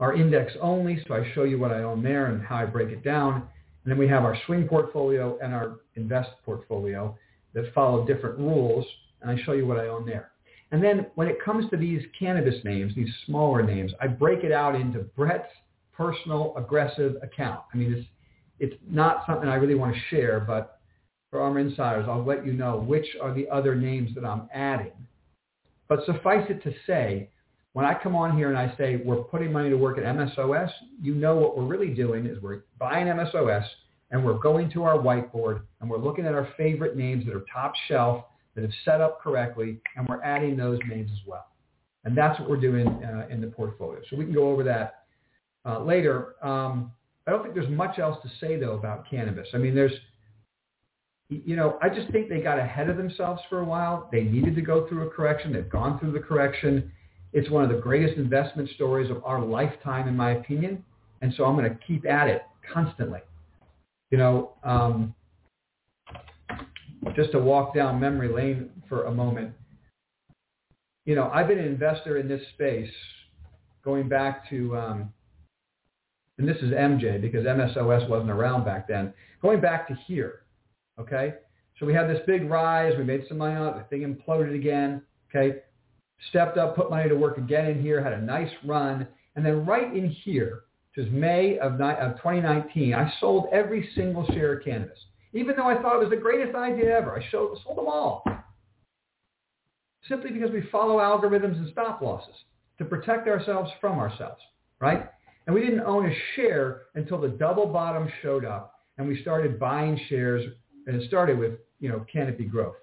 our 0.00 0.14
index 0.14 0.52
only, 0.60 1.02
so 1.06 1.14
I 1.14 1.32
show 1.34 1.44
you 1.44 1.58
what 1.58 1.70
I 1.70 1.82
own 1.82 2.02
there 2.02 2.26
and 2.26 2.44
how 2.44 2.56
I 2.56 2.66
break 2.66 2.88
it 2.88 3.02
down. 3.04 3.48
And 3.86 3.92
then 3.92 3.98
we 4.00 4.08
have 4.08 4.24
our 4.24 4.36
swing 4.46 4.66
portfolio 4.66 5.38
and 5.40 5.54
our 5.54 5.76
invest 5.94 6.30
portfolio 6.44 7.16
that 7.54 7.72
follow 7.72 8.04
different 8.04 8.36
rules, 8.36 8.84
and 9.22 9.30
I 9.30 9.40
show 9.44 9.52
you 9.52 9.64
what 9.64 9.78
I 9.78 9.86
own 9.86 10.04
there. 10.04 10.32
And 10.72 10.82
then 10.82 11.06
when 11.14 11.28
it 11.28 11.36
comes 11.40 11.70
to 11.70 11.76
these 11.76 12.02
cannabis 12.18 12.56
names, 12.64 12.96
these 12.96 13.14
smaller 13.26 13.62
names, 13.62 13.92
I 14.00 14.08
break 14.08 14.42
it 14.42 14.50
out 14.50 14.74
into 14.74 14.98
Brett's 14.98 15.52
personal 15.92 16.52
aggressive 16.56 17.14
account. 17.22 17.60
I 17.72 17.76
mean, 17.76 17.92
it's 17.92 18.06
it's 18.58 18.74
not 18.90 19.22
something 19.24 19.48
I 19.48 19.54
really 19.54 19.76
want 19.76 19.94
to 19.94 20.00
share, 20.10 20.40
but 20.40 20.80
for 21.30 21.38
ARMR 21.38 21.60
insiders, 21.60 22.06
I'll 22.08 22.24
let 22.24 22.44
you 22.44 22.54
know 22.54 22.78
which 22.78 23.06
are 23.22 23.32
the 23.32 23.48
other 23.50 23.76
names 23.76 24.16
that 24.16 24.24
I'm 24.24 24.48
adding. 24.52 24.92
But 25.88 26.04
suffice 26.06 26.46
it 26.48 26.60
to 26.64 26.72
say, 26.88 27.30
when 27.76 27.84
I 27.84 27.92
come 27.92 28.16
on 28.16 28.34
here 28.34 28.48
and 28.48 28.56
I 28.56 28.74
say 28.78 29.02
we're 29.04 29.22
putting 29.24 29.52
money 29.52 29.68
to 29.68 29.76
work 29.76 29.98
at 29.98 30.04
MSOS, 30.04 30.70
you 31.02 31.14
know 31.14 31.36
what 31.36 31.58
we're 31.58 31.66
really 31.66 31.92
doing 31.92 32.24
is 32.24 32.40
we're 32.40 32.62
buying 32.78 33.06
MSOS 33.06 33.66
and 34.10 34.24
we're 34.24 34.38
going 34.38 34.70
to 34.70 34.84
our 34.84 34.96
whiteboard 34.96 35.60
and 35.82 35.90
we're 35.90 35.98
looking 35.98 36.24
at 36.24 36.32
our 36.32 36.48
favorite 36.56 36.96
names 36.96 37.26
that 37.26 37.34
are 37.34 37.44
top 37.52 37.74
shelf, 37.86 38.24
that 38.54 38.62
have 38.62 38.70
set 38.86 39.02
up 39.02 39.20
correctly, 39.20 39.78
and 39.94 40.08
we're 40.08 40.22
adding 40.22 40.56
those 40.56 40.78
names 40.88 41.10
as 41.12 41.18
well. 41.26 41.48
And 42.06 42.16
that's 42.16 42.40
what 42.40 42.48
we're 42.48 42.56
doing 42.56 42.88
uh, 42.88 43.26
in 43.28 43.42
the 43.42 43.48
portfolio. 43.48 44.00
So 44.08 44.16
we 44.16 44.24
can 44.24 44.32
go 44.32 44.50
over 44.50 44.62
that 44.64 45.04
uh, 45.66 45.80
later. 45.80 46.42
Um, 46.42 46.92
I 47.26 47.30
don't 47.30 47.42
think 47.42 47.54
there's 47.54 47.68
much 47.68 47.98
else 47.98 48.16
to 48.22 48.30
say 48.40 48.58
though 48.58 48.72
about 48.72 49.04
cannabis. 49.10 49.48
I 49.52 49.58
mean, 49.58 49.74
there's, 49.74 49.92
you 51.28 51.56
know, 51.56 51.78
I 51.82 51.90
just 51.90 52.10
think 52.10 52.30
they 52.30 52.40
got 52.40 52.58
ahead 52.58 52.88
of 52.88 52.96
themselves 52.96 53.42
for 53.50 53.60
a 53.60 53.64
while. 53.66 54.08
They 54.10 54.22
needed 54.22 54.54
to 54.54 54.62
go 54.62 54.88
through 54.88 55.08
a 55.08 55.10
correction. 55.10 55.52
They've 55.52 55.68
gone 55.68 55.98
through 55.98 56.12
the 56.12 56.20
correction. 56.20 56.90
It's 57.36 57.50
one 57.50 57.62
of 57.62 57.68
the 57.68 57.76
greatest 57.76 58.16
investment 58.16 58.70
stories 58.76 59.10
of 59.10 59.22
our 59.22 59.44
lifetime, 59.44 60.08
in 60.08 60.16
my 60.16 60.30
opinion. 60.30 60.82
And 61.20 61.34
so 61.36 61.44
I'm 61.44 61.54
going 61.54 61.68
to 61.68 61.78
keep 61.86 62.06
at 62.06 62.28
it 62.28 62.40
constantly. 62.72 63.20
You 64.10 64.16
know, 64.16 64.52
um, 64.64 65.14
just 67.14 67.32
to 67.32 67.38
walk 67.38 67.74
down 67.74 68.00
memory 68.00 68.32
lane 68.32 68.70
for 68.88 69.04
a 69.04 69.12
moment. 69.12 69.52
You 71.04 71.14
know, 71.14 71.30
I've 71.30 71.46
been 71.46 71.58
an 71.58 71.66
investor 71.66 72.16
in 72.16 72.26
this 72.26 72.40
space 72.54 72.90
going 73.84 74.08
back 74.08 74.48
to 74.48 74.74
um, 74.74 75.12
and 76.38 76.48
this 76.48 76.56
is 76.62 76.70
MJ 76.70 77.20
because 77.20 77.44
MSOS 77.44 78.08
wasn't 78.08 78.30
around 78.30 78.64
back 78.64 78.88
then. 78.88 79.12
Going 79.42 79.60
back 79.60 79.88
to 79.88 79.94
here, 80.06 80.44
okay? 80.98 81.34
So 81.78 81.84
we 81.84 81.92
had 81.92 82.08
this 82.08 82.20
big 82.26 82.48
rise. 82.48 82.94
We 82.96 83.04
made 83.04 83.24
some 83.28 83.36
money 83.36 83.56
on 83.56 83.68
it. 83.68 83.76
The 83.76 83.84
thing 83.90 84.16
imploded 84.16 84.54
again, 84.54 85.02
okay? 85.28 85.58
Stepped 86.30 86.58
up, 86.58 86.76
put 86.76 86.90
money 86.90 87.08
to 87.08 87.14
work 87.14 87.38
again 87.38 87.66
in 87.66 87.80
here, 87.80 88.02
had 88.02 88.12
a 88.12 88.22
nice 88.22 88.50
run. 88.64 89.06
And 89.34 89.44
then 89.44 89.66
right 89.66 89.94
in 89.94 90.08
here, 90.08 90.64
which 90.94 91.06
is 91.06 91.12
May 91.12 91.58
of, 91.58 91.80
of 91.80 92.16
2019, 92.16 92.94
I 92.94 93.12
sold 93.20 93.48
every 93.52 93.88
single 93.94 94.26
share 94.28 94.58
of 94.58 94.64
cannabis. 94.64 94.98
Even 95.34 95.54
though 95.56 95.68
I 95.68 95.80
thought 95.82 95.96
it 95.96 96.00
was 96.00 96.10
the 96.10 96.16
greatest 96.16 96.56
idea 96.56 96.96
ever. 96.96 97.18
I 97.18 97.30
sold 97.30 97.58
them 97.76 97.86
all. 97.86 98.24
Simply 100.08 100.30
because 100.30 100.50
we 100.50 100.62
follow 100.72 100.98
algorithms 100.98 101.56
and 101.56 101.70
stop 101.72 102.00
losses 102.00 102.34
to 102.78 102.84
protect 102.84 103.28
ourselves 103.28 103.70
from 103.80 103.98
ourselves, 103.98 104.40
right? 104.80 105.10
And 105.46 105.54
we 105.54 105.62
didn't 105.62 105.80
own 105.80 106.06
a 106.06 106.14
share 106.34 106.82
until 106.94 107.20
the 107.20 107.28
double 107.28 107.66
bottom 107.66 108.10
showed 108.22 108.44
up 108.44 108.80
and 108.98 109.06
we 109.06 109.20
started 109.20 109.58
buying 109.58 110.00
shares 110.08 110.44
and 110.86 111.00
it 111.00 111.06
started 111.08 111.38
with, 111.38 111.54
you 111.80 111.88
know, 111.88 112.04
canopy 112.10 112.44
growth. 112.44 112.76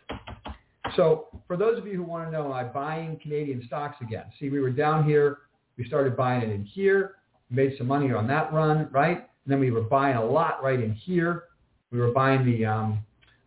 So 0.95 1.27
for 1.47 1.57
those 1.57 1.77
of 1.77 1.87
you 1.87 1.95
who 1.95 2.03
want 2.03 2.27
to 2.27 2.31
know, 2.31 2.51
I'm 2.51 2.71
buying 2.71 3.19
Canadian 3.21 3.63
stocks 3.67 3.97
again. 4.01 4.25
See, 4.39 4.49
we 4.49 4.59
were 4.59 4.69
down 4.69 5.05
here. 5.05 5.39
We 5.77 5.85
started 5.85 6.15
buying 6.15 6.41
it 6.43 6.49
in 6.49 6.63
here. 6.65 7.15
Made 7.49 7.75
some 7.77 7.87
money 7.87 8.11
on 8.11 8.27
that 8.27 8.53
run, 8.53 8.87
right? 8.91 9.17
And 9.17 9.51
then 9.51 9.59
we 9.59 9.71
were 9.71 9.81
buying 9.81 10.17
a 10.17 10.23
lot 10.23 10.63
right 10.63 10.79
in 10.79 10.93
here. 10.93 11.45
We 11.91 11.99
were 11.99 12.11
buying 12.11 12.45
the 12.45 12.65
um, 12.65 12.99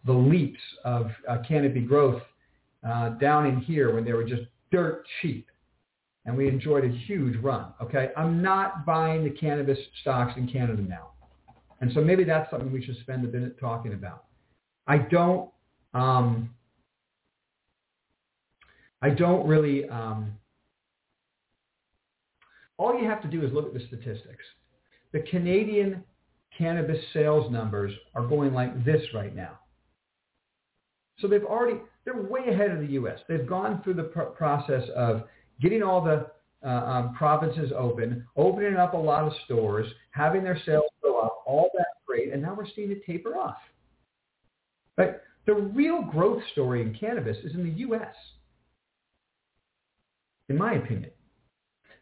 the 0.05 0.13
leaps 0.13 0.61
of 0.85 1.11
uh, 1.29 1.39
canopy 1.47 1.81
growth 1.81 2.23
uh, 2.89 3.11
down 3.11 3.47
in 3.47 3.61
here 3.61 3.93
when 3.95 4.05
they 4.05 4.13
were 4.13 4.25
just 4.25 4.43
dirt 4.71 5.05
cheap 5.21 5.49
and 6.27 6.37
we 6.37 6.49
enjoyed 6.49 6.85
a 6.85 6.89
huge 6.89 7.37
run. 7.43 7.67
Okay, 7.81 8.11
I'm 8.17 8.43
not 8.43 8.85
buying 8.85 9.25
the 9.25 9.31
cannabis 9.31 9.79
stocks 10.03 10.35
in 10.37 10.49
Canada 10.49 10.83
now, 10.83 11.11
and 11.81 11.91
so 11.93 12.01
maybe 12.01 12.25
that's 12.25 12.51
something 12.51 12.71
we 12.73 12.85
should 12.85 12.99
spend 12.99 13.25
a 13.25 13.29
minute 13.29 13.59
talking 13.59 13.95
about. 13.95 14.25
I 14.87 14.99
don't. 14.99 15.51
Um, 15.95 16.51
I 19.07 19.11
don't 19.11 19.47
really. 19.47 19.89
Um, 19.89 20.33
all 22.77 22.99
you 23.01 23.09
have 23.09 23.23
to 23.23 23.29
do 23.29 23.45
is 23.45 23.53
look 23.53 23.67
at 23.67 23.73
the 23.73 23.87
statistics. 23.87 24.45
The 25.13 25.21
Canadian 25.31 26.03
cannabis 26.59 26.99
sales 27.13 27.51
numbers 27.53 27.93
are 28.17 28.27
going 28.27 28.53
like 28.53 28.85
this 28.85 29.01
right 29.15 29.35
now. 29.35 29.61
So 31.21 31.29
they've 31.29 31.45
already, 31.45 31.79
they're 32.05 32.21
way 32.21 32.49
ahead 32.49 32.73
of 32.73 32.81
the 32.81 32.95
U.S. 32.95 33.21
They've 33.29 33.47
gone 33.47 33.81
through 33.85 33.95
the 33.95 34.03
pr- 34.03 34.23
process 34.23 34.83
of 34.97 35.23
getting 35.61 35.85
all 35.85 36.03
the 36.03 36.27
uh, 36.67 36.69
um, 36.69 37.15
provinces 37.15 37.71
open, 37.79 38.27
opening 38.37 38.75
up 38.75 38.95
a 38.95 38.99
lot 38.99 39.23
of 39.23 39.33
stores, 39.45 39.87
having 40.11 40.43
their 40.43 40.61
sales 40.67 40.91
go 41.01 41.21
up, 41.21 41.45
all 41.47 41.71
that 41.79 41.87
great, 42.07 42.33
and 42.33 42.43
now 42.43 42.55
we're 42.55 42.67
seeing 42.75 42.91
it 42.91 43.07
taper 43.07 43.37
off. 43.37 43.57
But 44.97 45.23
the 45.47 45.55
real 45.55 46.03
growth 46.03 46.43
story 46.51 46.83
in 46.83 46.93
cannabis 46.93 47.37
is 47.45 47.55
in 47.55 47.63
the 47.63 47.79
U.S., 47.81 48.15
in 50.49 50.59
my 50.59 50.75
opinion. 50.75 51.11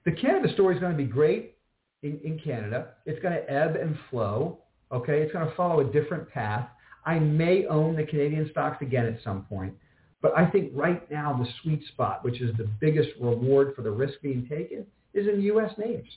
The 0.04 0.12
cannabis 0.12 0.52
story 0.52 0.74
is 0.74 0.80
going 0.80 0.92
to 0.92 0.98
be 0.98 1.04
great 1.04 1.56
in, 2.02 2.20
in 2.22 2.38
Canada. 2.38 2.94
It's 3.06 3.20
going 3.22 3.34
to 3.34 3.50
ebb 3.50 3.76
and 3.76 3.96
flow. 4.10 4.58
Okay, 4.92 5.22
it's 5.22 5.32
going 5.32 5.48
to 5.48 5.54
follow 5.56 5.80
a 5.80 5.92
different 5.92 6.28
path. 6.30 6.68
I 7.06 7.18
may 7.18 7.66
own 7.66 7.96
the 7.96 8.04
Canadian 8.04 8.48
stocks 8.50 8.80
again 8.82 9.06
at 9.06 9.22
some 9.22 9.44
point. 9.44 9.74
But 10.22 10.36
I 10.36 10.46
think 10.46 10.72
right 10.74 11.10
now 11.10 11.36
the 11.38 11.48
sweet 11.62 11.86
spot, 11.88 12.24
which 12.24 12.40
is 12.40 12.56
the 12.56 12.68
biggest 12.80 13.10
reward 13.20 13.74
for 13.74 13.82
the 13.82 13.90
risk 13.90 14.14
being 14.22 14.46
taken, 14.48 14.86
is 15.12 15.26
in 15.28 15.40
U.S. 15.42 15.70
names. 15.76 16.08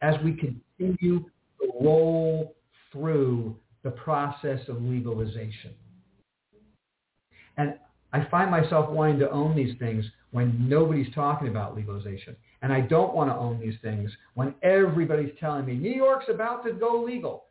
As 0.00 0.14
we 0.24 0.32
continue 0.32 1.24
to 1.60 1.72
roll 1.80 2.56
through 2.92 3.56
the 3.82 3.90
process 3.90 4.60
of 4.68 4.80
legalization. 4.82 5.74
And 7.56 7.74
I 8.12 8.24
find 8.30 8.50
myself 8.50 8.90
wanting 8.90 9.18
to 9.20 9.30
own 9.30 9.54
these 9.54 9.76
things 9.78 10.04
when 10.30 10.68
nobody's 10.68 11.12
talking 11.14 11.48
about 11.48 11.76
legalization. 11.76 12.36
And 12.62 12.72
I 12.72 12.80
don't 12.80 13.14
want 13.14 13.30
to 13.30 13.36
own 13.36 13.60
these 13.60 13.76
things 13.82 14.10
when 14.34 14.54
everybody's 14.62 15.32
telling 15.38 15.64
me 15.66 15.74
New 15.74 15.92
York's 15.92 16.26
about 16.28 16.64
to 16.64 16.72
go 16.72 17.02
legal. 17.02 17.44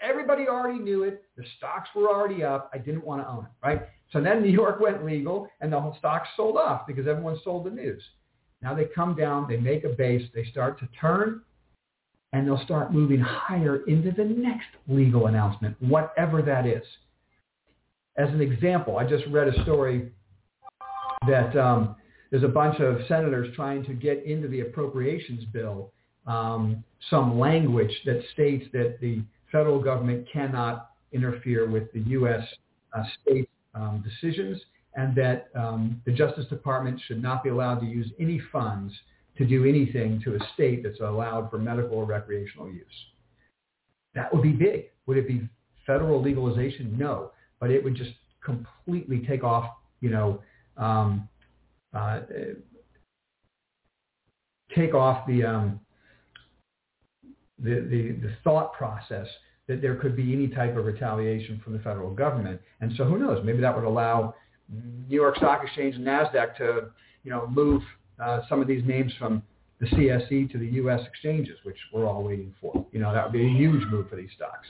Everybody 0.00 0.48
already 0.48 0.80
knew 0.80 1.04
it. 1.04 1.24
The 1.36 1.44
stocks 1.56 1.88
were 1.94 2.08
already 2.08 2.42
up. 2.42 2.70
I 2.74 2.78
didn't 2.78 3.04
want 3.04 3.22
to 3.22 3.28
own 3.28 3.44
it, 3.44 3.66
right? 3.66 3.82
So 4.12 4.20
then 4.20 4.42
New 4.42 4.50
York 4.50 4.80
went 4.80 5.04
legal 5.04 5.48
and 5.60 5.72
the 5.72 5.80
whole 5.80 5.96
stocks 5.98 6.28
sold 6.36 6.56
off 6.56 6.86
because 6.86 7.06
everyone 7.06 7.38
sold 7.44 7.64
the 7.64 7.70
news. 7.70 8.02
Now 8.60 8.74
they 8.74 8.86
come 8.94 9.14
down, 9.16 9.46
they 9.48 9.56
make 9.56 9.84
a 9.84 9.88
base, 9.88 10.28
they 10.34 10.44
start 10.44 10.78
to 10.80 10.88
turn, 11.00 11.42
and 12.32 12.46
they'll 12.46 12.64
start 12.64 12.92
moving 12.92 13.20
higher 13.20 13.84
into 13.86 14.10
the 14.12 14.24
next 14.24 14.68
legal 14.88 15.26
announcement, 15.26 15.76
whatever 15.80 16.42
that 16.42 16.66
is. 16.66 16.82
As 18.16 18.28
an 18.28 18.40
example, 18.40 18.98
I 18.98 19.04
just 19.04 19.24
read 19.30 19.48
a 19.48 19.62
story 19.62 20.10
that 21.26 21.56
um, 21.56 21.96
there's 22.30 22.44
a 22.44 22.48
bunch 22.48 22.80
of 22.80 22.98
senators 23.08 23.54
trying 23.54 23.84
to 23.84 23.94
get 23.94 24.24
into 24.24 24.48
the 24.48 24.60
appropriations 24.60 25.44
bill 25.46 25.92
um, 26.26 26.84
some 27.10 27.38
language 27.38 27.92
that 28.04 28.22
states 28.32 28.64
that 28.72 28.98
the 29.00 29.22
federal 29.50 29.82
government 29.82 30.26
cannot 30.32 30.90
interfere 31.12 31.68
with 31.68 31.92
the 31.92 32.00
U.S. 32.10 32.42
Uh, 32.96 33.02
state 33.22 33.48
um, 33.74 34.04
decisions 34.04 34.60
and 34.94 35.16
that 35.16 35.48
um, 35.54 36.00
the 36.04 36.12
Justice 36.12 36.46
Department 36.46 37.00
should 37.06 37.22
not 37.22 37.42
be 37.42 37.48
allowed 37.48 37.80
to 37.80 37.86
use 37.86 38.08
any 38.20 38.40
funds 38.52 38.92
to 39.38 39.44
do 39.46 39.64
anything 39.64 40.20
to 40.22 40.34
a 40.34 40.38
state 40.54 40.82
that's 40.82 41.00
allowed 41.00 41.50
for 41.50 41.58
medical 41.58 41.96
or 41.96 42.04
recreational 42.04 42.70
use. 42.70 42.84
That 44.14 44.32
would 44.32 44.42
be 44.42 44.52
big. 44.52 44.90
Would 45.06 45.16
it 45.16 45.26
be 45.26 45.48
Federal 45.86 46.22
legalization, 46.22 46.96
no, 46.96 47.31
but 47.62 47.70
it 47.70 47.82
would 47.82 47.94
just 47.94 48.10
completely 48.44 49.24
take 49.28 49.44
off, 49.44 49.70
you 50.00 50.10
know, 50.10 50.42
um, 50.76 51.28
uh, 51.94 52.18
take 54.74 54.94
off 54.94 55.24
the, 55.28 55.44
um, 55.44 55.80
the, 57.62 57.86
the, 57.88 58.18
the 58.20 58.34
thought 58.42 58.72
process 58.72 59.28
that 59.68 59.80
there 59.80 59.94
could 59.94 60.16
be 60.16 60.32
any 60.32 60.48
type 60.48 60.76
of 60.76 60.84
retaliation 60.84 61.60
from 61.62 61.72
the 61.72 61.78
federal 61.78 62.12
government. 62.12 62.60
And 62.80 62.92
so 62.96 63.04
who 63.04 63.16
knows, 63.16 63.40
maybe 63.44 63.60
that 63.60 63.72
would 63.72 63.84
allow 63.84 64.34
New 65.08 65.14
York 65.14 65.36
Stock 65.36 65.62
Exchange 65.62 65.94
and 65.94 66.04
NASDAQ 66.04 66.56
to, 66.56 66.90
you 67.22 67.30
know, 67.30 67.46
move 67.46 67.80
uh, 68.20 68.40
some 68.48 68.60
of 68.60 68.66
these 68.66 68.84
names 68.84 69.12
from 69.20 69.40
the 69.78 69.86
CSE 69.86 70.50
to 70.50 70.58
the 70.58 70.66
U.S. 70.66 71.00
exchanges, 71.06 71.58
which 71.62 71.78
we're 71.92 72.08
all 72.08 72.24
waiting 72.24 72.52
for. 72.60 72.84
You 72.90 72.98
know, 72.98 73.14
that 73.14 73.22
would 73.22 73.32
be 73.32 73.46
a 73.46 73.56
huge 73.56 73.84
move 73.88 74.08
for 74.08 74.16
these 74.16 74.30
stocks. 74.34 74.68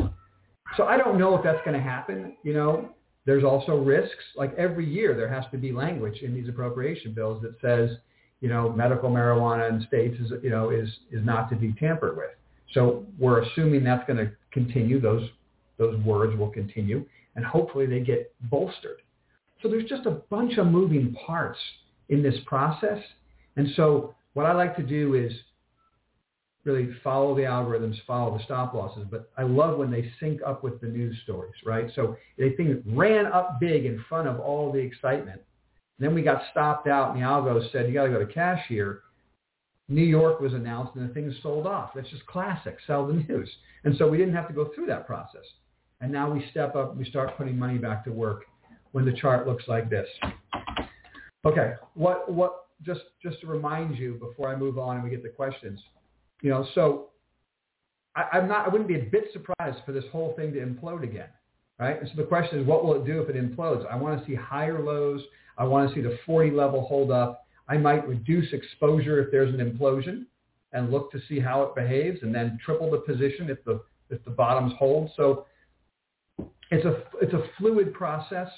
So 0.77 0.85
I 0.85 0.97
don't 0.97 1.19
know 1.19 1.37
if 1.37 1.45
that's 1.45 1.63
going 1.65 1.77
to 1.77 1.83
happen. 1.83 2.37
You 2.43 2.55
know, 2.55 2.91
there's 3.25 3.45
also 3.45 3.77
risks. 3.77 4.25
Like 4.37 4.55
every 4.55 4.89
year, 4.89 5.15
there 5.15 5.29
has 5.29 5.45
to 5.53 5.59
be 5.59 5.73
language 5.73 6.23
in 6.23 6.35
these 6.35 6.49
appropriation 6.49 7.13
bills 7.13 7.43
that 7.43 7.55
says, 7.61 7.97
you 8.41 8.49
know, 8.49 8.71
medical 8.71 9.11
marijuana 9.11 9.71
in 9.71 9.87
states 9.87 10.19
is, 10.21 10.33
you 10.43 10.51
know, 10.51 10.71
is 10.71 10.89
is 11.11 11.25
not 11.25 11.49
to 11.51 11.57
be 11.57 11.73
tampered 11.75 12.17
with. 12.17 12.31
So 12.73 13.05
we're 13.19 13.43
assuming 13.43 13.85
that's 13.85 14.07
going 14.07 14.19
to 14.19 14.33
continue. 14.51 15.01
Those 15.01 15.29
those 15.79 15.99
words 16.01 16.37
will 16.37 16.51
continue, 16.51 17.05
and 17.37 17.45
hopefully 17.45 17.87
they 17.87 18.01
get 18.01 18.35
bolstered. 18.51 19.03
So 19.63 19.69
there's 19.69 19.89
just 19.89 20.07
a 20.07 20.23
bunch 20.31 20.59
of 20.59 20.67
moving 20.67 21.15
parts 21.27 21.59
in 22.09 22.23
this 22.23 22.35
process, 22.47 22.99
and 23.57 23.69
so 23.77 24.15
what 24.35 24.47
I 24.47 24.53
like 24.53 24.75
to 24.77 24.83
do 24.83 25.15
is 25.15 25.33
really 26.65 26.91
follow 27.03 27.35
the 27.35 27.43
algorithms, 27.43 27.97
follow 28.07 28.37
the 28.37 28.45
stop 28.45 28.75
losses. 28.75 29.05
But 29.11 29.31
I 29.37 29.43
love 29.43 29.79
when 29.79 29.91
they 29.91 30.13
sync 30.21 30.41
up 30.47 30.63
with 30.63 30.81
the 30.81 30.87
news 30.87 31.17
stories, 31.25 31.55
right? 31.65 31.91
So 31.95 32.17
they 32.39 32.51
think 32.51 32.83
ran 32.87 33.27
up 33.27 33.59
big 33.61 33.85
in 33.85 34.05
front 34.09 34.29
of 34.29 34.39
all 34.39 34.73
the 34.73 34.79
excitement. 34.79 35.41
Then 35.99 36.15
we 36.15 36.23
got 36.23 36.43
stopped 36.51 36.87
out, 36.87 37.15
and 37.15 37.23
the 37.23 37.27
algo 37.27 37.71
said 37.71 37.87
you 37.87 37.95
got 37.95 38.05
to 38.05 38.11
go 38.11 38.25
to 38.25 38.33
cash 38.33 38.65
here. 38.69 39.03
New 39.89 40.05
York 40.05 40.41
was 40.41 40.55
announced, 40.55 40.95
and 40.95 41.09
the 41.09 41.13
thing 41.13 41.35
sold 41.43 41.67
off. 41.67 41.91
That's 41.95 42.09
just 42.09 42.27
classic, 42.27 42.79
sell 42.87 43.07
the 43.07 43.15
news. 43.15 43.51
And 43.85 43.97
so 43.97 44.09
we 44.09 44.17
didn't 44.17 44.35
have 44.35 44.49
to 44.49 44.55
go 44.55 44.71
through 44.75 44.87
that 44.87 45.07
process. 45.07 45.45
And 46.01 46.11
now 46.11 46.33
we 46.33 46.45
step 46.51 46.75
up, 46.75 46.97
we 46.97 47.05
start 47.05 47.37
putting 47.37 47.59
money 47.59 47.79
back 47.79 48.05
to 48.05 48.13
work 48.13 48.45
when 48.93 49.05
the 49.05 49.13
chart 49.13 49.47
looks 49.47 49.65
like 49.69 49.91
this. 49.91 50.09
Okay, 51.45 51.75
what 51.95 52.31
what 52.31 52.67
just 52.83 53.03
just 53.23 53.41
to 53.41 53.47
remind 53.47 53.97
you 53.97 54.15
before 54.15 54.49
I 54.49 54.57
move 54.57 54.79
on 54.79 54.97
and 54.97 55.05
we 55.05 55.11
get 55.11 55.23
the 55.23 55.29
questions, 55.29 55.81
you 56.43 56.51
know, 56.51 56.67
so 56.75 57.09
I, 58.15 58.25
I'm 58.35 58.49
not 58.49 58.67
I 58.67 58.69
wouldn't 58.69 58.89
be 58.89 58.97
a 58.97 59.05
bit 59.11 59.25
surprised 59.33 59.79
for 59.87 59.93
this 59.93 60.05
whole 60.13 60.35
thing 60.37 60.53
to 60.53 60.61
implode 60.61 61.05
again, 61.05 61.29
right? 61.79 61.99
And 61.99 62.09
so 62.09 62.15
the 62.17 62.27
question 62.27 62.61
is, 62.61 62.67
what 62.67 62.85
will 62.85 62.95
it 62.95 63.07
do 63.07 63.23
if 63.23 63.31
it 63.31 63.37
implodes? 63.37 63.91
I 63.91 63.97
want 63.97 64.21
to 64.21 64.27
see 64.27 64.35
higher 64.35 64.83
lows. 64.83 65.23
I 65.57 65.65
want 65.65 65.89
to 65.89 65.95
see 65.95 66.03
the 66.03 66.19
40 66.27 66.51
level 66.51 66.83
hold 66.87 67.11
up. 67.11 67.47
I 67.69 67.77
might 67.77 68.07
reduce 68.07 68.53
exposure 68.53 69.23
if 69.23 69.31
there's 69.31 69.55
an 69.55 69.61
implosion 69.61 70.27
and 70.73 70.91
look 70.91 71.13
to 71.13 71.21
see 71.29 71.39
how 71.39 71.63
it 71.63 71.75
behaves, 71.75 72.21
and 72.23 72.35
then 72.35 72.59
triple 72.65 72.91
the 72.91 72.99
position 72.99 73.49
if 73.49 73.65
the 73.65 73.83
if 74.11 74.23
the 74.25 74.31
bottoms 74.31 74.73
hold. 74.79 75.11
So 75.17 75.47
it's 76.71 76.85
a 76.85 77.03
it's 77.21 77.35
a 77.35 77.45
fluid 77.59 77.95
process. 77.95 78.49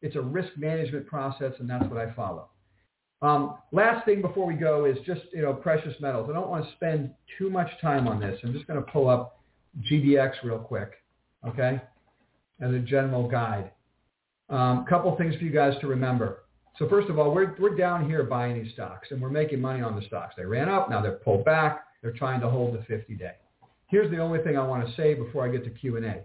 It's 0.00 0.16
a 0.16 0.20
risk 0.20 0.50
management 0.56 1.06
process, 1.06 1.52
and 1.58 1.68
that's 1.68 1.84
what 1.86 1.98
I 1.98 2.12
follow. 2.14 2.48
Um, 3.20 3.58
last 3.72 4.04
thing 4.04 4.22
before 4.22 4.46
we 4.46 4.54
go 4.54 4.84
is 4.84 4.96
just, 5.04 5.22
you 5.32 5.42
know, 5.42 5.52
precious 5.52 5.94
metals. 6.00 6.28
I 6.30 6.34
don't 6.34 6.48
want 6.48 6.64
to 6.64 6.72
spend 6.72 7.10
too 7.36 7.50
much 7.50 7.68
time 7.80 8.06
on 8.06 8.20
this. 8.20 8.38
I'm 8.44 8.52
just 8.52 8.66
going 8.66 8.82
to 8.82 8.90
pull 8.90 9.08
up 9.08 9.40
GDX 9.90 10.34
real 10.44 10.58
quick, 10.58 10.92
okay, 11.46 11.80
as 12.60 12.72
a 12.72 12.78
general 12.78 13.28
guide. 13.28 13.72
A 14.50 14.54
um, 14.54 14.84
couple 14.86 15.14
things 15.16 15.34
for 15.34 15.42
you 15.42 15.50
guys 15.50 15.74
to 15.80 15.88
remember. 15.88 16.44
So 16.78 16.88
first 16.88 17.10
of 17.10 17.18
all, 17.18 17.34
we're, 17.34 17.56
we're 17.58 17.76
down 17.76 18.08
here 18.08 18.22
buying 18.22 18.62
these 18.62 18.72
stocks, 18.72 19.08
and 19.10 19.20
we're 19.20 19.30
making 19.30 19.60
money 19.60 19.82
on 19.82 19.96
the 19.96 20.06
stocks. 20.06 20.34
They 20.36 20.44
ran 20.44 20.68
up. 20.68 20.88
Now 20.88 21.02
they're 21.02 21.12
pulled 21.12 21.44
back. 21.44 21.84
They're 22.02 22.12
trying 22.12 22.40
to 22.40 22.48
hold 22.48 22.74
the 22.74 22.78
50-day. 22.92 23.32
Here's 23.88 24.10
the 24.10 24.18
only 24.18 24.40
thing 24.42 24.56
I 24.56 24.64
want 24.64 24.86
to 24.86 24.94
say 24.94 25.14
before 25.14 25.44
I 25.44 25.50
get 25.50 25.64
to 25.64 25.70
Q&A. 25.70 26.24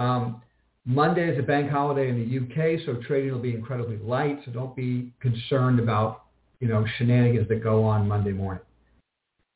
Um, 0.00 0.40
Monday 0.86 1.28
is 1.28 1.38
a 1.38 1.42
bank 1.42 1.70
holiday 1.70 2.08
in 2.08 2.16
the 2.16 2.38
UK, 2.38 2.80
so 2.86 3.00
trading 3.06 3.32
will 3.32 3.38
be 3.38 3.54
incredibly 3.54 3.98
light. 3.98 4.40
So 4.44 4.50
don't 4.50 4.74
be 4.74 5.12
concerned 5.20 5.78
about 5.78 6.24
you 6.60 6.68
know 6.68 6.84
shenanigans 6.96 7.48
that 7.48 7.62
go 7.62 7.84
on 7.84 8.08
Monday 8.08 8.32
morning. 8.32 8.62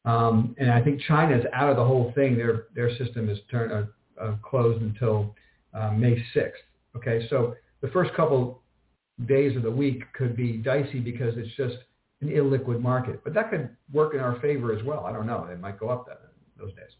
Um, 0.04 0.54
and 0.58 0.70
I 0.70 0.82
think 0.82 1.00
China 1.08 1.37
is 1.37 1.44
out 1.54 1.70
of 1.70 1.76
the 1.76 1.84
whole 1.84 2.12
thing. 2.14 2.37
Their 2.37 2.64
their 2.74 2.94
system 2.98 3.28
is 3.30 3.38
turned 3.50 3.72
uh, 3.72 4.22
uh, 4.22 4.37
closed 4.42 4.82
until 4.82 5.34
uh, 5.72 5.90
May 5.92 6.22
6th. 6.34 6.52
Okay, 6.96 7.26
so 7.30 7.54
the 7.80 7.88
first 7.88 8.12
couple 8.14 8.62
days 9.26 9.56
of 9.56 9.62
the 9.62 9.70
week 9.70 10.02
could 10.12 10.37
be 10.37 10.58
dicey 10.58 11.00
because 11.00 11.34
it's 11.37 11.54
just 11.56 11.76
an 12.20 12.28
illiquid 12.28 12.80
market, 12.80 13.22
but 13.24 13.34
that 13.34 13.50
could 13.50 13.70
work 13.92 14.14
in 14.14 14.20
our 14.20 14.38
favor 14.40 14.72
as 14.72 14.84
well. 14.84 15.04
I 15.04 15.12
don't 15.12 15.26
know. 15.26 15.44
It 15.50 15.60
might 15.60 15.78
go 15.78 15.88
up 15.88 16.06
that 16.06 16.20
those 16.58 16.74
days. 16.74 16.90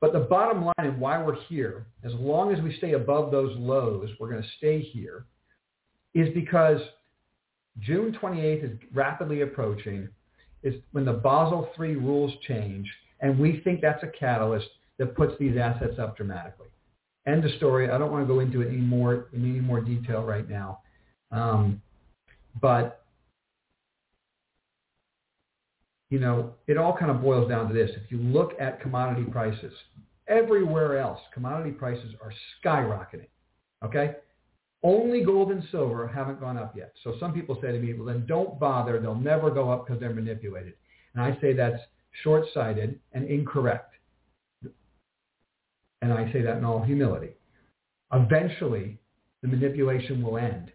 But 0.00 0.12
the 0.12 0.20
bottom 0.20 0.64
line 0.64 0.74
and 0.78 1.00
why 1.00 1.22
we're 1.22 1.40
here, 1.48 1.86
as 2.04 2.12
long 2.14 2.52
as 2.52 2.60
we 2.60 2.76
stay 2.76 2.92
above 2.92 3.30
those 3.30 3.56
lows, 3.56 4.10
we're 4.20 4.30
going 4.30 4.42
to 4.42 4.48
stay 4.58 4.80
here, 4.80 5.24
is 6.14 6.32
because 6.34 6.80
June 7.80 8.16
28th 8.20 8.64
is 8.64 8.78
rapidly 8.92 9.42
approaching, 9.42 10.08
is 10.62 10.74
when 10.92 11.04
the 11.04 11.12
Basel 11.12 11.70
III 11.80 11.96
rules 11.96 12.32
change, 12.46 12.90
and 13.20 13.38
we 13.38 13.60
think 13.64 13.80
that's 13.80 14.02
a 14.02 14.08
catalyst 14.18 14.68
that 14.98 15.14
puts 15.16 15.34
these 15.38 15.56
assets 15.56 15.98
up 15.98 16.16
dramatically. 16.16 16.68
End 17.26 17.44
of 17.44 17.50
story. 17.52 17.90
I 17.90 17.98
don't 17.98 18.12
want 18.12 18.26
to 18.26 18.32
go 18.32 18.40
into 18.40 18.62
it 18.62 18.68
any 18.68 18.76
more 18.76 19.26
in 19.32 19.48
any 19.48 19.60
more 19.60 19.80
detail 19.80 20.22
right 20.22 20.48
now, 20.48 20.80
um, 21.32 21.82
but 22.60 23.05
you 26.10 26.20
know, 26.20 26.54
it 26.66 26.76
all 26.76 26.96
kind 26.96 27.10
of 27.10 27.20
boils 27.20 27.48
down 27.48 27.68
to 27.68 27.74
this. 27.74 27.90
If 27.96 28.10
you 28.10 28.18
look 28.18 28.52
at 28.60 28.80
commodity 28.80 29.24
prices, 29.30 29.72
everywhere 30.28 30.98
else, 30.98 31.20
commodity 31.34 31.72
prices 31.72 32.14
are 32.22 32.32
skyrocketing. 32.64 33.28
Okay? 33.84 34.16
Only 34.82 35.24
gold 35.24 35.50
and 35.50 35.64
silver 35.70 36.06
haven't 36.06 36.40
gone 36.40 36.56
up 36.56 36.76
yet. 36.76 36.92
So 37.02 37.14
some 37.18 37.32
people 37.32 37.58
say 37.60 37.72
to 37.72 37.78
me, 37.78 37.92
well, 37.94 38.06
then 38.06 38.24
don't 38.26 38.58
bother. 38.60 39.00
They'll 39.00 39.14
never 39.14 39.50
go 39.50 39.70
up 39.70 39.86
because 39.86 39.98
they're 40.00 40.14
manipulated. 40.14 40.74
And 41.14 41.22
I 41.22 41.36
say 41.40 41.52
that's 41.54 41.80
short-sighted 42.22 43.00
and 43.12 43.24
incorrect. 43.26 43.94
And 46.02 46.12
I 46.12 46.30
say 46.32 46.42
that 46.42 46.58
in 46.58 46.64
all 46.64 46.82
humility. 46.82 47.30
Eventually, 48.12 48.98
the 49.42 49.48
manipulation 49.48 50.22
will 50.22 50.38
end. 50.38 50.70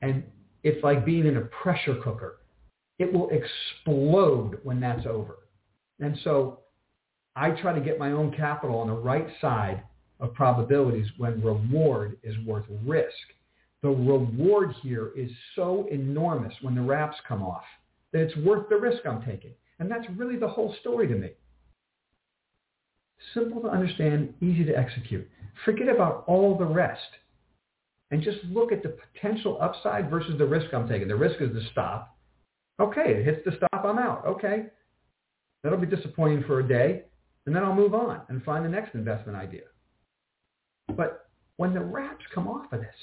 And 0.00 0.24
it's 0.64 0.82
like 0.82 1.04
being 1.04 1.26
in 1.26 1.36
a 1.36 1.42
pressure 1.42 2.00
cooker 2.02 2.38
it 2.98 3.12
will 3.12 3.30
explode 3.30 4.58
when 4.62 4.80
that's 4.80 5.06
over. 5.06 5.38
And 6.00 6.18
so 6.24 6.60
I 7.34 7.50
try 7.50 7.74
to 7.74 7.84
get 7.84 7.98
my 7.98 8.12
own 8.12 8.32
capital 8.32 8.78
on 8.78 8.88
the 8.88 8.94
right 8.94 9.26
side 9.40 9.82
of 10.20 10.32
probabilities 10.34 11.06
when 11.18 11.42
reward 11.42 12.16
is 12.22 12.34
worth 12.46 12.64
risk. 12.84 13.12
The 13.82 13.88
reward 13.90 14.72
here 14.82 15.12
is 15.16 15.30
so 15.54 15.86
enormous 15.90 16.54
when 16.62 16.74
the 16.74 16.80
wraps 16.80 17.16
come 17.28 17.42
off 17.42 17.64
that 18.12 18.22
it's 18.22 18.36
worth 18.38 18.68
the 18.68 18.76
risk 18.76 19.04
I'm 19.04 19.22
taking. 19.22 19.52
And 19.78 19.90
that's 19.90 20.06
really 20.16 20.36
the 20.36 20.48
whole 20.48 20.74
story 20.80 21.06
to 21.08 21.14
me. 21.14 21.30
Simple 23.34 23.60
to 23.62 23.68
understand, 23.68 24.32
easy 24.40 24.64
to 24.64 24.76
execute. 24.76 25.28
Forget 25.64 25.88
about 25.88 26.24
all 26.26 26.56
the 26.56 26.64
rest 26.64 27.00
and 28.10 28.22
just 28.22 28.38
look 28.44 28.72
at 28.72 28.82
the 28.82 28.96
potential 29.14 29.58
upside 29.60 30.10
versus 30.10 30.38
the 30.38 30.46
risk 30.46 30.72
I'm 30.72 30.88
taking. 30.88 31.08
The 31.08 31.16
risk 31.16 31.40
is 31.40 31.52
the 31.52 31.62
stop. 31.72 32.15
Okay, 32.80 33.12
it 33.12 33.24
hits 33.24 33.40
the 33.44 33.56
stop, 33.56 33.84
I'm 33.84 33.98
out. 33.98 34.26
Okay. 34.26 34.66
That'll 35.62 35.78
be 35.78 35.86
disappointing 35.86 36.44
for 36.46 36.60
a 36.60 36.68
day, 36.68 37.02
and 37.46 37.56
then 37.56 37.64
I'll 37.64 37.74
move 37.74 37.94
on 37.94 38.20
and 38.28 38.42
find 38.44 38.64
the 38.64 38.68
next 38.68 38.94
investment 38.94 39.36
idea. 39.36 39.62
But 40.94 41.28
when 41.56 41.74
the 41.74 41.80
wraps 41.80 42.24
come 42.34 42.46
off 42.46 42.72
of 42.72 42.80
this, 42.80 42.94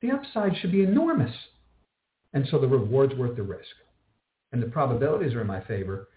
the 0.00 0.10
upside 0.10 0.56
should 0.56 0.72
be 0.72 0.82
enormous. 0.82 1.34
And 2.32 2.46
so 2.50 2.58
the 2.58 2.66
reward's 2.68 3.14
worth 3.14 3.36
the 3.36 3.42
risk. 3.42 3.68
And 4.52 4.62
the 4.62 4.66
probabilities 4.66 5.34
are 5.34 5.40
in 5.40 5.46
my 5.46 5.60
favor. 5.64 6.08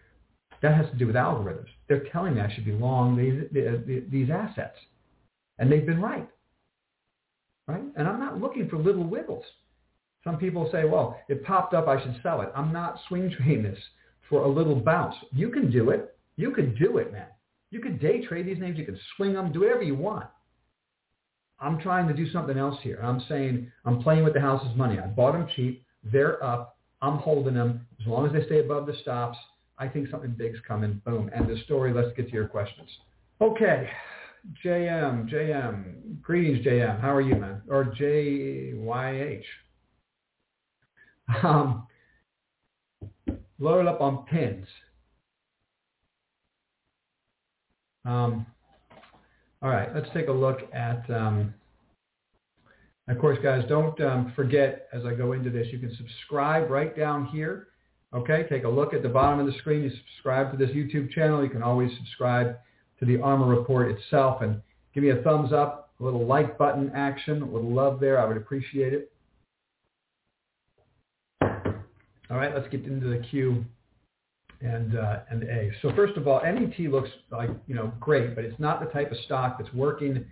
That 0.62 0.76
has 0.76 0.90
to 0.92 0.98
do 0.98 1.08
with 1.08 1.16
algorithms. 1.16 1.68
They're 1.88 2.06
telling 2.12 2.36
me 2.36 2.42
I 2.42 2.54
should 2.54 2.66
be 2.66 2.72
long 2.72 3.18
these, 3.18 4.04
these 4.10 4.30
assets. 4.30 4.78
And 5.58 5.72
they've 5.72 5.86
been 5.86 6.02
right. 6.02 6.28
Right? 7.68 7.84
And 7.96 8.08
I'm 8.08 8.20
not 8.20 8.40
looking 8.40 8.70
for 8.70 8.78
little 8.78 9.04
wiggles. 9.04 9.46
Some 10.24 10.38
people 10.38 10.70
say, 10.72 10.86
well, 10.86 11.20
it 11.30 11.44
popped 11.44 11.74
up, 11.74 11.88
I 11.88 12.02
should 12.02 12.20
sell 12.22 12.42
it. 12.42 12.52
I'm 12.56 12.72
not 12.72 13.00
swing 13.08 13.32
trading 13.36 13.64
this 13.64 13.80
for 14.30 14.44
a 14.44 14.48
little 14.48 14.76
bounce. 14.76 15.16
You 15.32 15.50
can 15.50 15.72
do 15.72 15.90
it. 15.90 16.16
You 16.36 16.52
can 16.52 16.76
do 16.76 16.98
it, 16.98 17.12
man. 17.12 17.28
You 17.72 17.80
can 17.80 17.98
day 17.98 18.26
trade 18.26 18.46
these 18.46 18.60
names. 18.60 18.78
You 18.78 18.86
can 18.86 19.00
swing 19.16 19.34
them, 19.34 19.52
do 19.52 19.62
whatever 19.62 19.84
you 19.84 19.96
want. 19.96 20.28
I'm 21.60 21.80
trying 21.80 22.08
to 22.08 22.14
do 22.14 22.30
something 22.32 22.58
else 22.58 22.80
here. 22.82 23.00
I'm 23.04 23.22
saying 23.30 23.72
I'm 23.86 24.02
playing 24.02 24.24
with 24.24 24.34
the 24.34 24.42
house's 24.42 24.76
money. 24.76 25.00
I 25.00 25.08
bought 25.08 25.34
them 25.34 25.48
cheap. 25.56 25.84
They're 26.04 26.44
up. 26.44 26.78
I'm 27.02 27.18
holding 27.18 27.54
them. 27.54 27.88
As 28.00 28.08
long 28.08 28.26
as 28.26 28.34
they 28.34 28.46
stay 28.46 28.60
above 28.60 28.88
the 28.88 28.96
stops, 29.02 29.38
I 29.78 29.88
think 29.88 30.10
something 30.10 30.32
big's 30.32 30.60
coming. 30.68 31.02
Boom. 31.06 31.30
And 31.34 31.48
the 31.48 31.58
story, 31.64 31.94
let's 31.94 32.16
get 32.16 32.28
to 32.28 32.34
your 32.34 32.48
questions. 32.48 32.90
Okay, 33.42 33.90
JM, 34.64 35.32
JM, 35.32 36.22
greetings, 36.22 36.66
JM. 36.66 37.00
How 37.00 37.16
are 37.16 37.22
you, 37.22 37.36
man? 37.36 37.62
Or 37.68 37.86
JYH. 37.86 39.44
Um, 41.44 41.88
load 43.60 43.88
up 43.88 44.02
on 44.02 44.26
pins. 44.26 44.66
Um, 48.06 48.46
all 49.62 49.70
right, 49.70 49.94
let's 49.94 50.10
take 50.14 50.28
a 50.28 50.32
look 50.32 50.62
at, 50.74 51.08
um, 51.10 51.54
of 53.08 53.20
course, 53.20 53.38
guys, 53.44 53.64
don't 53.70 54.00
um, 54.02 54.34
forget 54.36 54.88
as 54.92 55.06
I 55.06 55.14
go 55.14 55.34
into 55.34 55.52
this, 55.52 55.68
you 55.72 55.78
can 55.78 55.96
subscribe 55.96 56.70
right 56.70 56.98
down 56.98 57.26
here. 57.28 57.68
Okay, 58.14 58.46
take 58.50 58.64
a 58.64 58.70
look 58.70 58.94
at 58.94 59.04
the 59.04 59.10
bottom 59.10 59.40
of 59.40 59.46
the 59.46 59.58
screen. 59.60 59.84
You 59.84 59.92
subscribe 59.92 60.52
to 60.52 60.58
this 60.58 60.76
YouTube 60.76 61.12
channel. 61.12 61.44
You 61.44 61.50
can 61.50 61.64
always 61.64 61.96
subscribe 61.98 62.58
to 63.00 63.06
the 63.06 63.18
ARMR 63.18 63.50
report 63.50 63.92
itself 63.92 64.42
and 64.42 64.62
give 64.94 65.04
me 65.04 65.12
a 65.12 65.18
thumbs 65.18 65.54
up, 65.54 65.92
a 66.00 66.04
little 66.04 66.26
like 66.26 66.58
button 66.58 66.92
action, 66.96 67.42
a 67.42 67.46
little 67.46 67.72
love 67.72 68.00
there. 68.00 68.20
I 68.20 68.26
would 68.26 68.38
appreciate 68.38 68.94
it. 68.94 69.12
All 72.32 72.38
right, 72.38 72.56
let's 72.56 72.70
get 72.70 72.86
into 72.86 73.10
the 73.10 73.18
Q 73.18 73.66
and 74.62 74.98
uh, 74.98 75.20
and 75.30 75.44
A. 75.44 75.70
So 75.82 75.92
first 75.94 76.16
of 76.16 76.30
all, 76.30 76.42
NET 76.42 76.80
looks 76.80 77.10
like 77.30 77.50
you 77.68 77.76
know 77.76 77.92
great, 78.00 78.36
but 78.36 78.46
it's 78.46 78.58
not 78.58 78.80
the 78.80 78.86
type 78.86 79.12
of 79.12 79.18
stock 79.26 79.58
that's 79.60 79.74
working 79.74 80.24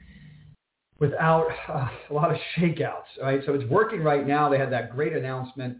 without 0.99 1.47
uh, 1.67 1.89
a 2.09 2.13
lot 2.13 2.31
of 2.31 2.37
shakeouts. 2.57 3.21
Right, 3.21 3.41
so 3.45 3.53
it's 3.53 3.69
working 3.69 4.01
right 4.01 4.25
now. 4.25 4.47
They 4.47 4.57
had 4.57 4.71
that 4.71 4.95
great 4.95 5.11
announcement. 5.11 5.77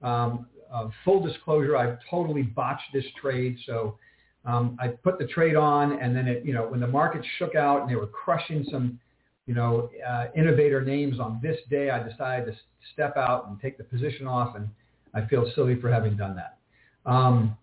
Um, 0.00 0.46
uh, 0.72 0.88
full 1.04 1.22
disclosure, 1.22 1.76
I've 1.76 1.98
totally 2.10 2.42
botched 2.42 2.90
this 2.94 3.04
trade. 3.20 3.58
So 3.66 3.98
um, 4.46 4.78
I 4.80 4.88
put 4.88 5.18
the 5.18 5.26
trade 5.26 5.56
on, 5.56 6.00
and 6.00 6.16
then 6.16 6.28
it 6.28 6.46
you 6.46 6.54
know 6.54 6.66
when 6.66 6.80
the 6.80 6.86
market 6.86 7.22
shook 7.38 7.54
out 7.56 7.82
and 7.82 7.90
they 7.90 7.96
were 7.96 8.06
crushing 8.06 8.64
some 8.70 8.98
you 9.44 9.52
know 9.52 9.90
uh, 10.08 10.28
innovator 10.34 10.82
names 10.82 11.20
on 11.20 11.40
this 11.42 11.58
day, 11.68 11.90
I 11.90 12.02
decided 12.02 12.46
to 12.46 12.56
step 12.94 13.18
out 13.18 13.48
and 13.48 13.60
take 13.60 13.76
the 13.76 13.84
position 13.84 14.26
off, 14.26 14.56
and 14.56 14.70
I 15.14 15.26
feel 15.26 15.50
silly 15.54 15.80
for 15.80 15.90
having 15.90 16.16
done 16.16 16.36
that. 16.36 16.58
Um, 17.10 17.56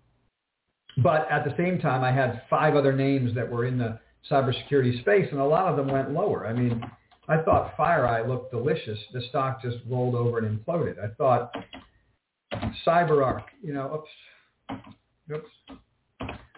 but 0.97 1.29
at 1.29 1.43
the 1.43 1.53
same 1.57 1.79
time, 1.79 2.03
I 2.03 2.11
had 2.11 2.43
five 2.49 2.75
other 2.75 2.93
names 2.93 3.35
that 3.35 3.49
were 3.49 3.65
in 3.65 3.77
the 3.77 3.99
cybersecurity 4.31 5.01
space, 5.01 5.27
and 5.31 5.39
a 5.39 5.45
lot 5.45 5.67
of 5.67 5.77
them 5.77 5.87
went 5.87 6.11
lower. 6.11 6.47
I 6.47 6.53
mean, 6.53 6.83
I 7.27 7.41
thought 7.41 7.75
FireEye 7.77 8.27
looked 8.27 8.51
delicious. 8.51 8.97
The 9.13 9.21
stock 9.29 9.61
just 9.61 9.77
rolled 9.89 10.15
over 10.15 10.37
and 10.37 10.59
imploded. 10.59 10.97
I 10.99 11.13
thought 11.15 11.53
CyberArk, 12.85 13.43
you 13.61 13.73
know, 13.73 14.03
oops, 14.71 14.79
oops. 15.33 15.49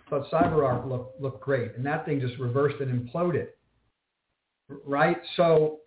Thought 0.09 0.29
CyberArk 0.31 0.87
looked 0.87 1.19
looked 1.19 1.41
great, 1.41 1.75
and 1.75 1.85
that 1.85 2.05
thing 2.05 2.21
just 2.21 2.37
reversed 2.39 2.79
and 2.79 3.09
imploded. 3.09 3.47
Right. 4.85 5.17
So 5.35 5.79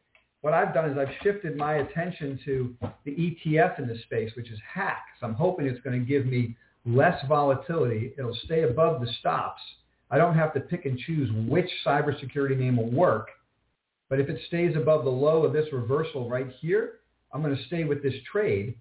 what 0.42 0.54
I've 0.54 0.72
done 0.72 0.90
is 0.90 0.96
I've 0.96 1.14
shifted 1.22 1.56
my 1.56 1.76
attention 1.76 2.38
to 2.46 2.74
the 3.04 3.10
ETF 3.10 3.78
in 3.78 3.86
this 3.86 4.00
space, 4.02 4.30
which 4.36 4.50
is 4.50 4.58
HACK. 4.74 5.02
So 5.20 5.26
I'm 5.26 5.34
hoping 5.34 5.66
it's 5.66 5.80
going 5.80 5.98
to 5.98 6.06
give 6.06 6.26
me 6.26 6.56
less 6.86 7.22
volatility. 7.28 8.14
It'll 8.18 8.38
stay 8.44 8.62
above 8.62 9.00
the 9.00 9.12
stops. 9.20 9.60
I 10.10 10.18
don't 10.18 10.34
have 10.34 10.54
to 10.54 10.60
pick 10.60 10.86
and 10.86 10.98
choose 10.98 11.30
which 11.48 11.70
cybersecurity 11.84 12.58
name 12.58 12.76
will 12.76 12.90
work. 12.90 13.28
But 14.08 14.18
if 14.18 14.28
it 14.28 14.40
stays 14.48 14.76
above 14.76 15.04
the 15.04 15.10
low 15.10 15.44
of 15.44 15.52
this 15.52 15.66
reversal 15.72 16.28
right 16.28 16.48
here, 16.60 16.94
I'm 17.32 17.42
going 17.42 17.56
to 17.56 17.64
stay 17.64 17.84
with 17.84 18.02
this 18.02 18.14
trade. 18.30 18.74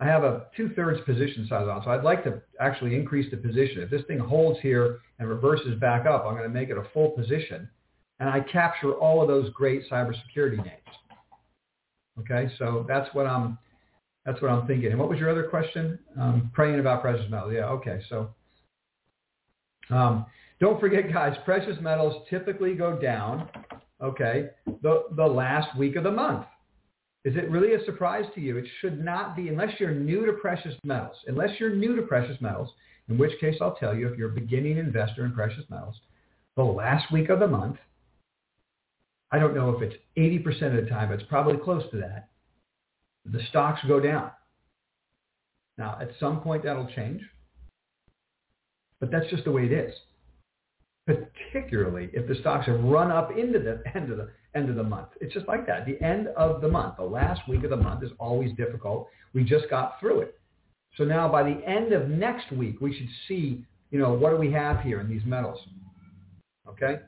I 0.00 0.06
have 0.06 0.24
a 0.24 0.46
two-thirds 0.56 1.00
position 1.02 1.46
size 1.48 1.68
on, 1.68 1.82
so 1.84 1.90
I'd 1.90 2.02
like 2.02 2.24
to 2.24 2.40
actually 2.60 2.96
increase 2.96 3.30
the 3.30 3.36
position. 3.36 3.82
If 3.82 3.90
this 3.90 4.02
thing 4.08 4.18
holds 4.18 4.58
here 4.60 5.00
and 5.18 5.28
reverses 5.28 5.78
back 5.78 6.06
up, 6.06 6.24
I'm 6.24 6.32
going 6.32 6.44
to 6.44 6.48
make 6.48 6.70
it 6.70 6.78
a 6.78 6.84
full 6.94 7.10
position, 7.10 7.68
and 8.20 8.28
I 8.28 8.40
capture 8.40 8.92
all 8.92 9.22
of 9.22 9.28
those 9.28 9.50
great 9.50 9.82
cybersecurity 9.90 10.56
names. 10.56 10.80
Okay, 12.20 12.52
so 12.58 12.84
that's 12.88 13.12
what 13.14 13.26
I'm 13.26 13.58
that's 14.24 14.40
what 14.40 14.50
I'm 14.50 14.66
thinking. 14.66 14.90
And 14.90 14.98
what 14.98 15.08
was 15.08 15.18
your 15.18 15.30
other 15.30 15.44
question? 15.44 15.98
Um, 16.18 16.50
praying 16.54 16.80
about 16.80 17.02
precious 17.02 17.28
metals. 17.30 17.52
Yeah, 17.54 17.66
okay. 17.66 18.00
So 18.08 18.30
um, 19.90 20.26
don't 20.60 20.80
forget, 20.80 21.12
guys, 21.12 21.36
precious 21.44 21.76
metals 21.80 22.26
typically 22.30 22.74
go 22.74 22.98
down, 22.98 23.48
okay, 24.02 24.50
the, 24.82 25.04
the 25.16 25.26
last 25.26 25.76
week 25.76 25.96
of 25.96 26.04
the 26.04 26.10
month. 26.10 26.46
Is 27.24 27.36
it 27.36 27.50
really 27.50 27.74
a 27.74 27.84
surprise 27.84 28.24
to 28.34 28.40
you? 28.40 28.58
It 28.58 28.66
should 28.80 29.02
not 29.02 29.34
be 29.34 29.48
unless 29.48 29.78
you're 29.78 29.94
new 29.94 30.26
to 30.26 30.34
precious 30.34 30.74
metals. 30.84 31.16
Unless 31.26 31.58
you're 31.58 31.74
new 31.74 31.96
to 31.96 32.02
precious 32.02 32.38
metals, 32.40 32.70
in 33.08 33.18
which 33.18 33.38
case 33.40 33.56
I'll 33.60 33.76
tell 33.76 33.94
you 33.94 34.08
if 34.08 34.18
you're 34.18 34.30
a 34.30 34.34
beginning 34.34 34.78
investor 34.78 35.24
in 35.24 35.32
precious 35.32 35.64
metals, 35.70 35.96
the 36.56 36.62
last 36.62 37.10
week 37.10 37.30
of 37.30 37.40
the 37.40 37.48
month, 37.48 37.76
I 39.34 39.38
don't 39.40 39.52
know 39.52 39.70
if 39.70 39.82
it's 39.82 39.96
80% 40.16 40.78
of 40.78 40.84
the 40.84 40.88
time, 40.88 41.08
but 41.08 41.18
it's 41.18 41.28
probably 41.28 41.56
close 41.56 41.82
to 41.90 41.96
that 41.96 42.28
the 43.24 43.40
stocks 43.48 43.80
go 43.88 43.98
down. 43.98 44.30
Now, 45.76 45.98
at 46.00 46.10
some 46.20 46.40
point 46.40 46.62
that'll 46.62 46.86
change, 46.94 47.20
but 49.00 49.10
that's 49.10 49.28
just 49.30 49.44
the 49.44 49.50
way 49.50 49.64
it 49.64 49.72
is. 49.72 49.92
Particularly 51.06 52.10
if 52.12 52.28
the 52.28 52.36
stocks 52.36 52.66
have 52.66 52.80
run 52.84 53.10
up 53.10 53.30
into 53.36 53.58
the 53.58 53.82
end 53.96 54.12
of 54.12 54.18
the 54.18 54.30
end 54.54 54.70
of 54.70 54.76
the 54.76 54.84
month. 54.84 55.08
It's 55.20 55.34
just 55.34 55.48
like 55.48 55.66
that. 55.66 55.84
The 55.84 56.00
end 56.00 56.28
of 56.36 56.60
the 56.60 56.68
month, 56.68 56.98
the 56.98 57.02
last 57.02 57.40
week 57.48 57.64
of 57.64 57.70
the 57.70 57.76
month 57.76 58.04
is 58.04 58.10
always 58.20 58.54
difficult. 58.56 59.08
We 59.32 59.42
just 59.42 59.68
got 59.68 59.98
through 59.98 60.20
it. 60.20 60.38
So 60.96 61.02
now 61.02 61.28
by 61.28 61.42
the 61.42 61.60
end 61.66 61.92
of 61.92 62.08
next 62.08 62.52
week, 62.52 62.80
we 62.80 62.96
should 62.96 63.08
see, 63.26 63.64
you 63.90 63.98
know, 63.98 64.12
what 64.12 64.30
do 64.30 64.36
we 64.36 64.52
have 64.52 64.80
here 64.82 65.00
in 65.00 65.08
these 65.08 65.24
metals? 65.26 65.58
Okay? 66.68 67.00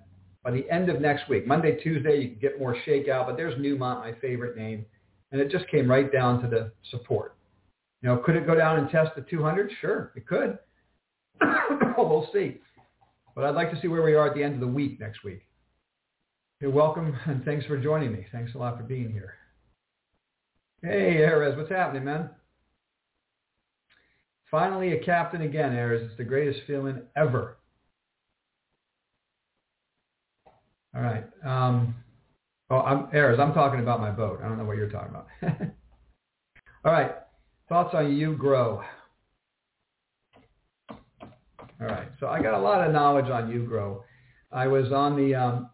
By 0.46 0.52
the 0.52 0.70
end 0.70 0.88
of 0.88 1.02
next 1.02 1.28
week, 1.28 1.46
Monday, 1.46 1.76
Tuesday, 1.82 2.22
you 2.22 2.28
can 2.30 2.38
get 2.38 2.58
more 2.58 2.74
shakeout, 2.86 3.26
but 3.26 3.36
there's 3.36 3.54
Newmont, 3.60 4.00
my 4.00 4.14
favorite 4.22 4.56
name 4.56 4.86
and 5.32 5.40
it 5.40 5.50
just 5.50 5.68
came 5.68 5.90
right 5.90 6.10
down 6.12 6.40
to 6.42 6.48
the 6.48 6.72
support. 6.90 7.34
You 8.02 8.08
know, 8.08 8.18
could 8.18 8.36
it 8.36 8.46
go 8.46 8.54
down 8.54 8.78
and 8.78 8.88
test 8.90 9.10
the 9.16 9.22
200? 9.22 9.70
Sure, 9.80 10.12
it 10.14 10.26
could. 10.26 10.58
we'll 11.98 12.28
see. 12.32 12.60
But 13.34 13.44
I'd 13.44 13.54
like 13.54 13.70
to 13.72 13.80
see 13.80 13.88
where 13.88 14.02
we 14.02 14.14
are 14.14 14.28
at 14.28 14.34
the 14.34 14.42
end 14.42 14.54
of 14.54 14.60
the 14.60 14.66
week 14.66 15.00
next 15.00 15.24
week. 15.24 15.42
You're 16.60 16.70
welcome, 16.70 17.14
and 17.26 17.44
thanks 17.44 17.66
for 17.66 17.76
joining 17.76 18.12
me. 18.12 18.26
Thanks 18.32 18.54
a 18.54 18.58
lot 18.58 18.78
for 18.78 18.84
being 18.84 19.10
here. 19.10 19.34
Hey, 20.82 21.16
Erez, 21.16 21.56
what's 21.56 21.70
happening, 21.70 22.04
man? 22.04 22.30
Finally, 24.50 24.92
a 24.92 25.04
captain 25.04 25.42
again, 25.42 25.72
Erez. 25.72 26.06
It's 26.06 26.16
the 26.16 26.24
greatest 26.24 26.60
feeling 26.66 27.02
ever. 27.16 27.58
All 30.96 31.02
right. 31.02 31.24
Um, 31.44 31.94
Oh, 32.68 32.78
I'm 32.78 33.08
Ayers. 33.14 33.38
I'm 33.38 33.54
talking 33.54 33.80
about 33.80 34.00
my 34.00 34.10
boat. 34.10 34.40
I 34.42 34.48
don't 34.48 34.58
know 34.58 34.64
what 34.64 34.76
you're 34.76 34.90
talking 34.90 35.10
about. 35.10 35.28
All 36.84 36.92
right. 36.92 37.12
Thoughts 37.68 37.94
on 37.94 38.06
UGRO. 38.06 38.82
All 40.90 41.86
right. 41.86 42.08
So 42.18 42.26
I 42.26 42.42
got 42.42 42.54
a 42.54 42.60
lot 42.60 42.84
of 42.84 42.92
knowledge 42.92 43.30
on 43.30 43.52
UGRO. 43.52 44.02
I 44.50 44.66
was 44.66 44.90
on 44.92 45.16
the 45.16 45.34
um, 45.34 45.70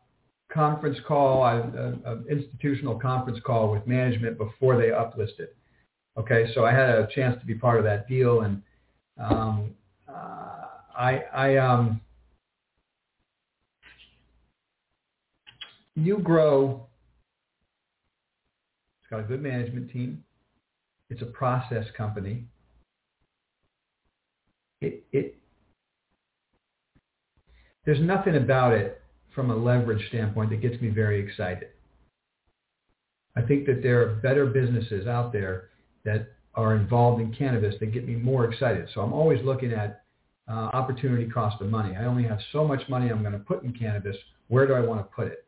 conference 0.53 0.99
call, 1.07 1.47
an 1.47 2.27
institutional 2.31 2.99
conference 2.99 3.39
call 3.45 3.73
with 3.73 3.87
management 3.87 4.37
before 4.37 4.77
they 4.77 4.89
uplisted. 4.89 5.49
Okay, 6.19 6.53
so 6.55 6.67
I 6.67 6.73
had 6.73 6.91
a 6.91 7.09
chance 7.15 7.41
to 7.41 7.47
be 7.47 7.55
part 7.55 7.79
of 7.79 7.85
that 7.85 8.07
deal, 8.07 8.43
and 8.43 8.61
um, 9.19 9.75
uh, 10.07 10.67
I, 10.95 11.23
I 11.33 11.57
um, 11.57 12.03
UGRO. 15.99 16.81
It's 19.01 19.11
got 19.11 19.21
a 19.21 19.25
good 19.25 19.43
management 19.43 19.91
team. 19.91 20.25
It's 21.11 21.23
a 21.23 21.27
process 21.27 21.85
company. 21.97 22.45
It, 24.81 25.05
it, 25.13 25.37
there's 27.85 28.01
nothing 28.01 28.37
about 28.37 28.73
it 28.73 29.01
from 29.35 29.51
a 29.51 29.57
leverage 29.57 30.07
standpoint 30.09 30.51
that 30.51 30.61
gets 30.61 30.81
me 30.81 30.89
very 30.89 31.21
excited. 31.21 31.69
I 33.37 33.43
think 33.43 33.67
that 33.67 33.83
there 33.83 34.03
are 34.03 34.15
better 34.17 34.47
businesses 34.47 35.07
out 35.07 35.33
there 35.33 35.71
that 36.05 36.33
are 36.55 36.77
involved 36.77 37.21
in 37.21 37.35
cannabis 37.35 37.75
that 37.81 37.93
get 37.93 38.07
me 38.07 38.15
more 38.15 38.45
excited. 38.51 38.89
So 38.95 39.01
I'm 39.01 39.13
always 39.13 39.43
looking 39.43 39.73
at 39.73 40.03
uh, 40.49 40.71
opportunity 40.73 41.29
cost 41.29 41.61
of 41.63 41.69
money. 41.69 41.97
I 41.97 42.05
only 42.05 42.25
have 42.25 42.39
so 42.53 42.67
much 42.67 42.87
money 42.89 43.11
I'm 43.11 43.23
going 43.23 43.33
to 43.33 43.39
put 43.39 43.63
in 43.63 43.73
cannabis. 43.73 44.17
Where 44.49 44.67
do 44.67 44.75
I 44.75 44.81
want 44.81 45.01
to 45.01 45.05
put 45.05 45.29
it? 45.29 45.42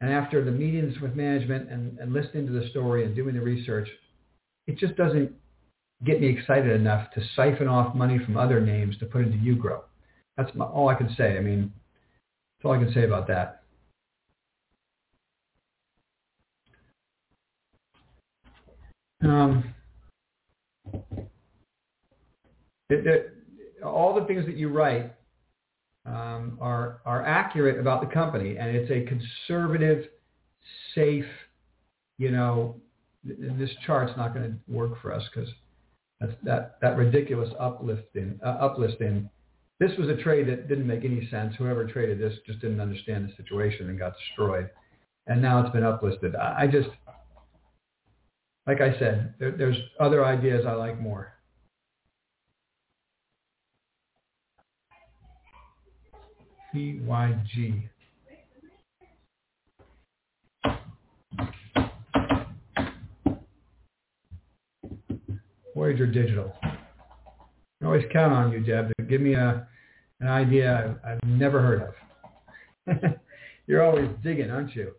And 0.00 0.12
after 0.12 0.44
the 0.44 0.50
meetings 0.50 1.00
with 1.00 1.14
management 1.14 1.70
and, 1.70 1.98
and 1.98 2.12
listening 2.12 2.46
to 2.46 2.52
the 2.52 2.68
story 2.70 3.04
and 3.04 3.14
doing 3.14 3.34
the 3.34 3.40
research, 3.40 3.88
it 4.66 4.76
just 4.76 4.96
doesn't 4.96 5.32
get 6.04 6.20
me 6.20 6.28
excited 6.28 6.70
enough 6.70 7.10
to 7.12 7.22
siphon 7.36 7.68
off 7.68 7.94
money 7.94 8.18
from 8.24 8.36
other 8.36 8.60
names 8.60 8.98
to 8.98 9.06
put 9.06 9.22
into 9.22 9.38
UGRO. 9.38 9.80
That's 10.36 10.54
my, 10.54 10.64
all 10.64 10.88
I 10.88 10.94
can 10.94 11.14
say. 11.16 11.36
I 11.38 11.40
mean, 11.40 11.72
that's 12.58 12.66
all 12.66 12.72
I 12.72 12.84
can 12.84 12.92
say 12.92 13.04
about 13.04 13.28
that. 13.28 13.62
Um, 19.22 19.74
it, 22.90 23.06
it, 23.06 23.34
all 23.82 24.14
the 24.14 24.26
things 24.26 24.44
that 24.46 24.56
you 24.56 24.68
write, 24.68 25.14
um, 26.06 26.58
are 26.60 27.00
are 27.04 27.24
accurate 27.24 27.78
about 27.78 28.00
the 28.00 28.12
company, 28.12 28.56
and 28.56 28.76
it's 28.76 28.90
a 28.90 29.04
conservative, 29.08 30.06
safe, 30.94 31.24
you 32.18 32.30
know, 32.30 32.76
this 33.24 33.70
chart's 33.86 34.12
not 34.16 34.34
going 34.34 34.50
to 34.50 34.72
work 34.72 35.00
for 35.00 35.12
us 35.12 35.22
because 35.34 35.50
that 36.42 36.80
that 36.80 36.96
ridiculous 36.96 37.50
uplifting 37.58 38.38
uh, 38.44 38.68
uplisting. 38.68 39.28
This 39.80 39.90
was 39.98 40.08
a 40.08 40.22
trade 40.22 40.48
that 40.48 40.68
didn't 40.68 40.86
make 40.86 41.04
any 41.04 41.28
sense. 41.30 41.54
Whoever 41.58 41.84
traded 41.84 42.20
this 42.20 42.34
just 42.46 42.60
didn't 42.60 42.80
understand 42.80 43.28
the 43.28 43.42
situation 43.42 43.88
and 43.88 43.98
got 43.98 44.14
destroyed. 44.16 44.70
And 45.26 45.42
now 45.42 45.60
it's 45.60 45.72
been 45.72 45.82
uplisted. 45.82 46.38
I, 46.38 46.62
I 46.62 46.66
just, 46.68 46.88
like 48.66 48.80
I 48.80 48.96
said, 48.98 49.34
there, 49.40 49.50
there's 49.50 49.76
other 49.98 50.24
ideas 50.24 50.64
I 50.66 50.74
like 50.74 51.00
more. 51.00 51.33
PYG. 56.74 57.88
Voyager 65.74 66.06
Digital. 66.06 66.52
I 66.62 67.84
always 67.84 68.04
count 68.12 68.32
on 68.32 68.50
you, 68.52 68.60
Deb, 68.60 68.88
to 68.98 69.04
give 69.04 69.20
me 69.20 69.34
a, 69.34 69.66
an 70.20 70.28
idea 70.28 70.96
I've, 71.04 71.12
I've 71.12 71.28
never 71.28 71.60
heard 71.60 71.94
of. 72.86 72.96
you're 73.66 73.82
always 73.82 74.08
digging, 74.22 74.50
aren't 74.50 74.74
you? 74.74 74.92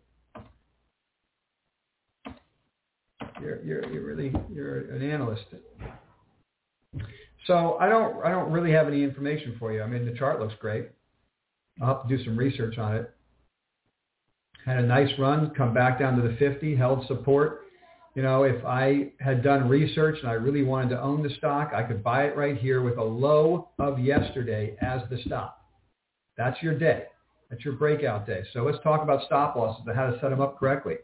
You're, 3.40 3.62
you're, 3.62 3.92
you're 3.92 4.04
really 4.04 4.32
you're 4.52 4.90
an 4.92 5.02
analyst. 5.02 5.44
So 7.46 7.76
I 7.78 7.88
don't 7.88 8.24
I 8.24 8.30
don't 8.30 8.50
really 8.50 8.72
have 8.72 8.88
any 8.88 9.04
information 9.04 9.56
for 9.58 9.72
you. 9.72 9.82
I 9.82 9.86
mean 9.86 10.04
the 10.06 10.16
chart 10.18 10.40
looks 10.40 10.54
great. 10.58 10.88
I'll 11.80 11.98
have 11.98 12.08
to 12.08 12.16
do 12.16 12.24
some 12.24 12.36
research 12.36 12.78
on 12.78 12.96
it. 12.96 13.10
Had 14.64 14.78
a 14.78 14.86
nice 14.86 15.10
run, 15.18 15.50
come 15.56 15.72
back 15.72 15.98
down 15.98 16.16
to 16.16 16.28
the 16.28 16.36
50, 16.36 16.74
held 16.74 17.06
support. 17.06 17.62
You 18.14 18.22
know, 18.22 18.44
if 18.44 18.64
I 18.64 19.12
had 19.20 19.42
done 19.42 19.68
research 19.68 20.18
and 20.22 20.30
I 20.30 20.34
really 20.34 20.62
wanted 20.62 20.88
to 20.90 21.00
own 21.00 21.22
the 21.22 21.30
stock, 21.36 21.72
I 21.74 21.82
could 21.82 22.02
buy 22.02 22.24
it 22.24 22.36
right 22.36 22.56
here 22.56 22.82
with 22.82 22.96
a 22.96 23.04
low 23.04 23.68
of 23.78 23.98
yesterday 23.98 24.76
as 24.80 25.02
the 25.10 25.18
stop. 25.26 25.62
That's 26.36 26.60
your 26.62 26.78
day. 26.78 27.04
That's 27.50 27.64
your 27.64 27.74
breakout 27.74 28.26
day. 28.26 28.42
So 28.52 28.62
let's 28.62 28.82
talk 28.82 29.02
about 29.02 29.24
stop 29.26 29.54
losses 29.54 29.84
and 29.86 29.94
how 29.94 30.06
to 30.06 30.18
set 30.20 30.30
them 30.30 30.40
up 30.40 30.58
correctly. 30.58 30.96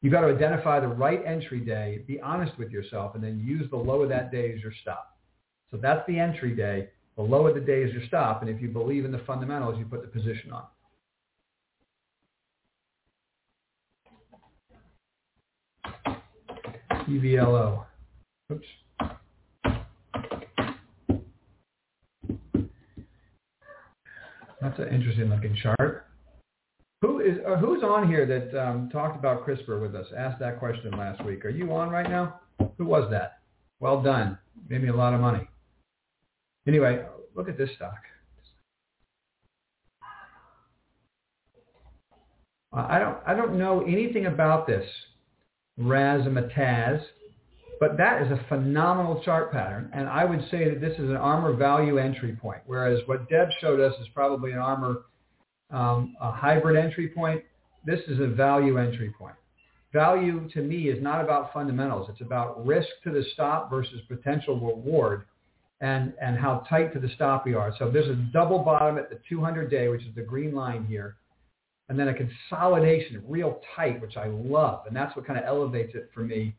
You've 0.00 0.12
got 0.12 0.20
to 0.20 0.28
identify 0.28 0.78
the 0.78 0.88
right 0.88 1.22
entry 1.26 1.60
day, 1.60 2.04
be 2.06 2.20
honest 2.20 2.56
with 2.56 2.70
yourself, 2.70 3.14
and 3.14 3.24
then 3.24 3.40
use 3.40 3.68
the 3.70 3.76
low 3.76 4.02
of 4.02 4.08
that 4.10 4.30
day 4.30 4.52
as 4.52 4.60
your 4.60 4.72
stop. 4.82 5.16
So 5.70 5.76
that's 5.76 6.06
the 6.06 6.18
entry 6.18 6.54
day. 6.54 6.90
The 7.18 7.24
lower 7.24 7.52
the 7.52 7.60
day 7.60 7.82
is 7.82 7.92
your 7.92 8.06
stop, 8.06 8.42
and 8.42 8.50
if 8.50 8.62
you 8.62 8.68
believe 8.68 9.04
in 9.04 9.10
the 9.10 9.18
fundamentals, 9.26 9.76
you 9.76 9.84
put 9.84 10.02
the 10.02 10.08
position 10.08 10.52
on. 10.52 10.62
EVLO. 17.08 17.84
Oops. 18.52 18.64
That's 24.60 24.78
an 24.78 24.88
interesting 24.94 25.28
looking 25.28 25.56
chart. 25.60 26.06
Who 27.02 27.18
is 27.18 27.38
uh, 27.44 27.56
who's 27.56 27.82
on 27.82 28.06
here 28.08 28.26
that 28.26 28.56
um, 28.60 28.90
talked 28.90 29.18
about 29.18 29.44
CRISPR 29.44 29.80
with 29.80 29.96
us? 29.96 30.06
Asked 30.16 30.38
that 30.38 30.60
question 30.60 30.92
last 30.92 31.24
week. 31.24 31.44
Are 31.44 31.50
you 31.50 31.74
on 31.74 31.90
right 31.90 32.08
now? 32.08 32.40
Who 32.76 32.84
was 32.84 33.10
that? 33.10 33.40
Well 33.80 34.00
done. 34.02 34.38
Made 34.68 34.82
me 34.82 34.88
a 34.88 34.94
lot 34.94 35.14
of 35.14 35.20
money. 35.20 35.47
Anyway, 36.68 37.02
look 37.34 37.48
at 37.48 37.56
this 37.56 37.70
stock. 37.76 37.96
I 42.70 42.98
don't 42.98 43.16
I 43.26 43.34
don't 43.34 43.58
know 43.58 43.80
anything 43.80 44.26
about 44.26 44.66
this 44.66 44.84
razzmatazz, 45.80 47.02
but 47.80 47.96
that 47.96 48.20
is 48.20 48.30
a 48.30 48.44
phenomenal 48.48 49.22
chart 49.24 49.50
pattern, 49.50 49.90
and 49.94 50.06
I 50.06 50.26
would 50.26 50.46
say 50.50 50.68
that 50.68 50.80
this 50.82 50.92
is 50.98 51.08
an 51.08 51.16
ARMR 51.16 51.56
value 51.56 51.96
entry 51.96 52.36
point, 52.36 52.60
whereas 52.66 53.00
what 53.06 53.30
Deb 53.30 53.48
showed 53.62 53.80
us 53.80 53.98
is 54.02 54.06
probably 54.14 54.52
an 54.52 54.58
ARMR 54.58 54.96
um, 55.70 56.14
a 56.20 56.30
hybrid 56.30 56.76
entry 56.76 57.08
point. 57.08 57.42
This 57.86 58.00
is 58.08 58.20
a 58.20 58.26
value 58.26 58.76
entry 58.76 59.14
point. 59.18 59.36
Value 59.94 60.46
to 60.50 60.60
me 60.60 60.88
is 60.88 61.02
not 61.02 61.24
about 61.24 61.50
fundamentals. 61.54 62.10
It's 62.10 62.20
about 62.20 62.66
risk 62.66 62.88
to 63.04 63.10
the 63.10 63.24
stop 63.32 63.70
versus 63.70 64.02
potential 64.06 64.60
reward 64.60 65.24
and, 65.80 66.12
and 66.20 66.36
how 66.36 66.64
tight 66.68 66.92
to 66.94 66.98
the 66.98 67.08
stop 67.14 67.46
we 67.46 67.54
are. 67.54 67.72
So 67.78 67.90
there's 67.90 68.08
a 68.08 68.16
double 68.32 68.58
bottom 68.60 68.98
at 68.98 69.10
the 69.10 69.18
200 69.28 69.70
day, 69.70 69.88
which 69.88 70.02
is 70.02 70.14
the 70.14 70.22
green 70.22 70.54
line 70.54 70.84
here, 70.86 71.16
and 71.88 71.98
then 71.98 72.08
a 72.08 72.14
consolidation 72.14 73.22
real 73.26 73.60
tight, 73.76 74.00
which 74.00 74.16
I 74.16 74.26
love. 74.26 74.82
And 74.86 74.94
that's 74.94 75.14
what 75.16 75.26
kind 75.26 75.38
of 75.38 75.44
elevates 75.44 75.94
it 75.94 76.10
for 76.12 76.20
me 76.20 76.54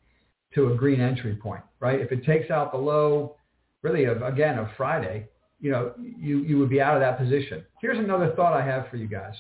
to 0.55 0.71
a 0.71 0.75
green 0.75 1.01
entry 1.01 1.35
point, 1.35 1.63
right? 1.79 1.99
If 1.99 2.11
it 2.11 2.25
takes 2.25 2.49
out 2.49 2.71
the 2.71 2.77
low, 2.77 3.35
really, 3.81 4.05
of, 4.05 4.21
again, 4.21 4.57
of 4.57 4.67
Friday, 4.77 5.27
you 5.59 5.71
know, 5.71 5.93
you, 5.99 6.39
you 6.39 6.57
would 6.57 6.69
be 6.69 6.81
out 6.81 6.95
of 6.95 7.01
that 7.01 7.19
position. 7.19 7.63
Here's 7.81 7.99
another 7.99 8.33
thought 8.35 8.53
I 8.53 8.65
have 8.65 8.89
for 8.89 8.97
you 8.97 9.07
guys. 9.07 9.35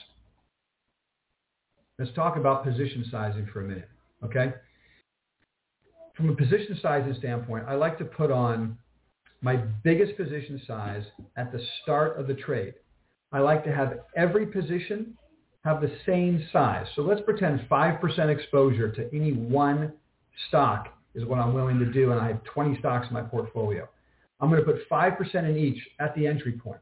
Let's 1.97 2.13
talk 2.13 2.37
about 2.37 2.63
position 2.63 3.05
sizing 3.09 3.47
for 3.51 3.61
a 3.61 3.67
minute, 3.67 3.89
okay? 4.23 4.53
From 6.15 6.29
a 6.29 6.35
position 6.35 6.77
sizing 6.81 7.15
standpoint, 7.17 7.65
I 7.67 7.75
like 7.75 7.97
to 7.99 8.05
put 8.05 8.31
on 8.31 8.77
my 9.41 9.57
biggest 9.83 10.17
position 10.17 10.61
size 10.67 11.03
at 11.37 11.51
the 11.51 11.61
start 11.81 12.19
of 12.19 12.27
the 12.27 12.33
trade. 12.33 12.73
I 13.31 13.39
like 13.39 13.63
to 13.65 13.73
have 13.73 13.99
every 14.15 14.45
position 14.45 15.17
have 15.63 15.81
the 15.81 15.91
same 16.05 16.45
size. 16.51 16.85
So 16.95 17.01
let's 17.01 17.21
pretend 17.21 17.61
5% 17.69 18.29
exposure 18.29 18.91
to 18.91 19.09
any 19.13 19.33
one 19.33 19.93
stock 20.47 20.89
is 21.15 21.25
what 21.25 21.39
I'm 21.39 21.53
willing 21.53 21.79
to 21.79 21.85
do, 21.85 22.11
and 22.11 22.19
I 22.19 22.27
have 22.27 22.43
20 22.43 22.79
stocks 22.79 23.07
in 23.07 23.13
my 23.13 23.21
portfolio. 23.21 23.87
I'm 24.39 24.49
going 24.49 24.63
to 24.63 24.71
put 24.71 24.89
5% 24.89 25.35
in 25.35 25.57
each 25.57 25.81
at 25.99 26.15
the 26.15 26.25
entry 26.25 26.53
point. 26.53 26.79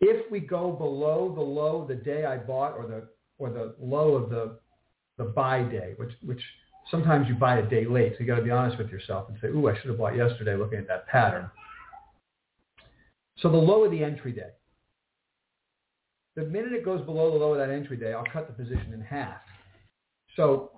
If 0.00 0.30
we 0.30 0.40
go 0.40 0.72
below 0.72 1.32
the 1.34 1.40
low 1.40 1.86
the 1.86 1.94
day 1.94 2.24
I 2.24 2.36
bought 2.36 2.72
or 2.72 2.86
the, 2.86 3.08
or 3.38 3.50
the 3.50 3.74
low 3.80 4.14
of 4.14 4.30
the, 4.30 4.58
the 5.16 5.24
buy 5.24 5.62
day, 5.62 5.94
which, 5.96 6.12
which 6.22 6.42
sometimes 6.90 7.28
you 7.28 7.34
buy 7.34 7.58
a 7.58 7.68
day 7.68 7.86
late. 7.86 8.12
So 8.12 8.20
you 8.20 8.26
got 8.26 8.36
to 8.36 8.42
be 8.42 8.50
honest 8.50 8.78
with 8.78 8.88
yourself 8.90 9.28
and 9.28 9.38
say, 9.40 9.48
ooh, 9.48 9.68
I 9.68 9.74
should 9.78 9.88
have 9.88 9.98
bought 9.98 10.16
yesterday 10.16 10.56
looking 10.56 10.78
at 10.78 10.88
that 10.88 11.06
pattern. 11.06 11.50
So 13.38 13.50
the 13.50 13.56
low 13.56 13.84
of 13.84 13.90
the 13.90 14.02
entry 14.02 14.32
day. 14.32 14.50
The 16.36 16.44
minute 16.44 16.72
it 16.72 16.84
goes 16.84 17.04
below 17.04 17.30
the 17.30 17.36
low 17.36 17.52
of 17.52 17.58
that 17.58 17.74
entry 17.74 17.96
day, 17.96 18.14
I'll 18.14 18.24
cut 18.32 18.46
the 18.46 18.54
position 18.54 18.92
in 18.94 19.00
half. 19.00 19.40
So, 20.36 20.70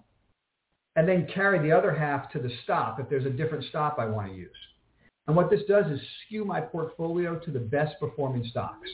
and 0.96 1.08
then 1.08 1.28
carry 1.32 1.60
the 1.60 1.76
other 1.76 1.94
half 1.94 2.30
to 2.32 2.40
the 2.40 2.50
stop 2.64 2.98
if 2.98 3.08
there's 3.08 3.26
a 3.26 3.30
different 3.30 3.64
stop 3.68 3.98
I 3.98 4.06
want 4.06 4.30
to 4.30 4.34
use. 4.34 4.50
And 5.26 5.36
what 5.36 5.50
this 5.50 5.60
does 5.68 5.86
is 5.86 6.00
skew 6.26 6.44
my 6.44 6.60
portfolio 6.60 7.38
to 7.38 7.50
the 7.50 7.60
best 7.60 7.94
performing 8.00 8.44
stocks 8.50 8.88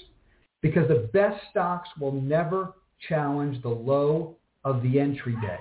because 0.60 0.86
the 0.88 1.08
best 1.12 1.40
stocks 1.50 1.88
will 1.98 2.12
never 2.12 2.74
challenge 3.08 3.62
the 3.62 3.68
low 3.68 4.36
of 4.64 4.82
the 4.82 5.00
entry 5.00 5.34
day. 5.40 5.58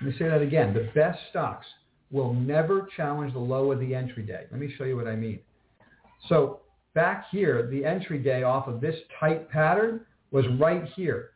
Let 0.00 0.10
me 0.10 0.18
say 0.18 0.28
that 0.28 0.42
again. 0.42 0.74
The 0.74 0.90
best 0.94 1.18
stocks 1.30 1.66
will 2.10 2.34
never 2.34 2.88
challenge 2.96 3.32
the 3.32 3.38
low 3.38 3.72
of 3.72 3.80
the 3.80 3.94
entry 3.94 4.22
day. 4.22 4.44
Let 4.50 4.60
me 4.60 4.72
show 4.76 4.84
you 4.84 4.96
what 4.96 5.08
I 5.08 5.16
mean. 5.16 5.40
So 6.28 6.60
back 6.94 7.26
here, 7.30 7.68
the 7.70 7.84
entry 7.84 8.18
day 8.18 8.42
off 8.42 8.68
of 8.68 8.80
this 8.80 8.96
tight 9.18 9.50
pattern 9.50 10.02
was 10.30 10.44
right 10.58 10.84
here. 10.94 11.30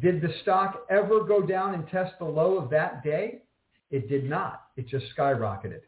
Did 0.00 0.20
the 0.20 0.32
stock 0.42 0.86
ever 0.88 1.24
go 1.24 1.42
down 1.42 1.74
and 1.74 1.86
test 1.88 2.14
the 2.18 2.24
low 2.24 2.56
of 2.56 2.70
that 2.70 3.02
day? 3.02 3.42
It 3.90 4.08
did 4.08 4.28
not. 4.28 4.66
It 4.76 4.86
just 4.86 5.06
skyrocketed. 5.16 5.80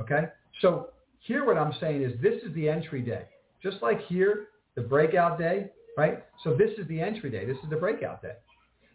Okay? 0.00 0.28
So 0.60 0.88
here 1.20 1.44
what 1.44 1.58
I'm 1.58 1.74
saying 1.80 2.02
is 2.02 2.12
this 2.22 2.42
is 2.42 2.54
the 2.54 2.68
entry 2.68 3.02
day. 3.02 3.24
Just 3.62 3.82
like 3.82 4.00
here, 4.06 4.48
the 4.74 4.80
breakout 4.80 5.38
day, 5.38 5.70
right? 5.96 6.24
So 6.44 6.54
this 6.54 6.70
is 6.78 6.86
the 6.88 7.00
entry 7.00 7.30
day. 7.30 7.44
This 7.44 7.58
is 7.62 7.68
the 7.70 7.76
breakout 7.76 8.22
day. 8.22 8.34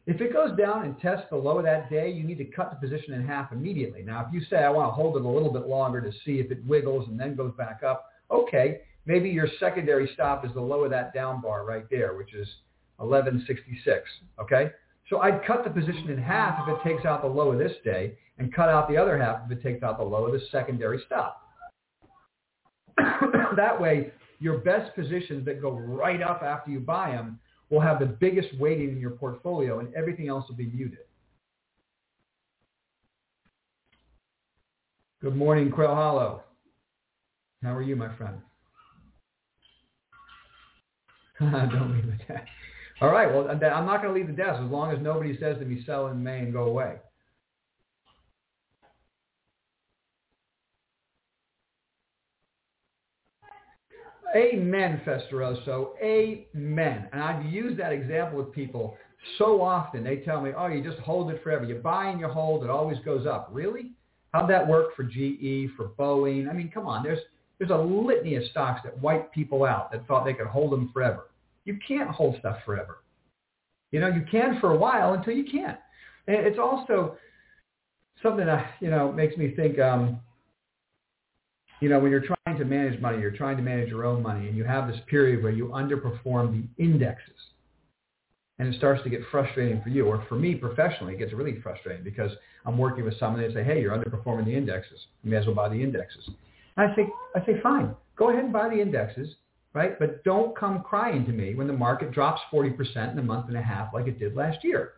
If 0.05 0.19
it 0.19 0.33
goes 0.33 0.57
down 0.57 0.83
and 0.83 0.99
tests 0.99 1.27
the 1.29 1.37
low 1.37 1.59
of 1.59 1.63
that 1.63 1.89
day, 1.89 2.11
you 2.11 2.23
need 2.23 2.37
to 2.39 2.45
cut 2.45 2.69
the 2.71 2.87
position 2.87 3.13
in 3.13 3.25
half 3.25 3.53
immediately. 3.53 4.03
Now, 4.03 4.25
if 4.27 4.33
you 4.33 4.41
say, 4.49 4.57
I 4.57 4.69
want 4.69 4.89
to 4.89 4.91
hold 4.91 5.15
it 5.15 5.23
a 5.23 5.27
little 5.27 5.51
bit 5.51 5.67
longer 5.67 6.01
to 6.01 6.11
see 6.25 6.39
if 6.39 6.51
it 6.51 6.65
wiggles 6.65 7.07
and 7.07 7.17
then 7.17 7.35
goes 7.35 7.53
back 7.57 7.83
up, 7.87 8.09
okay, 8.29 8.81
maybe 9.05 9.29
your 9.29 9.47
secondary 9.61 10.09
stop 10.13 10.45
is 10.45 10.53
the 10.53 10.61
low 10.61 10.83
of 10.83 10.91
that 10.91 11.13
down 11.13 11.41
bar 11.41 11.63
right 11.63 11.85
there, 11.89 12.15
which 12.15 12.33
is 12.33 12.47
1166, 12.97 14.09
okay? 14.41 14.71
So 15.09 15.19
I'd 15.19 15.45
cut 15.45 15.63
the 15.63 15.69
position 15.69 16.09
in 16.09 16.17
half 16.17 16.67
if 16.67 16.75
it 16.75 16.83
takes 16.83 17.05
out 17.05 17.21
the 17.21 17.27
low 17.27 17.53
of 17.53 17.59
this 17.59 17.73
day 17.85 18.17
and 18.39 18.53
cut 18.53 18.67
out 18.67 18.89
the 18.89 18.97
other 18.97 19.17
half 19.17 19.41
if 19.45 19.57
it 19.57 19.63
takes 19.63 19.83
out 19.83 19.97
the 19.97 20.03
low 20.03 20.25
of 20.25 20.33
the 20.33 20.41
secondary 20.51 21.01
stop. 21.05 21.39
that 23.55 23.79
way, 23.79 24.11
your 24.39 24.57
best 24.59 24.93
positions 24.95 25.45
that 25.45 25.61
go 25.61 25.71
right 25.71 26.21
up 26.21 26.41
after 26.43 26.71
you 26.71 26.81
buy 26.81 27.11
them 27.11 27.39
will 27.73 27.81
have 27.81 27.99
the 27.99 28.05
biggest 28.05 28.49
weighting 28.59 28.89
in 28.89 28.99
your 28.99 29.09
portfolio 29.09 29.79
and 29.79 29.93
everything 29.95 30.27
else 30.27 30.47
will 30.47 30.55
be 30.55 30.67
muted. 30.67 30.99
Good 35.21 35.35
morning, 35.35 35.71
Quail 35.71 35.95
Hollow. 35.95 36.43
How 37.63 37.73
are 37.73 37.81
you, 37.81 37.95
my 37.95 38.15
friend? 38.15 38.37
Don't 41.39 41.93
leave 41.93 42.05
the 42.05 42.23
desk. 42.25 42.47
All 43.01 43.09
right, 43.09 43.27
well, 43.33 43.49
I'm 43.49 43.85
not 43.87 44.03
going 44.03 44.13
to 44.13 44.19
leave 44.19 44.27
the 44.27 44.33
desk 44.33 44.61
as 44.61 44.69
long 44.69 44.91
as 44.91 44.99
nobody 45.01 45.37
says 45.39 45.57
to 45.57 45.65
me, 45.65 45.83
sell 45.85 46.07
in 46.07 46.21
May 46.21 46.39
and 46.39 46.53
go 46.53 46.65
away. 46.65 46.97
Amen, 54.35 55.01
Festeroso. 55.05 55.91
Amen. 56.01 57.07
And 57.11 57.21
I've 57.21 57.45
used 57.45 57.79
that 57.79 57.91
example 57.91 58.39
with 58.39 58.51
people 58.51 58.97
so 59.37 59.61
often. 59.61 60.03
They 60.03 60.17
tell 60.17 60.41
me, 60.41 60.51
oh, 60.57 60.67
you 60.67 60.83
just 60.83 60.99
hold 60.99 61.29
it 61.31 61.43
forever. 61.43 61.65
You 61.65 61.75
buy 61.75 62.07
and 62.07 62.19
you 62.19 62.27
hold. 62.27 62.63
It 62.63 62.69
always 62.69 62.97
goes 63.05 63.27
up. 63.27 63.49
Really? 63.51 63.91
How'd 64.33 64.49
that 64.49 64.67
work 64.67 64.95
for 64.95 65.03
GE, 65.03 65.69
for 65.77 65.89
Boeing? 65.99 66.49
I 66.49 66.53
mean, 66.53 66.71
come 66.73 66.87
on. 66.87 67.03
There's, 67.03 67.19
there's 67.59 67.69
a 67.69 67.77
litany 67.77 68.35
of 68.35 68.43
stocks 68.49 68.81
that 68.83 68.99
wiped 68.99 69.33
people 69.33 69.65
out 69.65 69.91
that 69.91 70.07
thought 70.07 70.25
they 70.25 70.33
could 70.33 70.47
hold 70.47 70.71
them 70.71 70.89
forever. 70.91 71.29
You 71.65 71.77
can't 71.87 72.09
hold 72.09 72.37
stuff 72.39 72.57
forever. 72.65 72.97
You 73.91 73.99
know, 73.99 74.07
you 74.07 74.25
can 74.29 74.59
for 74.59 74.71
a 74.71 74.77
while 74.77 75.13
until 75.13 75.33
you 75.33 75.45
can't. 75.45 75.77
And 76.27 76.37
it's 76.37 76.57
also 76.57 77.17
something 78.23 78.47
that, 78.47 78.71
you 78.79 78.89
know, 78.89 79.11
makes 79.11 79.37
me 79.37 79.53
think, 79.55 79.77
um, 79.77 80.19
you 81.83 81.89
know, 81.89 81.99
when 81.99 82.11
you're 82.11 82.23
trying 82.45 82.57
to 82.57 82.63
manage 82.63 82.97
money, 83.01 83.19
you're 83.19 83.35
trying 83.35 83.57
to 83.57 83.61
manage 83.61 83.89
your 83.89 84.05
own 84.05 84.23
money, 84.23 84.47
and 84.47 84.55
you 84.55 84.63
have 84.63 84.87
this 84.87 85.01
period 85.07 85.43
where 85.43 85.51
you 85.51 85.65
underperform 85.65 86.53
the 86.77 86.81
indexes, 86.81 87.35
and 88.57 88.73
it 88.73 88.77
starts 88.77 89.03
to 89.03 89.09
get 89.09 89.19
frustrating 89.29 89.81
for 89.81 89.89
you, 89.89 90.05
or 90.05 90.25
for 90.29 90.35
me 90.35 90.55
professionally, 90.55 91.15
it 91.15 91.17
gets 91.17 91.33
really 91.33 91.59
frustrating 91.59 92.01
because 92.01 92.31
I'm 92.65 92.77
working 92.77 93.03
with 93.03 93.19
someone 93.19 93.43
and 93.43 93.51
they 93.51 93.59
say, 93.59 93.65
hey, 93.65 93.81
you're 93.81 93.91
underperforming 93.97 94.45
the 94.45 94.55
indexes. 94.55 94.97
You 95.23 95.31
may 95.31 95.37
as 95.37 95.45
well 95.45 95.55
buy 95.55 95.67
the 95.67 95.83
indexes. 95.83 96.25
And 96.77 96.89
I 96.89 96.95
say, 96.95 97.09
I 97.35 97.45
say, 97.45 97.59
fine, 97.61 97.93
go 98.15 98.29
ahead 98.29 98.45
and 98.45 98.53
buy 98.53 98.69
the 98.69 98.79
indexes, 98.79 99.35
right? 99.73 99.99
But 99.99 100.23
don't 100.23 100.55
come 100.57 100.83
crying 100.83 101.25
to 101.25 101.33
me 101.33 101.53
when 101.53 101.67
the 101.67 101.73
market 101.73 102.13
drops 102.13 102.39
40% 102.53 103.11
in 103.11 103.19
a 103.19 103.23
month 103.23 103.49
and 103.49 103.57
a 103.57 103.61
half 103.61 103.93
like 103.93 104.07
it 104.07 104.19
did 104.19 104.37
last 104.37 104.63
year. 104.63 104.93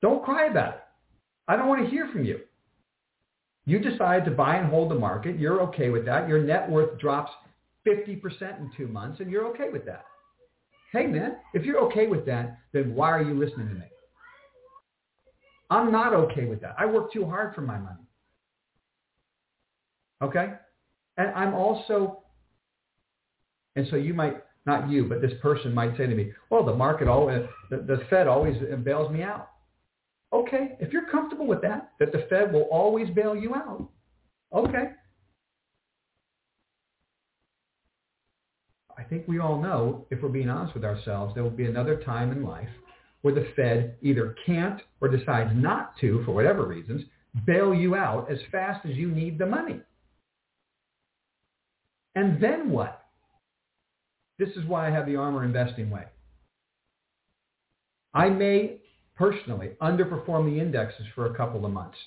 Don't 0.00 0.24
cry 0.24 0.46
about 0.46 0.76
it. 0.76 0.80
I 1.46 1.56
don't 1.56 1.68
want 1.68 1.84
to 1.84 1.90
hear 1.90 2.08
from 2.10 2.24
you. 2.24 2.40
You 3.66 3.80
decide 3.80 4.24
to 4.24 4.30
buy 4.30 4.56
and 4.56 4.70
hold 4.70 4.90
the 4.90 4.96
market. 4.96 5.38
You're 5.38 5.60
okay 5.62 5.90
with 5.90 6.06
that. 6.06 6.28
Your 6.28 6.40
net 6.40 6.70
worth 6.70 6.98
drops 7.00 7.32
50% 7.86 8.20
in 8.58 8.70
two 8.76 8.86
months, 8.86 9.20
and 9.20 9.30
you're 9.30 9.46
okay 9.48 9.70
with 9.70 9.84
that. 9.86 10.04
Hey, 10.92 11.06
man, 11.06 11.36
if 11.52 11.64
you're 11.64 11.80
okay 11.86 12.06
with 12.06 12.24
that, 12.26 12.58
then 12.72 12.94
why 12.94 13.10
are 13.10 13.22
you 13.22 13.34
listening 13.34 13.68
to 13.68 13.74
me? 13.74 13.86
I'm 15.68 15.90
not 15.90 16.14
okay 16.14 16.44
with 16.44 16.60
that. 16.60 16.76
I 16.78 16.86
work 16.86 17.12
too 17.12 17.24
hard 17.24 17.54
for 17.54 17.60
my 17.60 17.76
money. 17.76 18.06
Okay? 20.22 20.54
And 21.16 21.28
I'm 21.34 21.54
also, 21.54 22.22
and 23.74 23.86
so 23.90 23.96
you 23.96 24.14
might, 24.14 24.42
not 24.64 24.88
you, 24.88 25.04
but 25.04 25.20
this 25.20 25.32
person 25.42 25.74
might 25.74 25.96
say 25.96 26.06
to 26.06 26.14
me, 26.14 26.32
well, 26.50 26.64
the 26.64 26.74
market 26.74 27.08
always, 27.08 27.42
the, 27.70 27.78
the 27.78 28.04
Fed 28.10 28.26
always 28.26 28.56
bails 28.84 29.12
me 29.12 29.22
out. 29.22 29.50
Okay, 30.32 30.76
if 30.80 30.92
you're 30.92 31.08
comfortable 31.10 31.46
with 31.46 31.62
that, 31.62 31.92
that 32.00 32.12
the 32.12 32.26
Fed 32.28 32.52
will 32.52 32.68
always 32.70 33.08
bail 33.10 33.36
you 33.36 33.54
out, 33.54 33.88
okay. 34.52 34.90
I 38.98 39.02
think 39.02 39.28
we 39.28 39.38
all 39.38 39.60
know, 39.60 40.06
if 40.10 40.22
we're 40.22 40.28
being 40.28 40.48
honest 40.48 40.74
with 40.74 40.84
ourselves, 40.84 41.34
there 41.34 41.42
will 41.42 41.50
be 41.50 41.66
another 41.66 42.02
time 42.02 42.32
in 42.32 42.42
life 42.42 42.68
where 43.22 43.34
the 43.34 43.48
Fed 43.54 43.96
either 44.02 44.34
can't 44.46 44.80
or 45.00 45.08
decides 45.08 45.50
not 45.54 45.96
to, 46.00 46.22
for 46.24 46.32
whatever 46.32 46.66
reasons, 46.66 47.02
bail 47.44 47.74
you 47.74 47.94
out 47.94 48.30
as 48.30 48.38
fast 48.50 48.86
as 48.86 48.96
you 48.96 49.10
need 49.10 49.38
the 49.38 49.46
money. 49.46 49.80
And 52.14 52.42
then 52.42 52.70
what? 52.70 53.02
This 54.38 54.48
is 54.50 54.64
why 54.66 54.88
I 54.88 54.90
have 54.90 55.06
the 55.06 55.14
ARMR 55.14 55.44
investing 55.44 55.90
way. 55.90 56.04
I 58.14 58.30
may 58.30 58.80
personally 59.16 59.70
underperform 59.80 60.50
the 60.50 60.60
indexes 60.60 61.06
for 61.14 61.26
a 61.26 61.36
couple 61.36 61.64
of 61.64 61.72
months. 61.72 61.98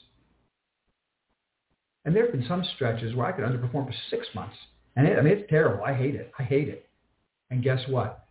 And 2.05 2.15
there 2.15 2.23
have 2.23 2.31
been 2.31 2.47
some 2.47 2.63
stretches 2.75 3.15
where 3.15 3.27
I 3.27 3.31
could 3.31 3.43
underperform 3.43 3.87
for 3.87 3.95
six 4.09 4.27
months. 4.33 4.55
And 4.95 5.07
it, 5.07 5.17
I 5.17 5.21
mean, 5.21 5.33
it's 5.33 5.49
terrible. 5.49 5.83
I 5.83 5.93
hate 5.93 6.15
it. 6.15 6.31
I 6.39 6.43
hate 6.43 6.69
it. 6.69 6.87
And 7.51 7.63
guess 7.63 7.79
what? 7.87 8.25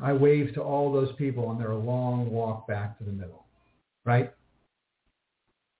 I 0.00 0.12
wave 0.12 0.52
to 0.54 0.62
all 0.62 0.92
those 0.92 1.14
people 1.16 1.46
on 1.46 1.58
their 1.58 1.74
long 1.74 2.30
walk 2.30 2.66
back 2.66 2.98
to 2.98 3.04
the 3.04 3.12
middle, 3.12 3.46
right? 4.04 4.32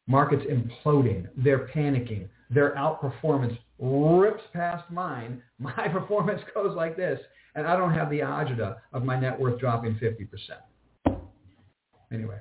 Markets 0.07 0.45
imploding. 0.51 1.29
They're 1.37 1.69
panicking. 1.69 2.29
Their 2.49 2.75
outperformance 2.77 3.59
rips 3.79 4.43
past 4.53 4.91
mine. 4.91 5.43
My 5.59 5.89
performance 5.89 6.41
goes 6.55 6.75
like 6.75 6.97
this. 6.97 7.21
And 7.55 7.67
I 7.67 7.77
don't 7.77 7.95
have 7.95 8.11
the 8.11 8.21
agita 8.21 8.77
of 8.93 9.03
my 9.03 9.19
net 9.19 9.41
worth 9.41 9.59
dropping 9.59 9.95
50%. 9.95 10.29
Anyway, 12.13 12.39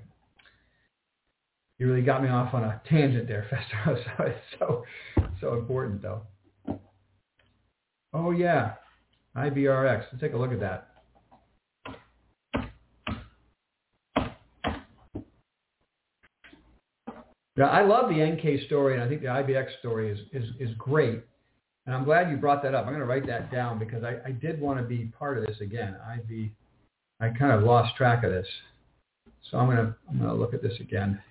you 1.80 1.88
really 1.88 2.02
got 2.02 2.24
me 2.24 2.30
off 2.30 2.54
on 2.54 2.64
a 2.64 2.82
tangent 2.90 3.28
there, 3.28 3.48
Festo. 3.52 4.04
So 4.18 4.24
it's 4.24 4.60
so 4.60 4.84
so 5.42 5.54
important 5.54 6.02
though. 6.02 6.22
Oh 8.14 8.32
yeah, 8.32 8.74
IBRX. 9.36 10.06
Let's 10.12 10.22
take 10.22 10.34
a 10.34 10.38
look 10.38 10.52
at 10.52 10.60
that. 10.60 10.90
Yeah, 17.58 17.68
I 17.68 17.86
love 17.86 18.10
the 18.10 18.16
NK 18.16 18.66
story, 18.66 18.96
and 18.96 19.04
I 19.04 19.08
think 19.08 19.22
the 19.22 19.28
IBX 19.28 19.80
story 19.80 20.12
is, 20.12 20.20
is, 20.34 20.50
is 20.60 20.76
great. 20.78 21.22
And 21.86 21.96
I'm 21.96 22.04
glad 22.04 22.30
you 22.30 22.36
brought 22.36 22.62
that 22.64 22.76
up. 22.76 22.86
I'm 22.86 22.92
going 22.92 23.00
to 23.00 23.06
write 23.06 23.28
that 23.28 23.52
down 23.52 23.80
because 23.80 24.04
I, 24.04 24.16
I 24.26 24.32
did 24.32 24.60
want 24.60 24.80
to 24.80 24.84
be 24.84 25.12
part 25.18 25.38
of 25.38 25.46
this 25.46 25.62
again. 25.62 25.96
IB, 26.06 26.52
I 27.22 27.30
kind 27.30 27.54
of 27.54 27.64
lost 27.64 27.96
track 27.96 28.24
of 28.24 28.32
this. 28.32 28.48
So 29.52 29.58
I'm 29.58 29.68
to, 29.78 29.96
I'm 30.10 30.20
to 30.20 30.34
look 30.34 30.54
at 30.54 30.62
this 30.62 30.74
again. 30.80 31.22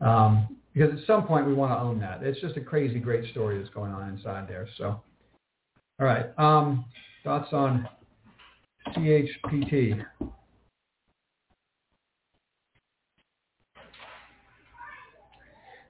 Um, 0.00 0.56
because 0.74 0.92
at 0.92 1.06
some 1.06 1.26
point 1.26 1.46
we 1.46 1.54
want 1.54 1.72
to 1.72 1.78
own 1.78 1.98
that. 2.00 2.22
It's 2.22 2.40
just 2.40 2.56
a 2.58 2.60
crazy 2.60 2.98
great 2.98 3.30
story 3.30 3.58
that's 3.58 3.72
going 3.72 3.92
on 3.92 4.10
inside 4.10 4.46
there. 4.46 4.68
So, 4.76 5.00
all 5.98 6.06
right. 6.06 6.26
Um, 6.38 6.84
thoughts 7.24 7.48
on 7.52 7.88
CHPT? 8.88 10.04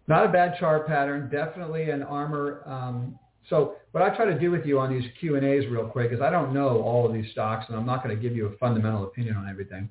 Not 0.09 0.25
a 0.25 0.29
bad 0.29 0.57
chart 0.61 0.87
pattern. 0.87 1.29
Definitely 1.31 1.91
an 1.91 2.03
ARMR. 2.03 2.69
Um, 2.69 3.19
so 3.51 3.75
what 3.91 4.05
I 4.05 4.15
try 4.15 4.25
to 4.25 4.39
do 4.39 4.53
with 4.53 4.65
you 4.65 4.79
on 4.79 4.93
these 4.93 5.09
Q&As 5.19 5.67
real 5.67 5.89
quick 5.89 6.13
is 6.13 6.21
I 6.21 6.31
don't 6.31 6.55
know 6.55 6.81
all 6.81 7.05
of 7.05 7.13
these 7.13 7.31
stocks, 7.33 7.65
and 7.69 7.77
I'm 7.77 7.87
not 7.87 8.05
going 8.05 8.15
to 8.15 8.23
give 8.23 8.37
you 8.37 8.47
a 8.47 8.57
fundamental 8.59 9.03
opinion 9.03 9.37
on 9.37 9.49
everything 9.49 9.89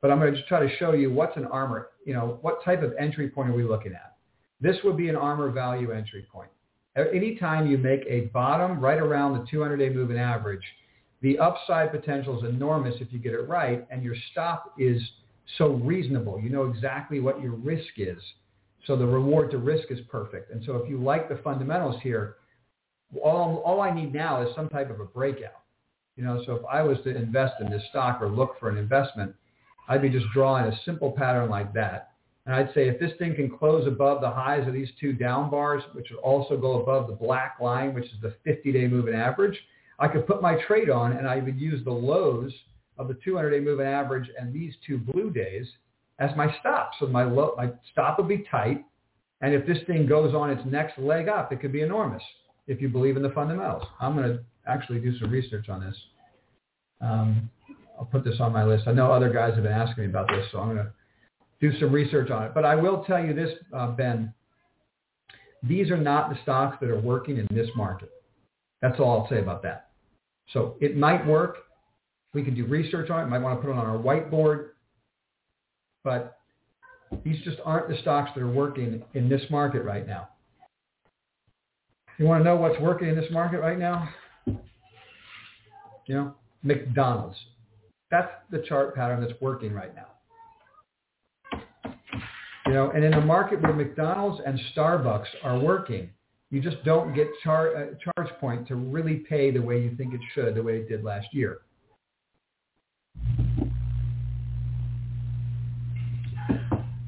but 0.00 0.10
I'm 0.10 0.18
going 0.18 0.34
to 0.34 0.42
try 0.44 0.60
to 0.60 0.76
show 0.76 0.92
you 0.92 1.12
what's 1.12 1.36
an 1.36 1.44
ARMR, 1.44 1.86
you 2.04 2.14
know, 2.14 2.38
what 2.42 2.64
type 2.64 2.82
of 2.82 2.94
entry 2.98 3.28
point 3.28 3.50
are 3.50 3.54
we 3.54 3.64
looking 3.64 3.92
at? 3.92 4.16
This 4.60 4.76
would 4.84 4.96
be 4.96 5.08
an 5.08 5.16
ARMR 5.16 5.52
value 5.52 5.92
entry 5.92 6.26
point. 6.30 6.50
Anytime 6.96 7.70
you 7.70 7.78
make 7.78 8.04
a 8.08 8.22
bottom 8.32 8.80
right 8.80 8.98
around 8.98 9.34
the 9.34 9.56
200-day 9.56 9.90
moving 9.90 10.18
average, 10.18 10.64
the 11.20 11.38
upside 11.38 11.92
potential 11.92 12.38
is 12.38 12.48
enormous 12.48 12.94
if 13.00 13.12
you 13.12 13.18
get 13.18 13.34
it 13.34 13.48
right, 13.48 13.86
and 13.90 14.02
your 14.02 14.16
stop 14.32 14.74
is 14.78 15.00
so 15.56 15.74
reasonable. 15.74 16.40
You 16.40 16.50
know 16.50 16.64
exactly 16.64 17.20
what 17.20 17.40
your 17.40 17.52
risk 17.52 17.94
is. 17.96 18.18
So 18.86 18.96
the 18.96 19.06
reward 19.06 19.50
to 19.52 19.58
risk 19.58 19.90
is 19.90 19.98
perfect. 20.10 20.52
And 20.52 20.62
so 20.64 20.76
if 20.76 20.88
you 20.88 20.98
like 21.02 21.28
the 21.28 21.36
fundamentals 21.44 22.00
here, 22.02 22.36
all, 23.22 23.62
all 23.64 23.80
I 23.80 23.92
need 23.94 24.12
now 24.12 24.42
is 24.42 24.54
some 24.54 24.68
type 24.68 24.90
of 24.90 25.00
a 25.00 25.04
breakout. 25.04 25.62
You 26.16 26.24
know, 26.24 26.42
so 26.46 26.56
if 26.56 26.62
I 26.70 26.82
was 26.82 26.98
to 27.04 27.14
invest 27.14 27.54
in 27.60 27.70
this 27.70 27.82
stock 27.90 28.20
or 28.20 28.28
look 28.28 28.58
for 28.58 28.68
an 28.68 28.76
investment, 28.76 29.34
I'd 29.88 30.02
be 30.02 30.10
just 30.10 30.26
drawing 30.32 30.66
a 30.66 30.78
simple 30.84 31.12
pattern 31.12 31.48
like 31.48 31.72
that. 31.74 32.12
And 32.46 32.54
I'd 32.54 32.72
say 32.72 32.88
if 32.88 32.98
this 32.98 33.12
thing 33.18 33.34
can 33.34 33.50
close 33.50 33.86
above 33.86 34.20
the 34.20 34.30
highs 34.30 34.66
of 34.66 34.72
these 34.72 34.88
two 35.00 35.12
down 35.12 35.50
bars, 35.50 35.82
which 35.92 36.08
would 36.10 36.20
also 36.20 36.56
go 36.56 36.80
above 36.80 37.06
the 37.06 37.14
black 37.14 37.58
line, 37.60 37.94
which 37.94 38.06
is 38.06 38.20
the 38.22 38.34
50-day 38.46 38.88
moving 38.88 39.14
average, 39.14 39.58
I 39.98 40.08
could 40.08 40.26
put 40.26 40.40
my 40.40 40.56
trade 40.66 40.88
on 40.88 41.12
and 41.12 41.26
I 41.26 41.36
would 41.36 41.60
use 41.60 41.84
the 41.84 41.90
lows 41.90 42.52
of 42.96 43.08
the 43.08 43.14
200-day 43.14 43.60
moving 43.60 43.86
average 43.86 44.30
and 44.38 44.52
these 44.52 44.72
two 44.86 44.98
blue 44.98 45.30
days 45.30 45.66
as 46.18 46.30
my 46.36 46.54
stop. 46.60 46.92
So 46.98 47.06
my, 47.06 47.24
low, 47.24 47.54
my 47.56 47.70
stop 47.92 48.18
would 48.18 48.28
be 48.28 48.44
tight. 48.50 48.84
And 49.40 49.54
if 49.54 49.66
this 49.66 49.78
thing 49.86 50.06
goes 50.06 50.34
on 50.34 50.50
its 50.50 50.62
next 50.66 50.98
leg 50.98 51.28
up, 51.28 51.52
it 51.52 51.60
could 51.60 51.72
be 51.72 51.82
enormous 51.82 52.22
if 52.66 52.80
you 52.80 52.88
believe 52.88 53.16
in 53.16 53.22
the 53.22 53.30
fundamentals. 53.30 53.84
I'm 54.00 54.16
going 54.16 54.28
to 54.28 54.40
actually 54.66 55.00
do 55.00 55.16
some 55.18 55.30
research 55.30 55.68
on 55.68 55.80
this. 55.80 55.96
Um, 57.00 57.50
I'll 57.98 58.06
put 58.06 58.24
this 58.24 58.40
on 58.40 58.52
my 58.52 58.64
list. 58.64 58.84
I 58.86 58.92
know 58.92 59.10
other 59.10 59.32
guys 59.32 59.54
have 59.54 59.64
been 59.64 59.72
asking 59.72 60.04
me 60.04 60.10
about 60.10 60.28
this, 60.28 60.46
so 60.52 60.60
I'm 60.60 60.74
going 60.74 60.86
to 60.86 60.92
do 61.60 61.78
some 61.80 61.92
research 61.92 62.30
on 62.30 62.44
it. 62.44 62.54
But 62.54 62.64
I 62.64 62.74
will 62.74 63.04
tell 63.04 63.22
you 63.22 63.34
this, 63.34 63.50
uh, 63.74 63.88
Ben. 63.88 64.32
These 65.62 65.90
are 65.90 65.96
not 65.96 66.30
the 66.30 66.38
stocks 66.42 66.76
that 66.80 66.88
are 66.88 67.00
working 67.00 67.38
in 67.38 67.48
this 67.50 67.68
market. 67.74 68.10
That's 68.80 69.00
all 69.00 69.20
I'll 69.22 69.28
say 69.28 69.40
about 69.40 69.62
that. 69.64 69.90
So 70.52 70.76
it 70.80 70.96
might 70.96 71.26
work. 71.26 71.56
We 72.32 72.44
can 72.44 72.54
do 72.54 72.64
research 72.64 73.10
on 73.10 73.24
it. 73.24 73.26
Might 73.26 73.40
want 73.40 73.58
to 73.58 73.66
put 73.66 73.72
it 73.72 73.76
on 73.76 73.86
our 73.86 73.98
whiteboard. 73.98 74.68
But 76.04 76.38
these 77.24 77.42
just 77.42 77.58
aren't 77.64 77.88
the 77.88 77.96
stocks 78.02 78.30
that 78.34 78.40
are 78.40 78.50
working 78.50 79.02
in 79.14 79.28
this 79.28 79.42
market 79.50 79.82
right 79.82 80.06
now. 80.06 80.28
You 82.18 82.26
want 82.26 82.40
to 82.40 82.44
know 82.44 82.56
what's 82.56 82.78
working 82.80 83.08
in 83.08 83.16
this 83.16 83.30
market 83.30 83.60
right 83.60 83.78
now? 83.78 84.08
You 84.46 86.14
know, 86.14 86.34
McDonald's. 86.62 87.36
That's 88.10 88.30
the 88.50 88.64
chart 88.68 88.94
pattern 88.94 89.20
that's 89.20 89.38
working 89.40 89.72
right 89.72 89.94
now. 89.94 90.06
You 92.66 92.72
know, 92.74 92.90
and 92.90 93.04
in 93.04 93.14
a 93.14 93.20
market 93.20 93.62
where 93.62 93.72
McDonald's 93.72 94.42
and 94.44 94.60
Starbucks 94.74 95.26
are 95.42 95.58
working, 95.58 96.10
you 96.50 96.60
just 96.60 96.82
don't 96.84 97.14
get 97.14 97.28
char- 97.42 97.76
uh, 97.76 97.86
charge 98.14 98.30
point 98.40 98.66
to 98.68 98.76
really 98.76 99.24
pay 99.28 99.50
the 99.50 99.60
way 99.60 99.82
you 99.82 99.94
think 99.96 100.14
it 100.14 100.20
should, 100.34 100.54
the 100.54 100.62
way 100.62 100.78
it 100.78 100.88
did 100.88 101.04
last 101.04 101.28
year. 101.32 101.60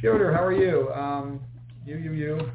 Piotr, 0.00 0.32
how 0.32 0.42
are 0.42 0.52
you? 0.52 0.90
Um, 0.92 1.40
you, 1.84 1.96
you, 1.96 2.12
you. 2.12 2.50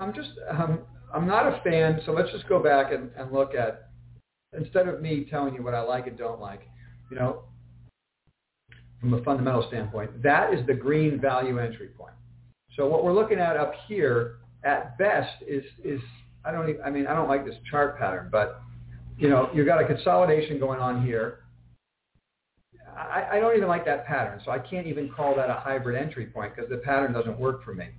I'm 0.00 0.12
just, 0.12 0.30
um, 0.50 0.80
I'm 1.14 1.28
not 1.28 1.46
a 1.46 1.60
fan, 1.62 2.00
so 2.04 2.12
let's 2.12 2.30
just 2.32 2.48
go 2.48 2.60
back 2.60 2.92
and, 2.92 3.08
and 3.16 3.32
look 3.32 3.54
at, 3.54 3.88
instead 4.52 4.88
of 4.88 5.00
me 5.00 5.26
telling 5.30 5.54
you 5.54 5.62
what 5.62 5.72
I 5.72 5.80
like 5.80 6.08
and 6.08 6.18
don't 6.18 6.40
like, 6.40 6.62
you 7.08 7.16
know, 7.16 7.44
from 9.00 9.14
a 9.14 9.22
fundamental 9.22 9.64
standpoint, 9.68 10.22
that 10.24 10.52
is 10.52 10.66
the 10.66 10.74
green 10.74 11.20
value 11.20 11.58
entry 11.58 11.88
point. 11.88 12.14
So 12.76 12.88
what 12.88 13.04
we're 13.04 13.12
looking 13.12 13.38
at 13.38 13.56
up 13.56 13.74
here, 13.86 14.38
at 14.64 14.98
best, 14.98 15.30
is, 15.46 15.62
is 15.84 16.00
I 16.44 16.50
don't, 16.50 16.68
even, 16.68 16.82
I 16.82 16.90
mean, 16.90 17.06
I 17.06 17.14
don't 17.14 17.28
like 17.28 17.44
this 17.44 17.54
chart 17.70 17.96
pattern, 17.96 18.28
but, 18.32 18.60
you 19.16 19.28
know, 19.28 19.48
you've 19.54 19.66
got 19.66 19.80
a 19.80 19.86
consolidation 19.86 20.58
going 20.58 20.80
on 20.80 21.06
here. 21.06 21.44
I, 22.96 23.24
I 23.34 23.40
don't 23.40 23.56
even 23.56 23.68
like 23.68 23.84
that 23.84 24.04
pattern, 24.04 24.40
so 24.44 24.50
I 24.50 24.58
can't 24.58 24.88
even 24.88 25.10
call 25.10 25.36
that 25.36 25.48
a 25.48 25.54
hybrid 25.54 25.96
entry 25.96 26.26
point 26.26 26.56
because 26.56 26.68
the 26.68 26.78
pattern 26.78 27.12
doesn't 27.12 27.38
work 27.38 27.64
for 27.64 27.72
me. 27.72 27.90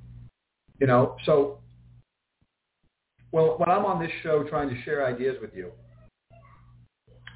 You 0.79 0.87
know, 0.87 1.15
so 1.25 1.59
well, 3.35 3.55
when 3.57 3.69
I'm 3.69 3.83
on 3.83 4.01
this 4.01 4.11
show 4.23 4.45
trying 4.45 4.69
to 4.69 4.81
share 4.83 5.05
ideas 5.05 5.35
with 5.41 5.53
you, 5.53 5.69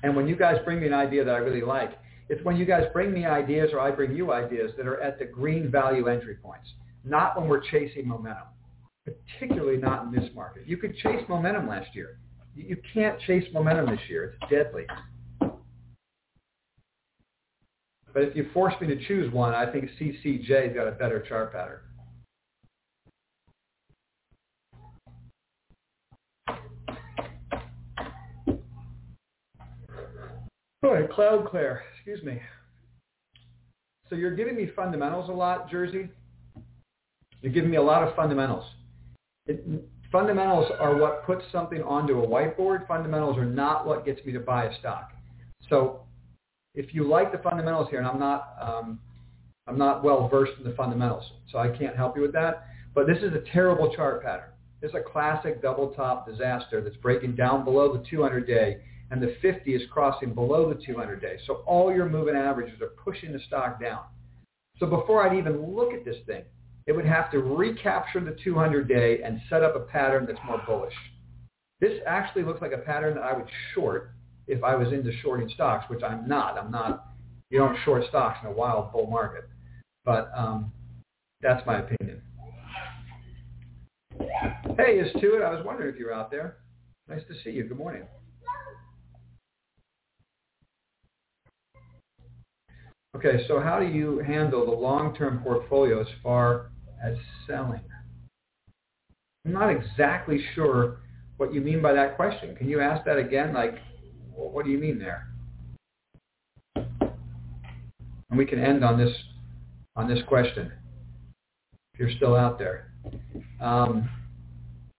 and 0.02 0.16
when 0.16 0.30
you 0.30 0.36
guys 0.38 0.56
bring 0.64 0.80
me 0.80 0.88
an 0.88 0.94
idea 0.94 1.26
that 1.26 1.36
I 1.36 1.40
really 1.40 1.60
like, 1.60 1.92
it's 2.30 2.42
when 2.46 2.56
you 2.56 2.64
guys 2.64 2.86
bring 2.94 3.12
me 3.12 3.26
ideas 3.26 3.72
or 3.74 3.82
I 3.82 3.92
bring 3.92 4.16
you 4.16 4.32
ideas 4.32 4.72
that 4.78 4.88
are 4.88 5.02
at 5.02 5.20
the 5.20 5.26
green 5.26 5.70
value 5.70 6.08
entry 6.08 6.36
points, 6.36 6.70
not 7.04 7.38
when 7.38 7.50
we're 7.50 7.60
chasing 7.70 8.08
momentum, 8.08 8.48
particularly 9.04 9.76
not 9.76 10.06
in 10.06 10.12
this 10.14 10.30
market. 10.34 10.66
You 10.66 10.78
could 10.78 10.96
chase 10.96 11.22
momentum 11.28 11.68
last 11.68 11.94
year. 11.94 12.20
You 12.56 12.78
can't 12.94 13.20
chase 13.28 13.44
momentum 13.52 13.88
this 13.88 14.00
year. 14.08 14.36
It's 14.42 14.50
deadly. 14.50 14.86
But 18.14 18.24
if 18.24 18.38
you 18.38 18.50
force 18.54 18.74
me 18.80 18.88
to 18.88 19.06
choose 19.06 19.34
one, 19.34 19.54
I 19.54 19.70
think 19.70 19.90
CCJ's 20.00 20.74
got 20.74 20.88
a 20.88 20.92
better 20.92 21.20
chart 21.28 21.52
pattern. 21.52 21.82
All 30.82 30.94
right, 30.94 31.10
Cloudclare, 31.12 31.80
excuse 31.94 32.24
me. 32.24 32.40
So 34.10 34.16
you're 34.16 34.36
giving 34.36 34.56
me 34.56 34.72
fundamentals 34.74 35.30
a 35.30 35.34
lot, 35.34 35.70
Jersey. 35.70 36.10
You're 37.42 37.52
giving 37.52 37.70
me 37.70 37.76
a 37.76 37.82
lot 37.82 38.08
of 38.08 38.16
fundamentals. 38.16 38.64
It, 39.46 39.62
fundamentals 40.10 40.72
are 40.80 40.96
what 40.96 41.26
puts 41.26 41.44
something 41.52 41.84
onto 41.84 42.22
a 42.24 42.28
whiteboard. 42.28 42.88
Fundamentals 42.88 43.38
are 43.38 43.46
not 43.46 43.86
what 43.86 44.06
gets 44.06 44.24
me 44.26 44.32
to 44.32 44.40
buy 44.40 44.66
a 44.66 44.80
stock. 44.80 45.12
So 45.70 46.02
if 46.76 46.94
you 46.94 47.04
like 47.04 47.34
the 47.34 47.40
fundamentals 47.40 47.90
here, 47.90 48.00
and 48.00 48.08
I'm 48.08 48.20
not, 48.20 48.56
um, 48.62 49.00
I'm 49.68 49.78
not 49.78 50.02
well 50.02 50.30
versed 50.30 50.54
in 50.60 50.64
the 50.64 50.76
fundamentals, 50.76 51.26
so 51.52 51.58
I 51.58 51.70
can't 51.78 51.96
help 51.98 52.16
you 52.16 52.22
with 52.22 52.34
that. 52.34 52.68
But 52.96 53.06
this 53.06 53.18
is 53.18 53.34
a 53.34 53.44
terrible 53.52 53.94
chart 53.94 54.24
pattern. 54.24 54.50
This 54.82 54.90
is 54.92 54.96
a 54.96 55.12
classic 55.12 55.62
double 55.62 55.90
top 55.90 56.26
disaster 56.26 56.80
that's 56.82 56.96
breaking 56.98 57.36
down 57.36 57.66
below 57.66 57.92
the 57.92 58.04
200 58.10 58.48
day 58.48 58.78
and 59.12 59.22
the 59.22 59.36
50 59.42 59.74
is 59.74 59.82
crossing 59.92 60.34
below 60.34 60.72
the 60.72 60.80
200 60.86 61.22
day. 61.22 61.38
So 61.48 61.64
all 61.66 61.94
your 61.94 62.08
moving 62.08 62.36
averages 62.36 62.82
are 62.82 62.90
pushing 63.04 63.32
the 63.32 63.40
stock 63.48 63.82
down. 63.82 64.02
So 64.80 64.86
before 64.86 65.28
I'd 65.28 65.38
even 65.38 65.76
look 65.76 65.94
at 65.94 66.06
this 66.06 66.18
thing, 66.26 66.44
it 66.86 66.94
would 66.94 67.06
have 67.06 67.32
to 67.32 67.40
recapture 67.40 68.20
the 68.20 68.38
200 68.44 68.88
day 68.88 69.22
and 69.24 69.42
set 69.50 69.64
up 69.64 69.76
a 69.76 69.82
pattern 69.82 70.26
that's 70.26 70.40
more 70.46 70.62
bullish. 70.66 70.94
This 71.80 72.00
actually 72.08 72.44
looks 72.44 72.62
like 72.62 72.72
a 72.72 72.78
pattern 72.78 73.16
that 73.16 73.24
I 73.24 73.34
would 73.34 73.48
short 73.74 74.12
if 74.48 74.64
I 74.64 74.76
was 74.76 74.92
into 74.92 75.12
shorting 75.22 75.50
stocks, 75.54 75.90
which 75.90 76.04
I'm 76.04 76.28
not. 76.28 76.58
I'm 76.58 76.72
not. 76.72 77.08
You 77.50 77.60
don't 77.60 77.78
short 77.86 78.04
stocks 78.10 78.40
in 78.44 78.50
a 78.50 78.52
wild 78.52 78.92
bull 78.92 79.08
market. 79.08 79.50
But 80.06 80.32
um, 80.36 80.72
that's 81.42 81.66
my 81.66 81.80
opinion. 81.80 82.22
Hey, 84.20 84.98
it's 85.00 85.14
Tuit. 85.20 85.44
I 85.44 85.54
was 85.54 85.64
wondering 85.66 85.94
if 85.94 86.00
you 86.00 86.06
were 86.06 86.14
out 86.14 86.32
there. 86.32 86.58
Nice 87.08 87.22
to 87.28 87.34
see 87.44 87.52
you. 87.52 87.64
Good 87.64 87.78
morning. 87.78 88.04
Okay, 93.16 93.44
so 93.48 93.60
how 93.60 93.80
do 93.80 93.88
you 93.88 94.20
handle 94.20 94.66
the 94.66 94.72
long-term 94.72 95.42
portfolio 95.44 96.00
as 96.00 96.08
far 96.22 96.70
as 97.04 97.18
selling? 97.48 97.82
I'm 99.46 99.54
not 99.54 99.70
exactly 99.70 100.40
sure 100.54 101.00
what 101.38 101.54
you 101.54 101.60
mean 101.62 101.82
by 101.82 101.94
that 101.94 102.16
question. 102.16 102.56
Can 102.56 102.70
you 102.70 102.82
ask 102.82 103.04
that 103.06 103.18
again? 103.18 103.54
Like, 103.54 103.80
what 104.36 104.64
do 104.64 104.72
you 104.72 104.78
mean 104.78 105.00
there? 105.00 105.28
And 106.76 108.38
we 108.38 108.46
can 108.46 108.60
end 108.60 108.84
on 108.84 108.98
this 108.98 109.16
on 109.96 110.08
this 110.08 110.20
question 110.28 110.72
if 111.94 112.00
you're 112.00 112.12
still 112.12 112.36
out 112.36 112.60
there. 112.60 112.92
Um, 113.60 114.08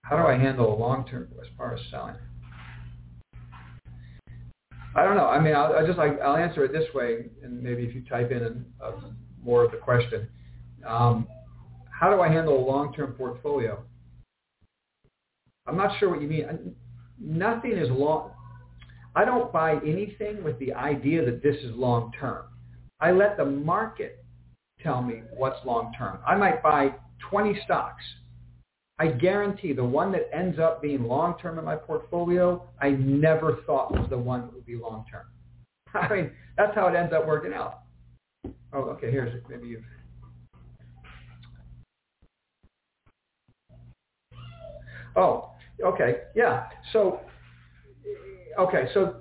how 0.03 0.17
do 0.17 0.23
I 0.23 0.37
handle 0.37 0.73
a 0.73 0.77
long-term 0.77 1.29
as 1.41 1.47
far 1.57 1.73
as 1.73 1.79
selling? 1.89 2.15
I 4.95 5.03
don't 5.03 5.15
know. 5.15 5.27
I 5.27 5.39
mean, 5.39 5.55
I'll, 5.55 5.73
I'll 5.73 5.85
just 5.85 5.97
like 5.97 6.19
I'll 6.19 6.35
answer 6.35 6.65
it 6.65 6.73
this 6.73 6.93
way, 6.93 7.25
and 7.43 7.61
maybe 7.61 7.83
if 7.83 7.95
you 7.95 8.03
type 8.09 8.31
in 8.31 8.65
uh, 8.83 8.91
more 9.43 9.63
of 9.63 9.71
the 9.71 9.77
question, 9.77 10.27
um, 10.85 11.27
how 11.89 12.13
do 12.13 12.21
I 12.21 12.27
handle 12.27 12.57
a 12.57 12.65
long-term 12.65 13.13
portfolio? 13.13 13.83
I'm 15.67 15.77
not 15.77 15.97
sure 15.99 16.09
what 16.09 16.21
you 16.21 16.27
mean. 16.27 16.75
Nothing 17.19 17.73
is 17.73 17.89
long. 17.89 18.31
I 19.15 19.23
don't 19.23 19.51
buy 19.53 19.75
anything 19.85 20.43
with 20.43 20.57
the 20.59 20.73
idea 20.73 21.23
that 21.25 21.43
this 21.43 21.55
is 21.57 21.75
long-term. 21.75 22.45
I 22.99 23.11
let 23.11 23.37
the 23.37 23.45
market 23.45 24.23
tell 24.81 25.01
me 25.01 25.21
what's 25.35 25.63
long-term. 25.65 26.19
I 26.27 26.35
might 26.35 26.63
buy 26.63 26.95
20 27.29 27.59
stocks 27.63 28.03
I 29.01 29.07
guarantee 29.07 29.73
the 29.73 29.83
one 29.83 30.11
that 30.11 30.29
ends 30.31 30.59
up 30.59 30.79
being 30.79 31.05
long-term 31.05 31.57
in 31.57 31.65
my 31.65 31.75
portfolio, 31.75 32.69
I 32.79 32.91
never 32.91 33.57
thought 33.65 33.91
was 33.91 34.07
the 34.11 34.17
one 34.17 34.41
that 34.41 34.53
would 34.53 34.67
be 34.67 34.75
long-term. 34.75 35.25
I 35.95 36.13
mean, 36.13 36.31
that's 36.55 36.75
how 36.75 36.87
it 36.87 36.95
ends 36.95 37.11
up 37.11 37.25
working 37.25 37.51
out. 37.51 37.79
Oh, 38.71 38.81
okay, 38.91 39.09
here's 39.09 39.33
it. 39.33 39.43
Maybe 39.49 39.69
you've... 39.69 39.81
Oh, 45.15 45.49
okay, 45.83 46.17
yeah. 46.35 46.67
So, 46.93 47.21
okay, 48.59 48.87
so 48.93 49.15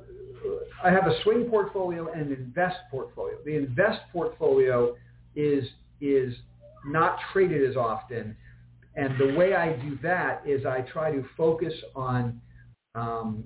I 0.85 0.91
have 0.91 1.07
a 1.07 1.23
swing 1.23 1.45
portfolio 1.45 2.13
and 2.13 2.31
an 2.31 2.33
invest 2.35 2.77
portfolio. 2.91 3.39
The 3.47 3.57
invest 3.57 4.01
portfolio 4.13 4.95
is 5.35 5.65
is 6.03 6.35
not 6.85 7.19
traded 7.33 7.69
as 7.69 7.77
often 7.77 8.37
and 8.97 9.19
the 9.19 9.35
way 9.39 9.55
I 9.55 9.75
do 9.77 9.99
that 10.03 10.43
is 10.47 10.67
I 10.67 10.81
try 10.81 11.13
to 11.13 11.25
focus 11.37 11.73
on 11.95 12.41
um, 12.95 13.45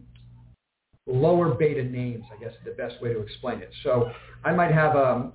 lower 1.06 1.54
beta 1.54 1.82
names, 1.82 2.24
I 2.34 2.42
guess 2.42 2.52
is 2.52 2.64
the 2.64 2.72
best 2.72 3.00
way 3.02 3.12
to 3.12 3.20
explain 3.20 3.60
it. 3.60 3.70
So 3.82 4.10
I 4.44 4.52
might 4.52 4.72
have 4.72 4.94
a, 4.94 5.06
um, 5.06 5.32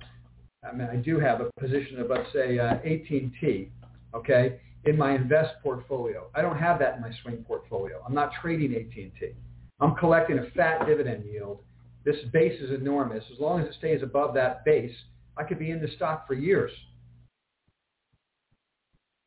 I 0.68 0.74
mean, 0.74 0.88
I 0.90 0.96
do 0.96 1.18
have 1.18 1.40
a 1.40 1.50
position 1.60 2.00
of, 2.00 2.10
let's 2.10 2.30
say, 2.32 2.58
uh, 2.58 2.74
AT&T, 2.74 3.70
okay, 4.14 4.60
in 4.84 4.96
my 4.96 5.14
invest 5.14 5.54
portfolio. 5.62 6.26
I 6.34 6.42
don't 6.42 6.58
have 6.58 6.78
that 6.80 6.96
in 6.96 7.00
my 7.00 7.12
swing 7.22 7.44
portfolio. 7.46 8.02
I'm 8.06 8.14
not 8.14 8.32
trading 8.42 8.74
AT&T. 8.74 9.32
I'm 9.80 9.94
collecting 9.94 10.38
a 10.38 10.50
fat 10.50 10.86
dividend 10.86 11.24
yield. 11.24 11.60
This 12.04 12.16
base 12.32 12.60
is 12.60 12.70
enormous. 12.70 13.24
As 13.32 13.38
long 13.38 13.60
as 13.60 13.68
it 13.68 13.74
stays 13.78 14.02
above 14.02 14.34
that 14.34 14.64
base, 14.64 14.94
I 15.36 15.44
could 15.44 15.58
be 15.58 15.70
in 15.70 15.80
the 15.80 15.88
stock 15.96 16.26
for 16.26 16.34
years. 16.34 16.72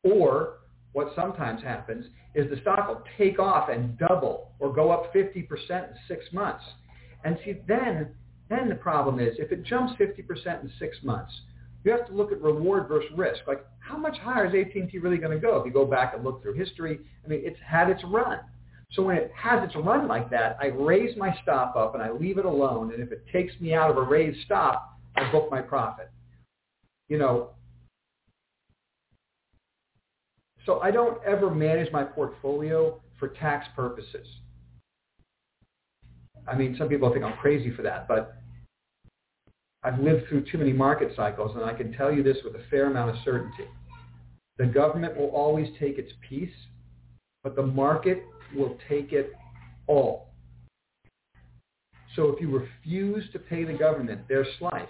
Or 0.04 0.58
what 0.94 1.12
sometimes 1.14 1.62
happens 1.62 2.06
is 2.34 2.48
the 2.48 2.60
stock 2.62 2.88
will 2.88 3.02
take 3.18 3.38
off 3.38 3.68
and 3.68 3.98
double 3.98 4.52
or 4.60 4.72
go 4.72 4.90
up 4.90 5.12
50% 5.12 5.44
in 5.48 5.84
six 6.08 6.24
months. 6.32 6.62
And 7.24 7.36
see, 7.44 7.56
then, 7.66 8.08
then 8.48 8.68
the 8.68 8.76
problem 8.76 9.18
is 9.18 9.34
if 9.38 9.52
it 9.52 9.64
jumps 9.64 9.92
50% 10.00 10.62
in 10.62 10.72
six 10.78 10.96
months, 11.02 11.32
you 11.82 11.90
have 11.90 12.06
to 12.06 12.14
look 12.14 12.32
at 12.32 12.40
reward 12.40 12.88
versus 12.88 13.10
risk. 13.16 13.40
Like, 13.46 13.66
how 13.80 13.98
much 13.98 14.16
higher 14.18 14.46
is 14.46 14.54
AT&T 14.54 14.96
really 14.98 15.18
going 15.18 15.38
to 15.38 15.38
go? 15.38 15.58
If 15.58 15.66
you 15.66 15.72
go 15.72 15.84
back 15.84 16.14
and 16.14 16.24
look 16.24 16.42
through 16.42 16.54
history, 16.54 17.00
I 17.24 17.28
mean, 17.28 17.40
it's 17.42 17.58
had 17.66 17.90
its 17.90 18.02
run. 18.04 18.38
So 18.92 19.02
when 19.02 19.16
it 19.16 19.32
has 19.36 19.64
its 19.64 19.74
run 19.74 20.06
like 20.06 20.30
that, 20.30 20.56
I 20.60 20.66
raise 20.66 21.16
my 21.16 21.36
stop 21.42 21.74
up 21.74 21.94
and 21.94 22.02
I 22.02 22.12
leave 22.12 22.38
it 22.38 22.44
alone. 22.44 22.92
And 22.94 23.02
if 23.02 23.10
it 23.10 23.24
takes 23.32 23.52
me 23.60 23.74
out 23.74 23.90
of 23.90 23.96
a 23.96 24.02
raised 24.02 24.38
stop, 24.44 24.96
I 25.16 25.30
book 25.32 25.50
my 25.50 25.60
profit. 25.60 26.10
You 27.08 27.18
know, 27.18 27.50
so 30.66 30.80
I 30.80 30.90
don't 30.90 31.22
ever 31.24 31.50
manage 31.50 31.92
my 31.92 32.04
portfolio 32.04 33.00
for 33.18 33.28
tax 33.28 33.66
purposes. 33.76 34.26
I 36.46 36.56
mean, 36.56 36.76
some 36.78 36.88
people 36.88 37.12
think 37.12 37.24
I'm 37.24 37.36
crazy 37.38 37.74
for 37.74 37.82
that, 37.82 38.08
but 38.08 38.36
I've 39.82 39.98
lived 39.98 40.28
through 40.28 40.44
too 40.50 40.58
many 40.58 40.72
market 40.72 41.12
cycles, 41.14 41.54
and 41.54 41.64
I 41.64 41.74
can 41.74 41.92
tell 41.92 42.12
you 42.12 42.22
this 42.22 42.38
with 42.44 42.54
a 42.54 42.62
fair 42.70 42.86
amount 42.86 43.10
of 43.10 43.16
certainty. 43.24 43.64
The 44.56 44.66
government 44.66 45.16
will 45.16 45.28
always 45.28 45.68
take 45.78 45.98
its 45.98 46.12
piece, 46.26 46.54
but 47.42 47.56
the 47.56 47.66
market 47.66 48.22
will 48.54 48.78
take 48.88 49.12
it 49.12 49.32
all. 49.86 50.28
So 52.16 52.28
if 52.28 52.40
you 52.40 52.50
refuse 52.56 53.24
to 53.32 53.38
pay 53.38 53.64
the 53.64 53.72
government 53.72 54.28
their 54.28 54.46
slice, 54.58 54.86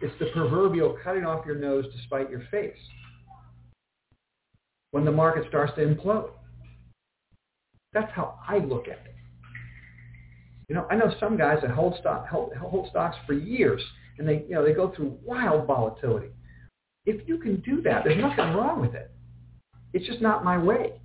it's 0.00 0.14
the 0.20 0.26
proverbial 0.32 0.96
cutting 1.02 1.24
off 1.24 1.46
your 1.46 1.56
nose 1.56 1.84
to 1.84 2.02
spite 2.04 2.30
your 2.30 2.42
face 2.50 2.76
when 4.90 5.04
the 5.04 5.12
market 5.12 5.44
starts 5.48 5.72
to 5.76 5.80
implode. 5.80 6.30
That's 7.92 8.12
how 8.12 8.38
I 8.46 8.58
look 8.58 8.86
at 8.86 8.98
it. 9.06 9.14
You 10.68 10.74
know, 10.74 10.86
I 10.90 10.96
know 10.96 11.12
some 11.18 11.38
guys 11.38 11.58
that 11.62 11.70
hold 11.70 11.96
stock 11.98 12.28
hold, 12.28 12.52
hold 12.54 12.88
stocks 12.90 13.16
for 13.26 13.32
years, 13.32 13.82
and 14.18 14.28
they 14.28 14.44
you 14.48 14.54
know 14.54 14.64
they 14.64 14.72
go 14.72 14.92
through 14.94 15.18
wild 15.24 15.66
volatility. 15.66 16.28
If 17.06 17.26
you 17.26 17.38
can 17.38 17.60
do 17.60 17.80
that, 17.82 18.04
there's 18.04 18.20
nothing 18.20 18.54
wrong 18.54 18.80
with 18.80 18.94
it. 18.94 19.10
It's 19.94 20.06
just 20.06 20.20
not 20.20 20.44
my 20.44 20.58
way. 20.58 21.00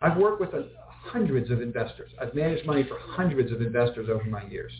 I've 0.00 0.16
worked 0.16 0.40
with 0.40 0.54
a, 0.54 0.68
hundreds 1.08 1.50
of 1.50 1.60
investors. 1.60 2.10
I've 2.20 2.34
managed 2.34 2.66
money 2.66 2.84
for 2.84 2.98
hundreds 3.00 3.50
of 3.50 3.60
investors 3.60 4.08
over 4.10 4.24
my 4.24 4.46
years. 4.46 4.72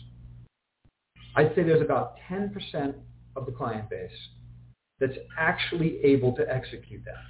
I'd 1.35 1.53
say 1.55 1.63
there's 1.63 1.81
about 1.81 2.15
10% 2.29 2.93
of 3.35 3.45
the 3.45 3.51
client 3.51 3.89
base 3.89 4.11
that's 4.99 5.17
actually 5.37 5.99
able 6.03 6.35
to 6.35 6.53
execute 6.53 7.03
that, 7.05 7.23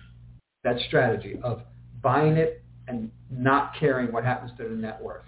that 0.64 0.80
strategy 0.88 1.40
of 1.44 1.62
buying 2.02 2.38
it 2.38 2.64
and 2.88 3.12
not 3.30 3.74
caring 3.80 4.12
what 4.12 4.24
happens 4.24 4.52
to 4.58 4.64
the 4.64 4.76
net 4.76 5.02
worth. 5.02 5.24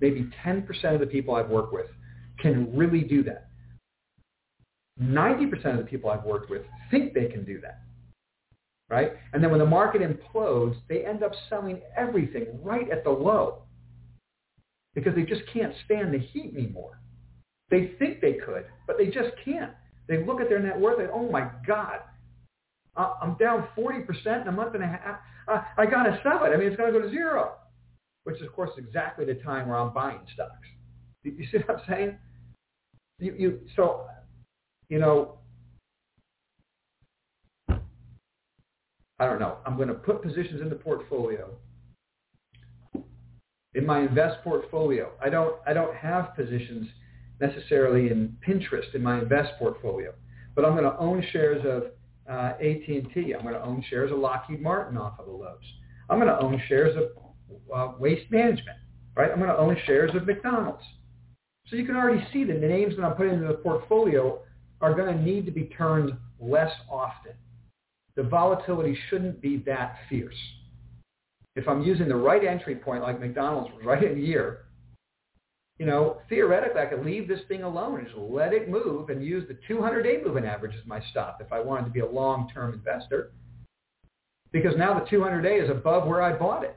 Maybe 0.00 0.28
10% 0.44 0.66
of 0.94 1.00
the 1.00 1.06
people 1.06 1.34
I've 1.34 1.48
worked 1.48 1.72
with 1.72 1.86
can 2.38 2.76
really 2.76 3.02
do 3.02 3.22
that. 3.24 3.48
90% 5.00 5.52
of 5.66 5.78
the 5.78 5.84
people 5.84 6.10
I've 6.10 6.24
worked 6.24 6.50
with 6.50 6.62
think 6.90 7.14
they 7.14 7.26
can 7.26 7.44
do 7.44 7.60
that. 7.60 7.80
Right? 8.88 9.12
And 9.32 9.42
then 9.42 9.50
when 9.50 9.60
the 9.60 9.66
market 9.66 10.02
implodes, 10.02 10.76
they 10.88 11.04
end 11.04 11.22
up 11.22 11.32
selling 11.48 11.80
everything 11.96 12.46
right 12.62 12.88
at 12.90 13.02
the 13.02 13.10
low 13.10 13.62
because 14.94 15.14
they 15.14 15.22
just 15.22 15.42
can't 15.52 15.72
stand 15.84 16.14
the 16.14 16.18
heat 16.18 16.52
anymore. 16.56 17.00
They 17.70 17.92
think 17.98 18.20
they 18.20 18.34
could, 18.34 18.66
but 18.86 18.96
they 18.98 19.06
just 19.06 19.30
can't. 19.44 19.72
They 20.06 20.24
look 20.24 20.40
at 20.40 20.48
their 20.48 20.60
net 20.60 20.78
worth 20.78 21.00
and, 21.00 21.08
oh 21.12 21.30
my 21.30 21.48
God, 21.66 22.00
Uh, 22.96 23.14
I'm 23.20 23.34
down 23.34 23.66
40% 23.76 24.42
in 24.42 24.48
a 24.48 24.52
month 24.52 24.74
and 24.74 24.84
a 24.84 24.86
half. 24.86 25.18
I 25.76 25.86
got 25.86 26.04
to 26.04 26.18
sell 26.22 26.44
it. 26.44 26.50
I 26.50 26.56
mean, 26.56 26.68
it's 26.68 26.76
going 26.76 26.92
to 26.92 26.98
go 26.98 27.04
to 27.04 27.10
zero, 27.10 27.54
which 28.24 28.36
is, 28.36 28.46
of 28.46 28.52
course, 28.52 28.70
exactly 28.78 29.24
the 29.24 29.34
time 29.34 29.68
where 29.68 29.78
I'm 29.78 29.92
buying 29.92 30.20
stocks. 30.32 30.68
You 31.22 31.44
see 31.50 31.58
what 31.66 31.78
I'm 31.78 31.82
saying? 31.88 32.18
You, 33.18 33.34
you, 33.38 33.60
so, 33.76 34.06
you 34.88 34.98
know, 34.98 35.38
I 39.18 39.26
don't 39.26 39.38
know. 39.38 39.58
I'm 39.66 39.76
going 39.76 39.88
to 39.88 39.94
put 39.94 40.22
positions 40.22 40.60
in 40.60 40.68
the 40.68 40.74
portfolio. 40.74 41.50
In 43.74 43.86
my 43.86 44.00
invest 44.00 44.42
portfolio, 44.42 45.10
I 45.22 45.30
don't, 45.30 45.56
I 45.66 45.72
don't 45.72 45.94
have 45.96 46.34
positions 46.36 46.88
necessarily 47.40 48.10
in 48.10 48.36
Pinterest 48.46 48.94
in 48.94 49.02
my 49.02 49.18
invest 49.18 49.52
portfolio, 49.58 50.14
but 50.54 50.64
I'm 50.64 50.72
going 50.72 50.84
to 50.84 50.96
own 50.98 51.24
shares 51.32 51.64
of 51.66 51.90
uh, 52.28 52.52
AT&T. 52.60 53.34
I'm 53.34 53.42
going 53.42 53.54
to 53.54 53.62
own 53.62 53.84
shares 53.88 54.10
of 54.10 54.18
Lockheed 54.18 54.60
Martin 54.60 54.96
off 54.96 55.18
of 55.18 55.26
the 55.26 55.32
lows. 55.32 55.58
I'm 56.08 56.18
going 56.18 56.28
to 56.28 56.40
own 56.40 56.60
shares 56.68 56.96
of 56.96 57.04
uh, 57.74 57.92
Waste 57.98 58.30
Management, 58.30 58.78
right? 59.16 59.30
I'm 59.30 59.38
going 59.38 59.50
to 59.50 59.56
own 59.56 59.76
shares 59.86 60.14
of 60.14 60.26
McDonald's. 60.26 60.82
So 61.68 61.76
you 61.76 61.86
can 61.86 61.96
already 61.96 62.26
see 62.32 62.44
that 62.44 62.60
the 62.60 62.66
names 62.66 62.94
that 62.96 63.04
I'm 63.04 63.14
putting 63.14 63.34
into 63.34 63.48
the 63.48 63.54
portfolio 63.54 64.40
are 64.80 64.94
going 64.94 65.16
to 65.16 65.22
need 65.22 65.46
to 65.46 65.52
be 65.52 65.64
turned 65.76 66.12
less 66.38 66.70
often. 66.90 67.32
The 68.16 68.22
volatility 68.22 68.96
shouldn't 69.08 69.40
be 69.40 69.58
that 69.66 69.96
fierce. 70.08 70.36
If 71.56 71.68
I'm 71.68 71.82
using 71.82 72.08
the 72.08 72.16
right 72.16 72.44
entry 72.44 72.76
point 72.76 73.02
like 73.02 73.20
McDonald's 73.20 73.70
right 73.84 74.02
in 74.02 74.22
year, 74.22 74.63
you 75.78 75.86
know, 75.86 76.18
theoretically, 76.28 76.80
I 76.80 76.86
could 76.86 77.04
leave 77.04 77.26
this 77.26 77.40
thing 77.48 77.64
alone 77.64 77.98
and 77.98 78.06
just 78.06 78.18
let 78.18 78.52
it 78.52 78.68
move 78.68 79.10
and 79.10 79.24
use 79.24 79.48
the 79.48 79.58
200-day 79.68 80.20
moving 80.24 80.44
average 80.44 80.74
as 80.76 80.86
my 80.86 81.00
stop 81.10 81.40
if 81.40 81.52
I 81.52 81.60
wanted 81.60 81.86
to 81.86 81.90
be 81.90 82.00
a 82.00 82.06
long-term 82.06 82.74
investor. 82.74 83.32
Because 84.52 84.74
now 84.78 84.98
the 84.98 85.06
200-day 85.06 85.56
is 85.56 85.70
above 85.70 86.06
where 86.06 86.22
I 86.22 86.32
bought 86.32 86.62
it. 86.62 86.76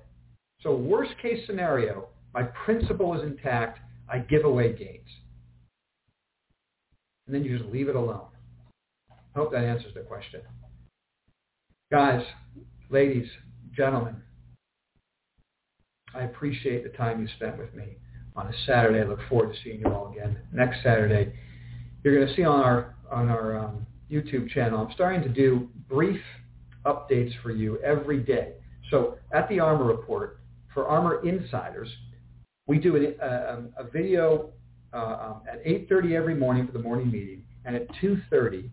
So 0.61 0.75
worst 0.75 1.11
case 1.21 1.45
scenario, 1.45 2.07
my 2.33 2.43
principal 2.43 3.13
is 3.13 3.21
intact. 3.21 3.79
I 4.09 4.19
give 4.19 4.45
away 4.45 4.73
gains. 4.73 5.07
And 7.27 7.35
then 7.35 7.43
you 7.43 7.55
just 7.55 7.69
leave 7.69 7.89
it 7.89 7.95
alone. 7.95 8.27
I 9.11 9.37
hope 9.37 9.51
that 9.51 9.63
answers 9.63 9.93
the 9.93 9.99
question. 9.99 10.41
Guys, 11.91 12.23
ladies, 12.89 13.27
gentlemen, 13.75 14.15
I 16.15 16.23
appreciate 16.23 16.83
the 16.83 16.97
time 16.97 17.21
you 17.21 17.27
spent 17.35 17.59
with 17.59 17.75
me 17.75 17.97
on 18.37 18.47
a 18.47 18.53
Saturday. 18.65 19.01
I 19.01 19.03
look 19.03 19.19
forward 19.27 19.53
to 19.53 19.59
seeing 19.63 19.79
you 19.79 19.87
all 19.87 20.11
again 20.11 20.37
next 20.53 20.83
Saturday. 20.83 21.33
You're 22.03 22.15
going 22.15 22.27
to 22.27 22.35
see 22.35 22.43
on 22.43 22.61
our 22.61 22.95
on 23.11 23.29
our 23.29 23.57
um, 23.57 23.85
YouTube 24.11 24.49
channel. 24.49 24.79
I'm 24.79 24.93
starting 24.93 25.21
to 25.23 25.29
do 25.29 25.69
brief 25.89 26.21
updates 26.85 27.31
for 27.41 27.51
you 27.51 27.79
every 27.79 28.19
day. 28.19 28.53
So 28.91 29.17
at 29.33 29.49
the 29.49 29.57
ARMR 29.57 29.87
Report 29.87 30.39
for 30.73 30.85
ARMR 30.85 31.25
Insiders, 31.25 31.89
we 32.67 32.77
do 32.77 32.95
a, 32.95 33.25
a, 33.25 33.63
a 33.77 33.89
video 33.91 34.51
uh, 34.93 34.97
um, 34.97 35.41
at 35.51 35.65
8:30 35.65 36.13
every 36.13 36.35
morning 36.35 36.65
for 36.65 36.73
the 36.73 36.79
morning 36.79 37.11
meeting, 37.11 37.43
and 37.65 37.75
at 37.75 37.87
2:30 38.01 38.69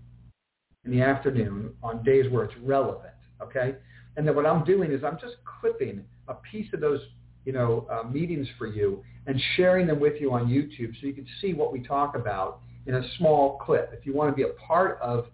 in 0.84 0.90
the 0.90 1.00
afternoon 1.00 1.74
on 1.82 2.04
days 2.04 2.30
where 2.30 2.44
it's 2.44 2.54
relevant. 2.62 3.14
Okay, 3.42 3.76
and 4.16 4.26
then 4.26 4.36
what 4.36 4.46
I'm 4.46 4.64
doing 4.64 4.92
is 4.92 5.02
I'm 5.02 5.18
just 5.18 5.36
clipping 5.60 6.04
a 6.28 6.34
piece 6.34 6.72
of 6.72 6.80
those 6.80 7.00
you 7.44 7.52
know, 7.52 7.86
uh, 7.90 8.06
meetings 8.08 8.48
for 8.58 8.66
you 8.66 9.02
and 9.26 9.40
sharing 9.56 9.86
them 9.86 10.00
with 10.00 10.20
you 10.20 10.32
on 10.32 10.46
YouTube 10.46 10.92
so 11.00 11.06
you 11.06 11.12
can 11.12 11.26
see 11.40 11.54
what 11.54 11.72
we 11.72 11.80
talk 11.80 12.14
about 12.14 12.60
in 12.86 12.94
a 12.96 13.02
small 13.16 13.58
clip. 13.58 13.90
If 13.98 14.06
you 14.06 14.14
want 14.14 14.30
to 14.30 14.36
be 14.36 14.42
a 14.42 14.52
part 14.66 14.98
of 15.00 15.26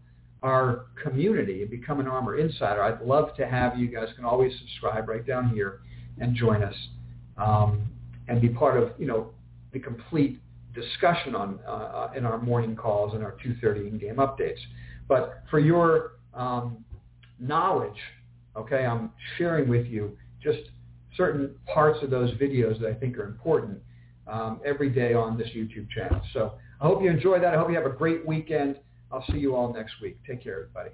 our 0.42 0.86
community 1.02 1.62
and 1.62 1.70
become 1.70 2.00
an 2.00 2.06
ARMR 2.06 2.40
Insider, 2.40 2.82
I'd 2.82 3.02
love 3.02 3.34
to 3.36 3.46
have 3.46 3.78
you. 3.78 3.88
Guys 3.88 4.08
can 4.16 4.24
always 4.24 4.52
subscribe 4.58 5.08
right 5.08 5.26
down 5.26 5.50
here 5.50 5.80
and 6.18 6.34
join 6.34 6.62
us 6.62 6.74
um, 7.36 7.82
and 8.28 8.40
be 8.40 8.48
part 8.48 8.80
of, 8.80 8.92
you 8.98 9.06
know, 9.06 9.30
the 9.72 9.78
complete 9.78 10.40
discussion 10.72 11.34
on 11.34 11.58
uh 11.66 12.10
in 12.16 12.24
our 12.24 12.38
morning 12.38 12.76
calls 12.76 13.14
and 13.14 13.24
our 13.24 13.34
2.30 13.44 13.88
in-game 13.88 14.16
updates. 14.16 14.58
But 15.08 15.42
for 15.50 15.58
your 15.58 16.12
um, 16.32 16.84
knowledge, 17.40 17.98
okay, 18.56 18.86
I'm 18.86 19.10
sharing 19.36 19.68
with 19.68 19.86
you 19.86 20.16
just 20.42 20.70
certain 21.16 21.54
parts 21.66 22.02
of 22.02 22.10
those 22.10 22.30
videos 22.32 22.80
that 22.80 22.90
I 22.90 22.94
think 22.94 23.18
are 23.18 23.24
important 23.24 23.78
um, 24.26 24.60
every 24.64 24.88
day 24.90 25.14
on 25.14 25.36
this 25.36 25.48
YouTube 25.48 25.88
channel. 25.90 26.20
So 26.32 26.54
I 26.80 26.86
hope 26.86 27.02
you 27.02 27.10
enjoy 27.10 27.40
that. 27.40 27.54
I 27.54 27.56
hope 27.58 27.68
you 27.68 27.76
have 27.76 27.86
a 27.86 27.96
great 27.96 28.26
weekend. 28.26 28.76
I'll 29.12 29.24
see 29.32 29.38
you 29.38 29.56
all 29.56 29.72
next 29.72 29.94
week. 30.00 30.18
Take 30.26 30.42
care, 30.42 30.54
everybody. 30.54 30.90